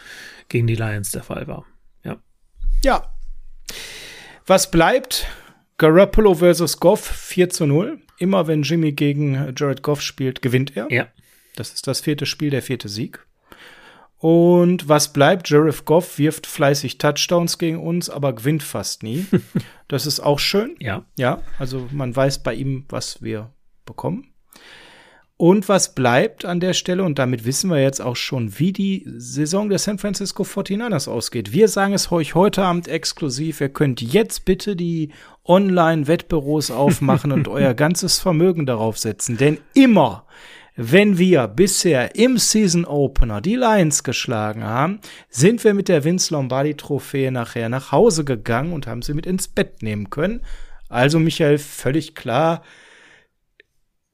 [0.48, 1.64] gegen die Lions der Fall war.
[2.02, 2.18] Ja.
[2.82, 3.12] Ja.
[4.46, 5.26] Was bleibt?
[5.78, 8.00] Garoppolo versus Goff 4 zu 0.
[8.18, 10.90] Immer wenn Jimmy gegen Jared Goff spielt, gewinnt er.
[10.90, 11.06] Ja.
[11.54, 13.24] Das ist das vierte Spiel, der vierte Sieg.
[14.18, 15.48] Und was bleibt?
[15.48, 19.26] Jared Goff wirft fleißig Touchdowns gegen uns, aber gewinnt fast nie.
[19.88, 20.74] das ist auch schön.
[20.80, 21.04] Ja.
[21.16, 23.52] Ja, also man weiß bei ihm, was wir
[23.86, 24.32] bekommen.
[25.40, 29.04] Und was bleibt an der Stelle, und damit wissen wir jetzt auch schon, wie die
[29.06, 31.52] Saison der San Francisco 49ers ausgeht.
[31.52, 33.60] Wir sagen es euch heute Abend exklusiv.
[33.60, 35.12] Ihr könnt jetzt bitte die
[35.48, 39.36] Online-Wettbüros aufmachen und euer ganzes Vermögen darauf setzen.
[39.36, 40.26] Denn immer,
[40.76, 46.34] wenn wir bisher im Season Opener die Lions geschlagen haben, sind wir mit der Vince
[46.34, 50.42] Lombardi Trophäe nachher nach Hause gegangen und haben sie mit ins Bett nehmen können.
[50.88, 52.62] Also Michael, völlig klar,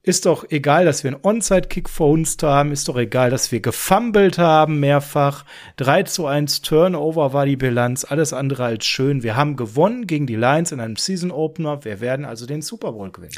[0.04, 2.72] ist doch egal, dass wir einen Onside-Kick vor uns haben.
[2.72, 5.46] Ist doch egal, dass wir gefummelt haben mehrfach.
[5.78, 8.04] 3 zu 1 Turnover war die Bilanz.
[8.04, 9.22] Alles andere als schön.
[9.22, 11.86] Wir haben gewonnen gegen die Lions in einem Season-Opener.
[11.86, 13.32] Wir werden also den Super Bowl gewinnen.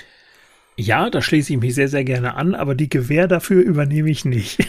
[0.77, 4.25] Ja, da schließe ich mich sehr, sehr gerne an, aber die Gewähr dafür übernehme ich
[4.25, 4.59] nicht.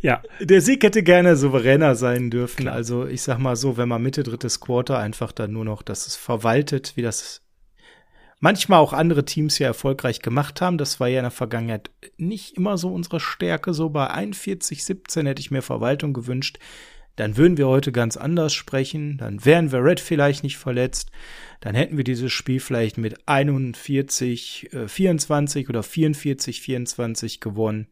[0.00, 0.22] ja.
[0.40, 2.62] Der Sieg hätte gerne souveräner sein dürfen.
[2.62, 2.76] Klar.
[2.76, 6.14] Also ich sag mal so, wenn man Mitte drittes Quarter einfach dann nur noch das
[6.14, 7.41] verwaltet, wie das
[8.42, 10.76] manchmal auch andere Teams ja erfolgreich gemacht haben.
[10.76, 13.72] Das war ja in der Vergangenheit nicht immer so unsere Stärke.
[13.72, 16.58] So bei 41, 17 hätte ich mir Verwaltung gewünscht.
[17.14, 19.16] Dann würden wir heute ganz anders sprechen.
[19.16, 21.12] Dann wären wir Red vielleicht nicht verletzt.
[21.60, 27.86] Dann hätten wir dieses Spiel vielleicht mit 41, äh, 24 oder 44, 24 gewonnen.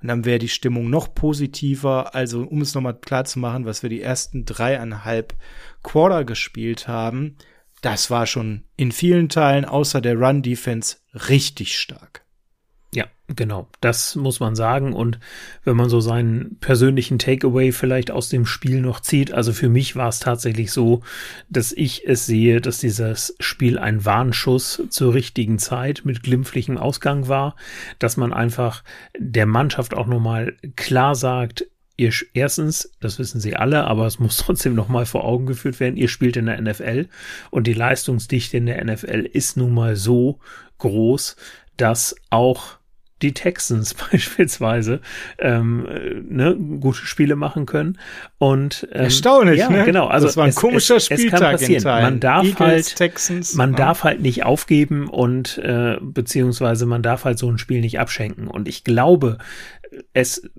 [0.00, 2.14] Und dann wäre die Stimmung noch positiver.
[2.14, 5.34] Also, um es nochmal klar zu machen, was wir die ersten dreieinhalb
[5.82, 7.36] Quarter gespielt haben,
[7.82, 10.96] das war schon in vielen Teilen außer der Run-Defense
[11.28, 12.22] richtig stark.
[12.92, 13.68] Ja, genau.
[13.80, 14.92] Das muss man sagen.
[14.94, 15.20] Und
[15.62, 19.94] wenn man so seinen persönlichen Takeaway vielleicht aus dem Spiel noch zieht, also für mich
[19.94, 21.02] war es tatsächlich so,
[21.48, 27.28] dass ich es sehe, dass dieses Spiel ein Warnschuss zur richtigen Zeit mit glimpflichem Ausgang
[27.28, 27.54] war,
[28.00, 28.82] dass man einfach
[29.16, 31.66] der Mannschaft auch nochmal klar sagt,
[32.00, 35.96] ihr erstens, das wissen sie alle, aber es muss trotzdem nochmal vor Augen geführt werden,
[35.96, 37.08] ihr spielt in der NFL
[37.50, 40.40] und die Leistungsdichte in der NFL ist nun mal so
[40.78, 41.36] groß,
[41.76, 42.78] dass auch
[43.20, 45.02] die Texans beispielsweise
[45.38, 45.86] ähm,
[46.30, 47.98] ne, gute Spiele machen können.
[48.38, 49.84] Und ähm, erstaunlich, ja, ne?
[49.84, 51.84] Genau, also das war ein es, komischer es, Spieltag es kann passieren.
[51.84, 53.76] Man darf Eagles, halt, Texans, man ja.
[53.76, 58.48] darf halt nicht aufgeben und äh, beziehungsweise man darf halt so ein Spiel nicht abschenken.
[58.48, 59.36] Und ich glaube,
[60.14, 60.50] es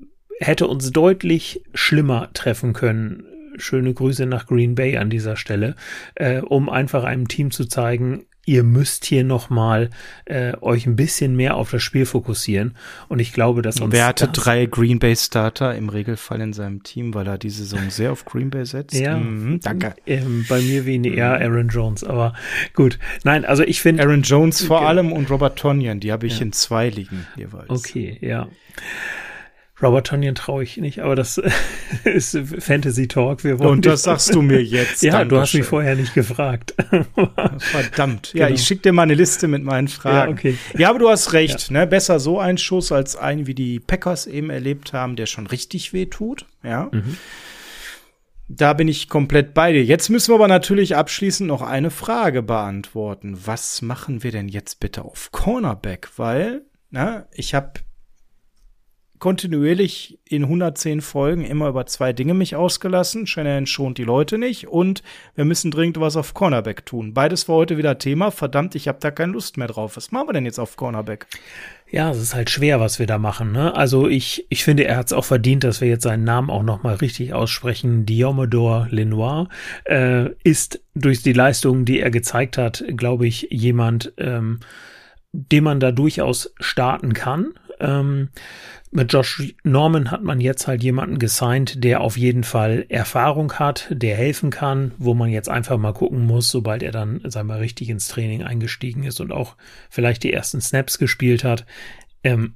[0.41, 3.23] hätte uns deutlich schlimmer treffen können.
[3.57, 5.75] Schöne Grüße nach Green Bay an dieser Stelle,
[6.15, 9.91] äh, um einfach einem Team zu zeigen, ihr müsst hier nochmal
[10.25, 12.75] äh, euch ein bisschen mehr auf das Spiel fokussieren.
[13.07, 16.81] Und ich glaube, dass uns Wer hatte drei Green Bay Starter im Regelfall in seinem
[16.81, 18.97] Team, weil er die Saison sehr auf Green Bay setzt?
[18.99, 19.93] Ja, Mhm, danke.
[20.07, 22.33] ähm, bei mir wie eher Aaron Jones, aber
[22.73, 22.97] gut.
[23.23, 24.01] Nein, also ich finde.
[24.01, 24.87] Aaron Jones vor Okay.
[24.87, 26.45] allem und Robert Tonyan, die habe ich Ja.
[26.45, 27.69] in zwei liegen jeweils.
[27.69, 28.47] Okay, ja.
[29.81, 31.41] Robert Tonyan traue ich nicht, aber das
[32.03, 33.43] ist Fantasy Talk.
[33.43, 35.01] Wir wollen Und das sagst du mir jetzt.
[35.03, 35.63] Ja, du hast mich Dankeschön.
[35.63, 36.75] vorher nicht gefragt.
[37.57, 38.33] Verdammt.
[38.33, 38.55] Ja, Genau.
[38.55, 40.31] ich schicke dir mal eine Liste mit meinen Fragen.
[40.31, 40.57] Ja, okay.
[40.77, 41.71] Ja, aber du hast recht.
[41.71, 41.87] Ne?
[41.87, 45.93] Besser so ein Schuss als ein, wie die Packers eben erlebt haben, der schon richtig
[45.93, 46.45] weh tut.
[46.63, 46.89] Ja.
[46.91, 47.17] Mhm.
[48.47, 49.83] Da bin ich komplett bei dir.
[49.83, 53.37] Jetzt müssen wir aber natürlich abschließend noch eine Frage beantworten.
[53.45, 56.09] Was machen wir denn jetzt bitte auf Cornerback?
[56.17, 57.71] Weil, na, ich habe
[59.21, 63.27] kontinuierlich in 110 Folgen immer über zwei Dinge mich ausgelassen.
[63.27, 65.03] Shanahan schont die Leute nicht und
[65.35, 67.13] wir müssen dringend was auf Cornerback tun.
[67.13, 68.31] Beides war heute wieder Thema.
[68.31, 69.95] Verdammt, ich habe da keine Lust mehr drauf.
[69.95, 71.27] Was machen wir denn jetzt auf Cornerback?
[71.91, 73.51] Ja, es ist halt schwer, was wir da machen.
[73.51, 73.75] Ne?
[73.75, 76.63] Also ich, ich finde, er hat es auch verdient, dass wir jetzt seinen Namen auch
[76.63, 78.07] nochmal richtig aussprechen.
[78.07, 79.49] Diomedor Lenoir
[79.85, 84.61] äh, ist durch die Leistungen, die er gezeigt hat, glaube ich, jemand, ähm,
[85.31, 87.53] den man da durchaus starten kann.
[87.79, 88.29] Ähm,
[88.91, 93.87] mit Josh Norman hat man jetzt halt jemanden gesigned, der auf jeden Fall Erfahrung hat,
[93.89, 97.59] der helfen kann, wo man jetzt einfach mal gucken muss, sobald er dann, sagen wir,
[97.59, 99.55] richtig ins Training eingestiegen ist und auch
[99.89, 101.65] vielleicht die ersten Snaps gespielt hat,
[102.23, 102.55] ähm,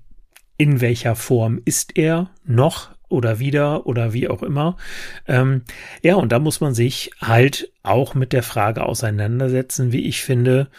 [0.58, 4.78] in welcher Form ist er noch oder wieder oder wie auch immer.
[5.28, 5.64] Ähm,
[6.02, 10.70] ja, und da muss man sich halt auch mit der Frage auseinandersetzen, wie ich finde,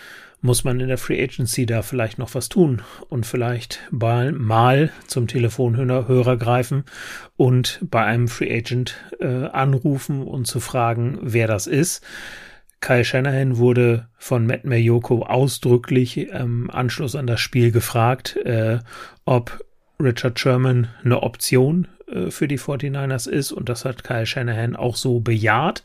[0.40, 5.26] muss man in der Free Agency da vielleicht noch was tun und vielleicht mal, zum
[5.26, 6.84] Telefonhörer greifen
[7.36, 12.04] und bei einem Free Agent äh, anrufen und zu fragen, wer das ist.
[12.80, 18.78] Kyle Shanahan wurde von Matt Mayoko ausdrücklich im Anschluss an das Spiel gefragt, äh,
[19.24, 19.64] ob
[19.98, 24.96] Richard Sherman eine Option äh, für die 49ers ist und das hat Kyle Shanahan auch
[24.96, 25.82] so bejaht.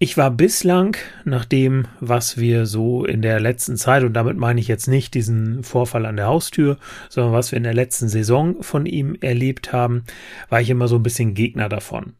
[0.00, 4.60] Ich war bislang, nach dem, was wir so in der letzten Zeit, und damit meine
[4.60, 8.62] ich jetzt nicht diesen Vorfall an der Haustür, sondern was wir in der letzten Saison
[8.62, 10.04] von ihm erlebt haben,
[10.48, 12.14] war ich immer so ein bisschen Gegner davon.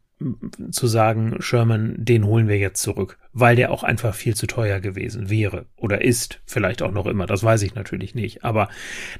[0.71, 4.81] Zu sagen, Sherman, den holen wir jetzt zurück, weil der auch einfach viel zu teuer
[4.81, 8.43] gewesen wäre oder ist, vielleicht auch noch immer, das weiß ich natürlich nicht.
[8.43, 8.67] Aber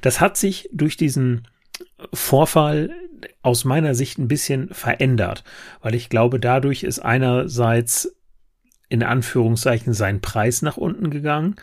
[0.02, 1.48] das hat sich durch diesen
[2.12, 2.90] Vorfall
[3.40, 5.44] aus meiner Sicht ein bisschen verändert,
[5.80, 8.14] weil ich glaube, dadurch ist einerseits
[8.90, 11.56] in Anführungszeichen sein Preis nach unten gegangen.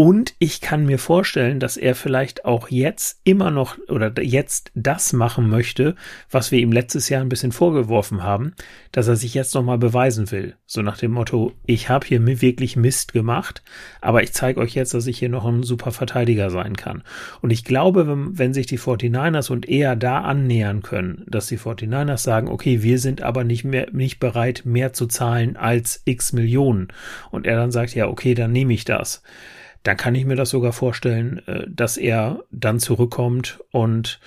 [0.00, 5.12] Und ich kann mir vorstellen, dass er vielleicht auch jetzt immer noch oder jetzt das
[5.12, 5.94] machen möchte,
[6.30, 8.54] was wir ihm letztes Jahr ein bisschen vorgeworfen haben,
[8.92, 10.56] dass er sich jetzt nochmal beweisen will.
[10.64, 13.62] So nach dem Motto, ich habe hier wirklich Mist gemacht,
[14.00, 17.02] aber ich zeige euch jetzt, dass ich hier noch ein super Verteidiger sein kann.
[17.42, 21.58] Und ich glaube, wenn, wenn sich die 49ers und er da annähern können, dass die
[21.58, 26.32] 49ers sagen, okay, wir sind aber nicht mehr, nicht bereit, mehr zu zahlen als x
[26.32, 26.88] Millionen.
[27.30, 29.22] Und er dann sagt, ja, okay, dann nehme ich das
[29.82, 34.20] dann kann ich mir das sogar vorstellen, äh, dass er dann zurückkommt und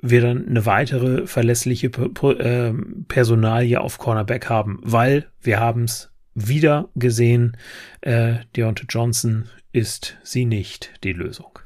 [0.00, 2.72] wir dann eine weitere verlässliche äh,
[3.08, 7.56] Personalie auf Cornerback haben, weil wir haben es wieder gesehen,
[8.00, 11.58] äh, Deontay Johnson ist sie nicht die Lösung.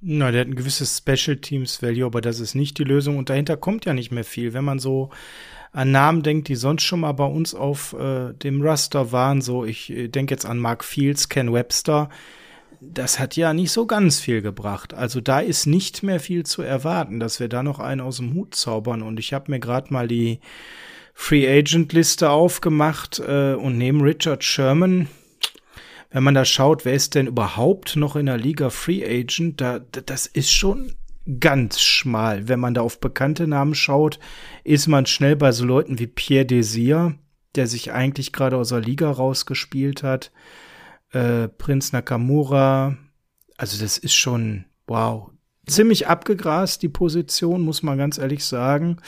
[0.00, 3.30] Na, der hat ein gewisses Special Teams Value, aber das ist nicht die Lösung und
[3.30, 4.52] dahinter kommt ja nicht mehr viel.
[4.52, 5.10] Wenn man so
[5.72, 9.64] an Namen denkt, die sonst schon mal bei uns auf äh, dem Raster waren, so
[9.64, 12.08] ich äh, denke jetzt an Mark Fields, Ken Webster,
[12.80, 14.94] das hat ja nicht so ganz viel gebracht.
[14.94, 18.34] Also da ist nicht mehr viel zu erwarten, dass wir da noch einen aus dem
[18.34, 19.02] Hut zaubern.
[19.02, 20.40] Und ich habe mir gerade mal die
[21.14, 25.08] Free Agent Liste aufgemacht äh, und neben Richard Sherman,
[26.10, 29.78] wenn man da schaut, wer ist denn überhaupt noch in der Liga Free Agent, da,
[29.78, 30.92] das ist schon
[31.40, 32.48] ganz schmal.
[32.48, 34.18] Wenn man da auf bekannte Namen schaut,
[34.62, 37.16] ist man schnell bei so Leuten wie Pierre Desir,
[37.54, 40.30] der sich eigentlich gerade aus der Liga rausgespielt hat
[41.16, 42.96] äh, Prinz Nakamura.
[43.56, 45.30] Also das ist schon, wow,
[45.66, 48.98] ziemlich abgegrast, die Position, muss man ganz ehrlich sagen.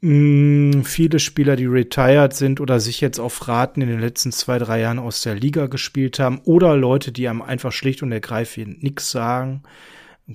[0.00, 4.58] Mm, viele Spieler, die retired sind oder sich jetzt auf Raten in den letzten zwei,
[4.58, 8.82] drei Jahren aus der Liga gespielt haben oder Leute, die einem einfach schlicht und ergreifend
[8.82, 9.62] nichts sagen.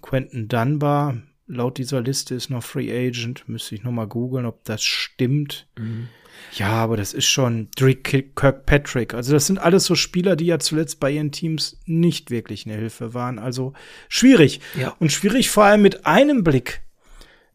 [0.01, 3.49] Quentin Dunbar, laut dieser Liste ist noch Free Agent.
[3.49, 5.67] Müsste ich noch mal googeln, ob das stimmt.
[5.77, 6.09] Mhm.
[6.53, 9.13] Ja, aber das ist schon Drake Kirkpatrick.
[9.13, 12.75] Also das sind alles so Spieler, die ja zuletzt bei ihren Teams nicht wirklich eine
[12.75, 13.39] Hilfe waren.
[13.39, 13.73] Also
[14.09, 14.61] schwierig.
[14.79, 14.95] Ja.
[14.99, 16.81] Und schwierig vor allem mit einem Blick.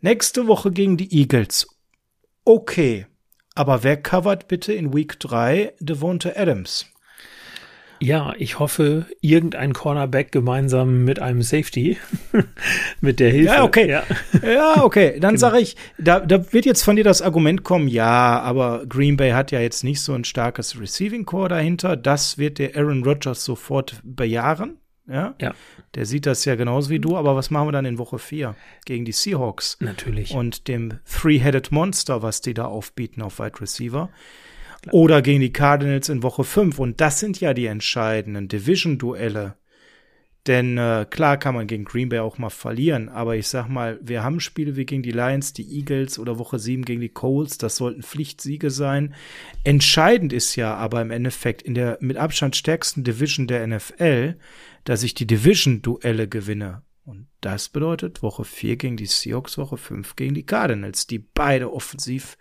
[0.01, 1.67] Nächste Woche gegen die Eagles.
[2.45, 3.07] Okay.
[3.55, 6.87] Aber wer covert bitte in Week 3 Devonta Adams?
[8.03, 11.99] Ja, ich hoffe, irgendein Cornerback gemeinsam mit einem Safety,
[13.01, 13.55] mit der Hilfe.
[13.55, 13.89] Ja, okay.
[13.89, 14.03] Ja,
[14.43, 15.13] ja okay.
[15.21, 15.41] Dann genau.
[15.41, 19.31] sage ich, da, da wird jetzt von dir das Argument kommen, ja, aber Green Bay
[19.31, 21.97] hat ja jetzt nicht so ein starkes Receiving Core dahinter.
[21.97, 24.79] Das wird der Aaron Rodgers sofort bejahen.
[25.07, 25.37] Ja?
[25.41, 25.55] ja.
[25.95, 28.57] Der sieht das ja genauso wie du, aber was machen wir dann in Woche 4
[28.85, 29.77] gegen die Seahawks?
[29.79, 30.35] Natürlich.
[30.35, 34.09] Und dem Three-Headed Monster, was die da aufbieten auf Wide Receiver.
[34.91, 36.79] Oder gegen die Cardinals in Woche 5.
[36.79, 39.57] Und das sind ja die entscheidenden Division-Duelle.
[40.49, 44.01] Denn äh, klar kann man gegen Green Bay auch mal verlieren, aber ich sag mal,
[44.03, 47.59] wir haben Spiele wie gegen die Lions, die Eagles oder Woche 7 gegen die Colts,
[47.59, 49.15] das sollten Pflichtsiege sein.
[49.63, 54.37] Entscheidend ist ja aber im Endeffekt in der mit Abstand stärksten Division der NFL,
[54.83, 56.83] dass ich die Division-Duelle gewinne.
[57.05, 61.73] Und das bedeutet Woche 4 gegen die Seahawks, Woche 5 gegen die Cardinals, die beide
[61.73, 62.37] offensiv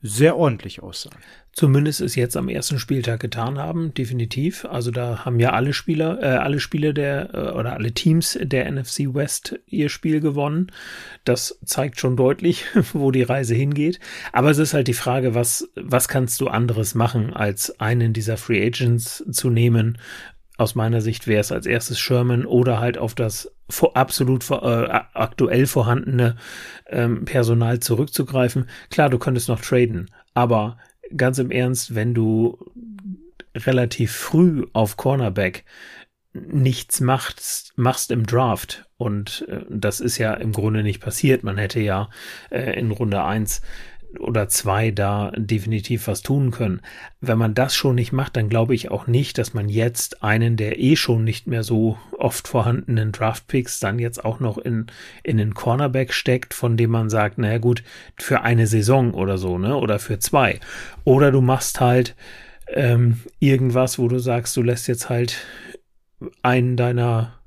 [0.00, 1.18] sehr ordentlich aussahen.
[1.52, 4.64] Zumindest es jetzt am ersten Spieltag getan haben, definitiv.
[4.64, 8.70] Also da haben ja alle Spieler, äh, alle Spiele der äh, oder alle Teams der
[8.70, 10.70] NFC West ihr Spiel gewonnen.
[11.24, 13.98] Das zeigt schon deutlich, wo die Reise hingeht.
[14.32, 18.36] Aber es ist halt die Frage, was was kannst du anderes machen, als einen dieser
[18.36, 19.98] Free Agents zu nehmen?
[20.56, 23.50] Aus meiner Sicht wäre es als erstes Sherman oder halt auf das
[23.94, 26.36] absolut äh, aktuell vorhandene
[26.86, 28.68] ähm, Personal zurückzugreifen.
[28.90, 30.76] Klar, du könntest noch traden, aber
[31.16, 32.58] ganz im Ernst, wenn du
[33.54, 35.64] relativ früh auf Cornerback
[36.32, 41.42] nichts machst, machst im Draft und äh, das ist ja im Grunde nicht passiert.
[41.42, 42.08] Man hätte ja
[42.50, 43.62] äh, in Runde eins
[44.18, 46.80] oder zwei da definitiv was tun können.
[47.20, 50.56] Wenn man das schon nicht macht, dann glaube ich auch nicht, dass man jetzt einen
[50.56, 54.86] der eh schon nicht mehr so oft vorhandenen Draftpicks dann jetzt auch noch in,
[55.22, 57.84] in den Cornerback steckt, von dem man sagt, naja gut,
[58.16, 60.58] für eine Saison oder so, ne, oder für zwei.
[61.04, 62.16] Oder du machst halt
[62.68, 65.44] ähm, irgendwas, wo du sagst, du lässt jetzt halt
[66.42, 67.39] einen deiner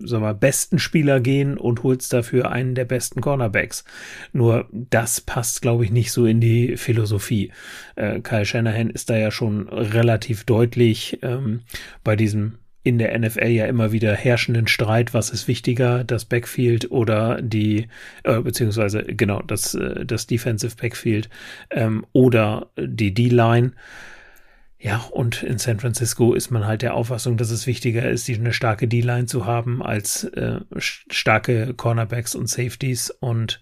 [0.00, 3.84] sag mal, besten Spieler gehen und holst dafür einen der besten Cornerbacks.
[4.32, 7.52] Nur das passt, glaube ich, nicht so in die Philosophie.
[7.96, 11.60] Äh, Kyle Shanahan ist da ja schon relativ deutlich ähm,
[12.02, 16.90] bei diesem in der NFL ja immer wieder herrschenden Streit, was ist wichtiger, das Backfield
[16.90, 17.88] oder die,
[18.24, 21.28] äh, beziehungsweise genau, das, äh, das Defensive Backfield
[21.70, 23.72] ähm, oder die D-Line.
[24.82, 28.54] Ja, und in San Francisco ist man halt der Auffassung, dass es wichtiger ist, eine
[28.54, 33.10] starke D-Line zu haben, als äh, starke Cornerbacks und Safeties.
[33.10, 33.60] Und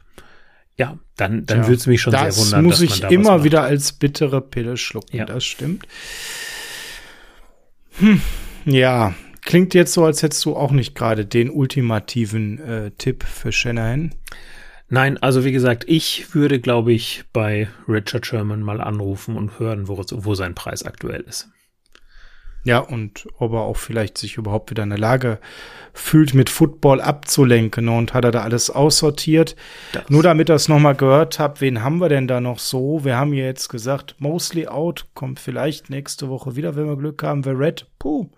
[0.77, 2.65] ja, dann, dann ja, würde es mich schon sehr wundern.
[2.69, 5.24] Das muss ich da immer wieder als bittere Pille schlucken, ja.
[5.24, 5.89] das stimmt.
[7.99, 8.20] Hm,
[8.65, 9.12] ja,
[9.43, 14.15] klingt jetzt so, als hättest du auch nicht gerade den ultimativen äh, Tipp für Shanahan.
[14.90, 19.86] Nein, also wie gesagt, ich würde, glaube ich, bei Richard Sherman mal anrufen und hören,
[19.86, 21.51] wo, wo sein Preis aktuell ist.
[22.65, 25.39] Ja, und ob er auch vielleicht sich überhaupt wieder in der Lage
[25.93, 27.85] fühlt, mit Football abzulenken.
[27.85, 27.97] Ne?
[27.97, 29.56] Und hat er da alles aussortiert.
[29.93, 30.09] Das.
[30.09, 33.05] Nur damit ihr es nochmal gehört habt, wen haben wir denn da noch so?
[33.05, 37.23] Wir haben ja jetzt gesagt, mostly out, kommt vielleicht nächste Woche wieder, wenn wir Glück
[37.23, 37.44] haben.
[37.44, 38.28] Wer Red, puh,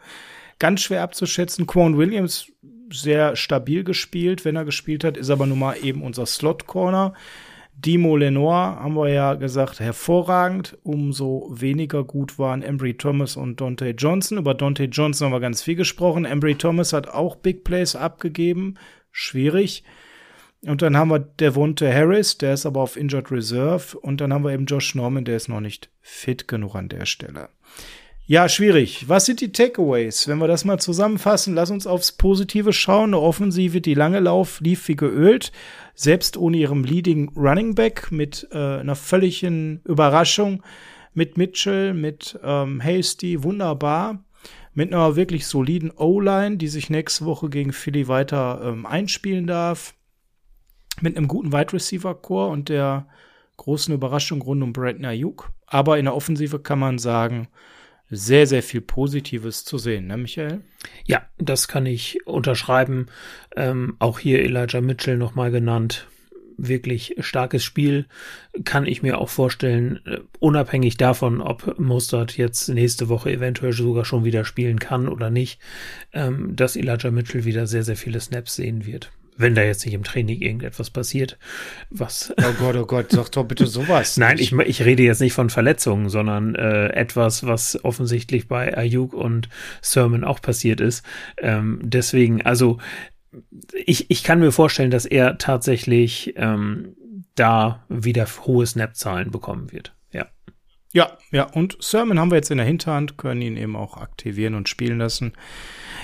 [0.58, 1.66] ganz schwer abzuschätzen.
[1.66, 2.46] Quan Williams
[2.90, 7.14] sehr stabil gespielt, wenn er gespielt hat, ist aber nun mal eben unser Slot-Corner.
[7.74, 10.76] Dimo Lenoir haben wir ja gesagt, hervorragend.
[10.82, 14.36] Umso weniger gut waren Embry Thomas und Dante Johnson.
[14.36, 16.26] Über Dante Johnson haben wir ganz viel gesprochen.
[16.26, 18.74] Embry Thomas hat auch Big Plays abgegeben.
[19.12, 19.82] Schwierig.
[20.62, 23.98] Und dann haben wir Devonte Harris, der ist aber auf Injured Reserve.
[23.98, 27.06] Und dann haben wir eben Josh Norman, der ist noch nicht fit genug an der
[27.06, 27.48] Stelle.
[28.30, 29.08] Ja, schwierig.
[29.08, 30.28] Was sind die Takeaways?
[30.28, 33.10] Wenn wir das mal zusammenfassen, lass uns aufs Positive schauen.
[33.10, 35.50] Eine Offensive, die lange Lauf lief wie geölt,
[35.96, 40.62] selbst ohne ihrem Leading Running Back mit äh, einer völligen Überraschung
[41.12, 44.22] mit Mitchell, mit ähm, Hasty, wunderbar.
[44.74, 49.94] Mit einer wirklich soliden O-Line, die sich nächste Woche gegen Philly weiter ähm, einspielen darf.
[51.00, 53.08] Mit einem guten Wide Receiver Core und der
[53.56, 55.50] großen Überraschung rund um Brandon Ayuk.
[55.66, 57.48] Aber in der Offensive kann man sagen,
[58.10, 60.60] sehr, sehr viel Positives zu sehen, ne, Michael?
[61.06, 63.06] Ja, das kann ich unterschreiben.
[63.56, 66.06] Ähm, auch hier Elijah Mitchell nochmal genannt.
[66.62, 68.04] wirklich starkes Spiel.
[68.64, 74.04] Kann ich mir auch vorstellen, äh, unabhängig davon, ob Mustard jetzt nächste Woche eventuell sogar
[74.04, 75.58] schon wieder spielen kann oder nicht,
[76.12, 79.94] ähm, dass Elijah Mitchell wieder sehr, sehr viele Snaps sehen wird wenn da jetzt nicht
[79.94, 81.38] im Training irgendetwas passiert,
[81.90, 82.32] was.
[82.38, 84.16] Oh Gott, oh Gott, sag doch bitte sowas.
[84.18, 89.14] Nein, ich, ich rede jetzt nicht von Verletzungen, sondern äh, etwas, was offensichtlich bei Ayuk
[89.14, 89.48] und
[89.80, 91.04] Sermon auch passiert ist.
[91.38, 92.78] Ähm, deswegen, also
[93.72, 96.96] ich, ich kann mir vorstellen, dass er tatsächlich ähm,
[97.34, 99.94] da wieder hohe Snap-Zahlen bekommen wird.
[100.12, 100.26] Ja.
[100.92, 104.54] Ja, ja, und Sermon haben wir jetzt in der Hinterhand, können ihn eben auch aktivieren
[104.54, 105.32] und spielen lassen.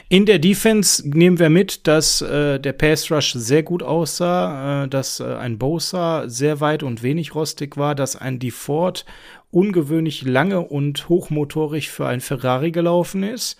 [0.08, 4.88] In der Defense nehmen wir mit, dass äh, der Pass Rush sehr gut aussah, äh,
[4.88, 9.04] dass äh, ein Bosa sehr weit und wenig rostig war, dass ein DeFord
[9.50, 13.58] ungewöhnlich lange und hochmotorig für ein Ferrari gelaufen ist,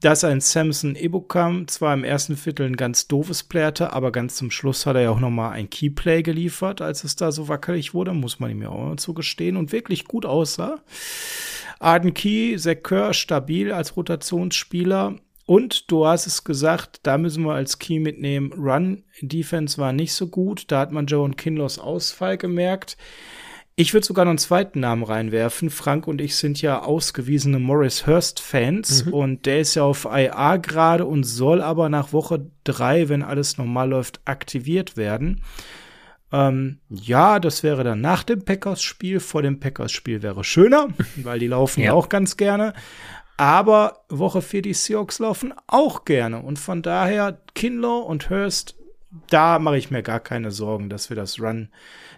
[0.00, 4.52] dass ein Samson Ebukam zwar im ersten Viertel ein ganz doofes hatte, aber ganz zum
[4.52, 7.92] Schluss hat er ja auch noch mal ein Keyplay geliefert, als es da so wackelig
[7.92, 10.80] wurde, muss man ihm ja auch mal zugestehen und wirklich gut aussah.
[11.80, 17.78] Arden Key, Kerr, stabil als Rotationsspieler und du hast es gesagt, da müssen wir als
[17.78, 18.52] Key mitnehmen.
[18.52, 20.64] Run Defense war nicht so gut.
[20.68, 22.96] Da hat man Joe und Kinlos Ausfall gemerkt.
[23.76, 25.70] Ich würde sogar noch einen zweiten Namen reinwerfen.
[25.70, 29.12] Frank und ich sind ja ausgewiesene Morris Hurst-Fans mhm.
[29.12, 33.56] und der ist ja auf IA gerade und soll aber nach Woche drei, wenn alles
[33.56, 35.42] normal läuft, aktiviert werden.
[36.32, 39.20] Ähm, ja, das wäre dann nach dem Packers-Spiel.
[39.20, 42.72] Vor dem Packers-Spiel wäre schöner, weil die laufen ja auch ganz gerne.
[43.36, 46.40] Aber Woche 4 die Seahawks laufen auch gerne.
[46.40, 48.76] Und von daher, Kinlaw und Hurst,
[49.30, 51.70] da mache ich mir gar keine Sorgen, dass wir das Run,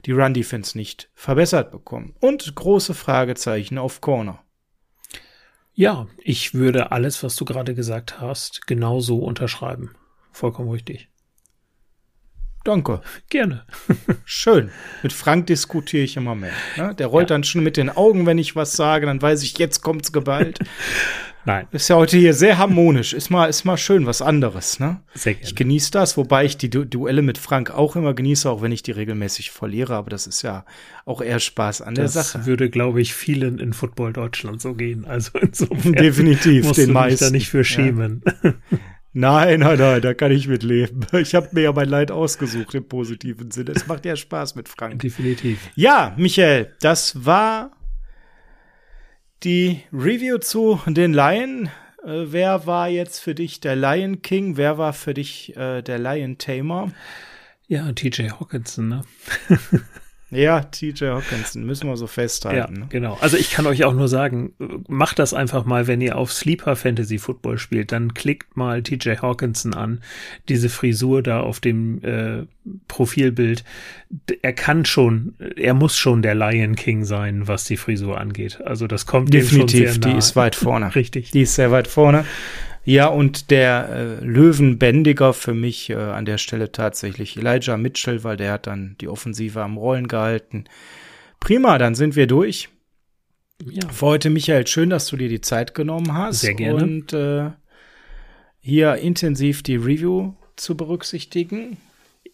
[0.07, 2.15] die Run-Defense nicht verbessert bekommen.
[2.20, 4.43] Und große Fragezeichen auf Corner.
[5.74, 9.95] Ja, ich würde alles, was du gerade gesagt hast, genauso unterschreiben.
[10.32, 11.09] Vollkommen richtig.
[12.64, 13.01] Danke.
[13.30, 13.64] Gerne.
[14.24, 14.70] Schön.
[15.02, 16.52] Mit Frank diskutiere ich immer mehr.
[16.76, 16.94] Ne?
[16.94, 17.36] Der rollt ja.
[17.36, 20.59] dann schon mit den Augen, wenn ich was sage, dann weiß ich, jetzt kommt's geballt.
[21.44, 21.66] Nein.
[21.70, 23.14] Ist ja heute hier sehr harmonisch.
[23.14, 25.01] Ist mal, ist mal schön, was anderes, ne?
[25.14, 25.47] Sehr gerne.
[25.47, 28.70] Ich genieße das, wobei ich die du Duelle mit Frank auch immer genieße, auch wenn
[28.70, 30.66] ich die regelmäßig verliere, aber das ist ja
[31.06, 32.39] auch eher Spaß an das der Sache.
[32.39, 35.06] Das würde, glaube ich, vielen in Football Deutschland so gehen.
[35.06, 37.24] Also insofern definitiv musst den du meisten.
[37.24, 38.22] da nicht für schämen.
[38.43, 38.52] Ja.
[39.12, 41.06] Nein, nein, nein, da kann ich mit leben.
[41.12, 43.72] Ich habe mir ja mein Leid ausgesucht im positiven Sinne.
[43.72, 45.01] Es macht ja Spaß mit Frank.
[45.01, 45.70] Definitiv.
[45.74, 47.72] Ja, Michael, das war
[49.43, 51.70] die Review zu den Lion.
[52.05, 54.56] Äh, wer war jetzt für dich der Lion King?
[54.56, 56.93] Wer war für dich äh, der Lion Tamer?
[57.66, 59.02] Ja, TJ Hawkinson, ne?
[60.30, 62.74] Ja, TJ Hawkinson, müssen wir so festhalten.
[62.74, 62.86] Ja, ne?
[62.90, 63.16] genau.
[63.20, 64.52] Also ich kann euch auch nur sagen,
[64.86, 69.16] macht das einfach mal, wenn ihr auf Sleeper Fantasy Football spielt, dann klickt mal TJ
[69.22, 70.00] Hawkinson an.
[70.48, 72.44] Diese Frisur da auf dem äh,
[72.88, 73.64] Profilbild.
[74.42, 78.60] Er kann schon, er muss schon der Lion King sein, was die Frisur angeht.
[78.62, 79.98] Also das kommt definitiv.
[79.98, 80.94] Die ist weit vorne.
[80.94, 81.30] Richtig.
[81.30, 82.26] Die ist sehr weit vorne.
[82.89, 88.39] Ja, und der äh, Löwenbändiger für mich äh, an der Stelle tatsächlich Elijah Mitchell, weil
[88.39, 90.65] der hat dann die Offensive am Rollen gehalten.
[91.39, 92.70] Prima, dann sind wir durch.
[93.62, 93.86] Ja.
[93.90, 96.40] Für heute, Michael, schön, dass du dir die Zeit genommen hast.
[96.40, 96.82] Sehr gerne.
[96.82, 97.51] Und äh,
[98.59, 101.77] hier intensiv die Review zu berücksichtigen.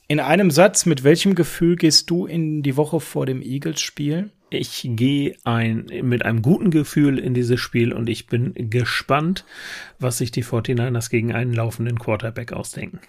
[0.07, 4.31] In einem Satz, mit welchem Gefühl gehst du in die Woche vor dem Eagles-Spiel?
[4.57, 9.45] Ich gehe ein, mit einem guten Gefühl in dieses Spiel und ich bin gespannt,
[9.99, 13.01] was sich die 49ers gegen einen laufenden Quarterback ausdenken.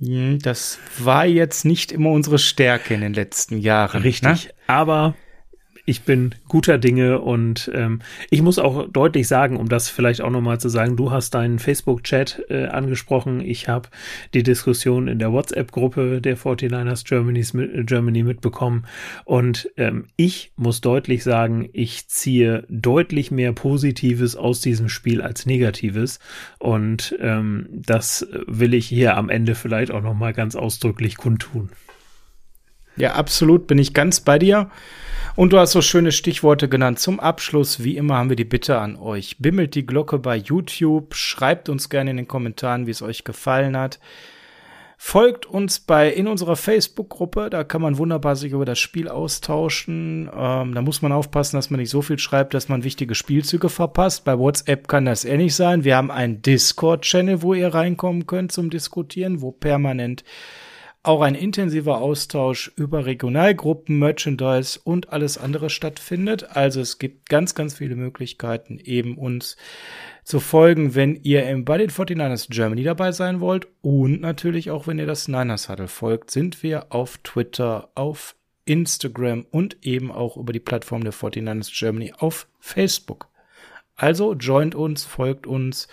[0.00, 4.02] Hm, das war jetzt nicht immer unsere Stärke in den letzten Jahren.
[4.02, 4.52] Richtig, ne?
[4.66, 5.14] aber
[5.84, 8.00] ich bin guter Dinge und ähm,
[8.30, 11.58] ich muss auch deutlich sagen, um das vielleicht auch nochmal zu sagen, du hast deinen
[11.58, 13.40] Facebook-Chat äh, angesprochen.
[13.40, 13.88] Ich habe
[14.34, 18.84] die Diskussion in der WhatsApp-Gruppe der 49ers Germany's, Germany mitbekommen
[19.24, 25.46] und ähm, ich muss deutlich sagen, ich ziehe deutlich mehr Positives aus diesem Spiel als
[25.46, 26.18] Negatives
[26.58, 31.70] und ähm, das will ich hier am Ende vielleicht auch nochmal ganz ausdrücklich kundtun.
[33.00, 34.70] Ja, absolut, bin ich ganz bei dir.
[35.36, 36.98] Und du hast so schöne Stichworte genannt.
[36.98, 39.38] Zum Abschluss, wie immer, haben wir die Bitte an euch.
[39.38, 43.76] Bimmelt die Glocke bei YouTube, schreibt uns gerne in den Kommentaren, wie es euch gefallen
[43.76, 44.00] hat.
[45.02, 50.28] Folgt uns bei in unserer Facebook-Gruppe, da kann man wunderbar sich über das Spiel austauschen.
[50.36, 53.70] Ähm, da muss man aufpassen, dass man nicht so viel schreibt, dass man wichtige Spielzüge
[53.70, 54.26] verpasst.
[54.26, 55.84] Bei WhatsApp kann das ähnlich sein.
[55.84, 60.22] Wir haben einen Discord-Channel, wo ihr reinkommen könnt zum Diskutieren, wo permanent
[61.02, 66.54] auch ein intensiver Austausch über Regionalgruppen, Merchandise und alles andere stattfindet.
[66.54, 69.56] Also es gibt ganz, ganz viele Möglichkeiten, eben uns
[70.24, 74.98] zu folgen, wenn ihr bei den 49ers Germany dabei sein wollt und natürlich auch, wenn
[74.98, 78.36] ihr das Niners Huddle folgt, sind wir auf Twitter, auf
[78.66, 83.29] Instagram und eben auch über die Plattform der 49ers Germany auf Facebook.
[84.00, 85.86] Also joint uns, folgt uns,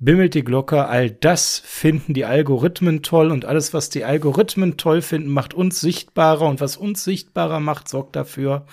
[0.00, 5.02] bimmelt die Glocke, all das finden die Algorithmen toll und alles, was die Algorithmen toll
[5.02, 8.66] finden, macht uns sichtbarer und was uns sichtbarer macht, sorgt dafür,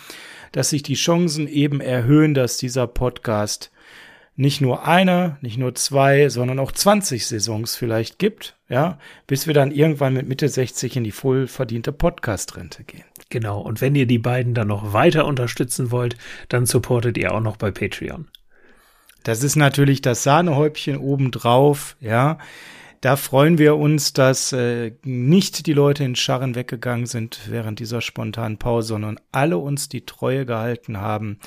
[0.51, 3.71] dass sich die Chancen eben erhöhen, dass dieser Podcast
[4.35, 8.97] nicht nur eine, nicht nur zwei, sondern auch 20 Saisons vielleicht gibt, ja,
[9.27, 13.03] bis wir dann irgendwann mit Mitte 60 in die voll verdiente Podcast-Rente gehen.
[13.29, 13.61] Genau.
[13.61, 16.17] Und wenn ihr die beiden dann noch weiter unterstützen wollt,
[16.49, 18.27] dann supportet ihr auch noch bei Patreon.
[19.23, 22.37] Das ist natürlich das Sahnehäubchen obendrauf, ja.
[23.01, 27.99] Da freuen wir uns, dass äh, nicht die Leute in Scharren weggegangen sind während dieser
[27.99, 31.39] spontanen Pause, sondern alle uns die Treue gehalten haben.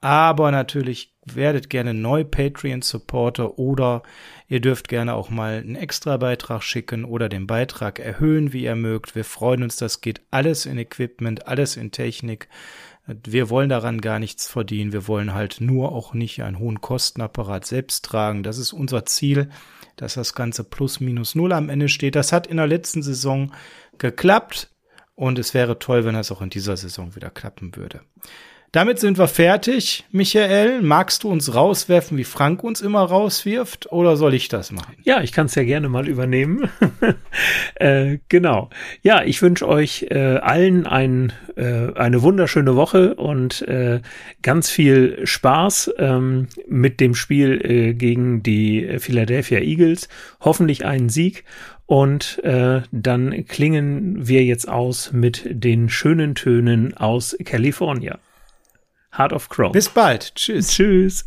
[0.00, 4.02] Aber natürlich werdet gerne neu Patreon-Supporter oder
[4.48, 8.76] ihr dürft gerne auch mal einen extra Beitrag schicken oder den Beitrag erhöhen, wie ihr
[8.76, 9.14] mögt.
[9.14, 12.48] Wir freuen uns, das geht alles in Equipment, alles in Technik.
[13.06, 14.92] Wir wollen daran gar nichts verdienen.
[14.92, 18.42] Wir wollen halt nur auch nicht einen hohen Kostenapparat selbst tragen.
[18.42, 19.50] Das ist unser Ziel,
[19.96, 22.14] dass das Ganze plus minus null am Ende steht.
[22.14, 23.52] Das hat in der letzten Saison
[23.98, 24.70] geklappt
[25.16, 28.02] und es wäre toll, wenn das auch in dieser Saison wieder klappen würde.
[28.72, 30.06] Damit sind wir fertig.
[30.12, 34.94] Michael, magst du uns rauswerfen, wie Frank uns immer rauswirft, oder soll ich das machen?
[35.02, 36.70] Ja, ich kann es ja gerne mal übernehmen.
[37.74, 38.70] äh, genau.
[39.02, 44.00] Ja, ich wünsche euch äh, allen ein, äh, eine wunderschöne Woche und äh,
[44.40, 50.08] ganz viel Spaß ähm, mit dem Spiel äh, gegen die Philadelphia Eagles.
[50.40, 51.44] Hoffentlich einen Sieg.
[51.84, 58.18] Und äh, dann klingen wir jetzt aus mit den schönen Tönen aus California.
[59.16, 59.72] Heart of Crow.
[59.72, 60.34] Bis bald.
[60.34, 60.68] Tschüss.
[60.68, 61.24] Tschüss.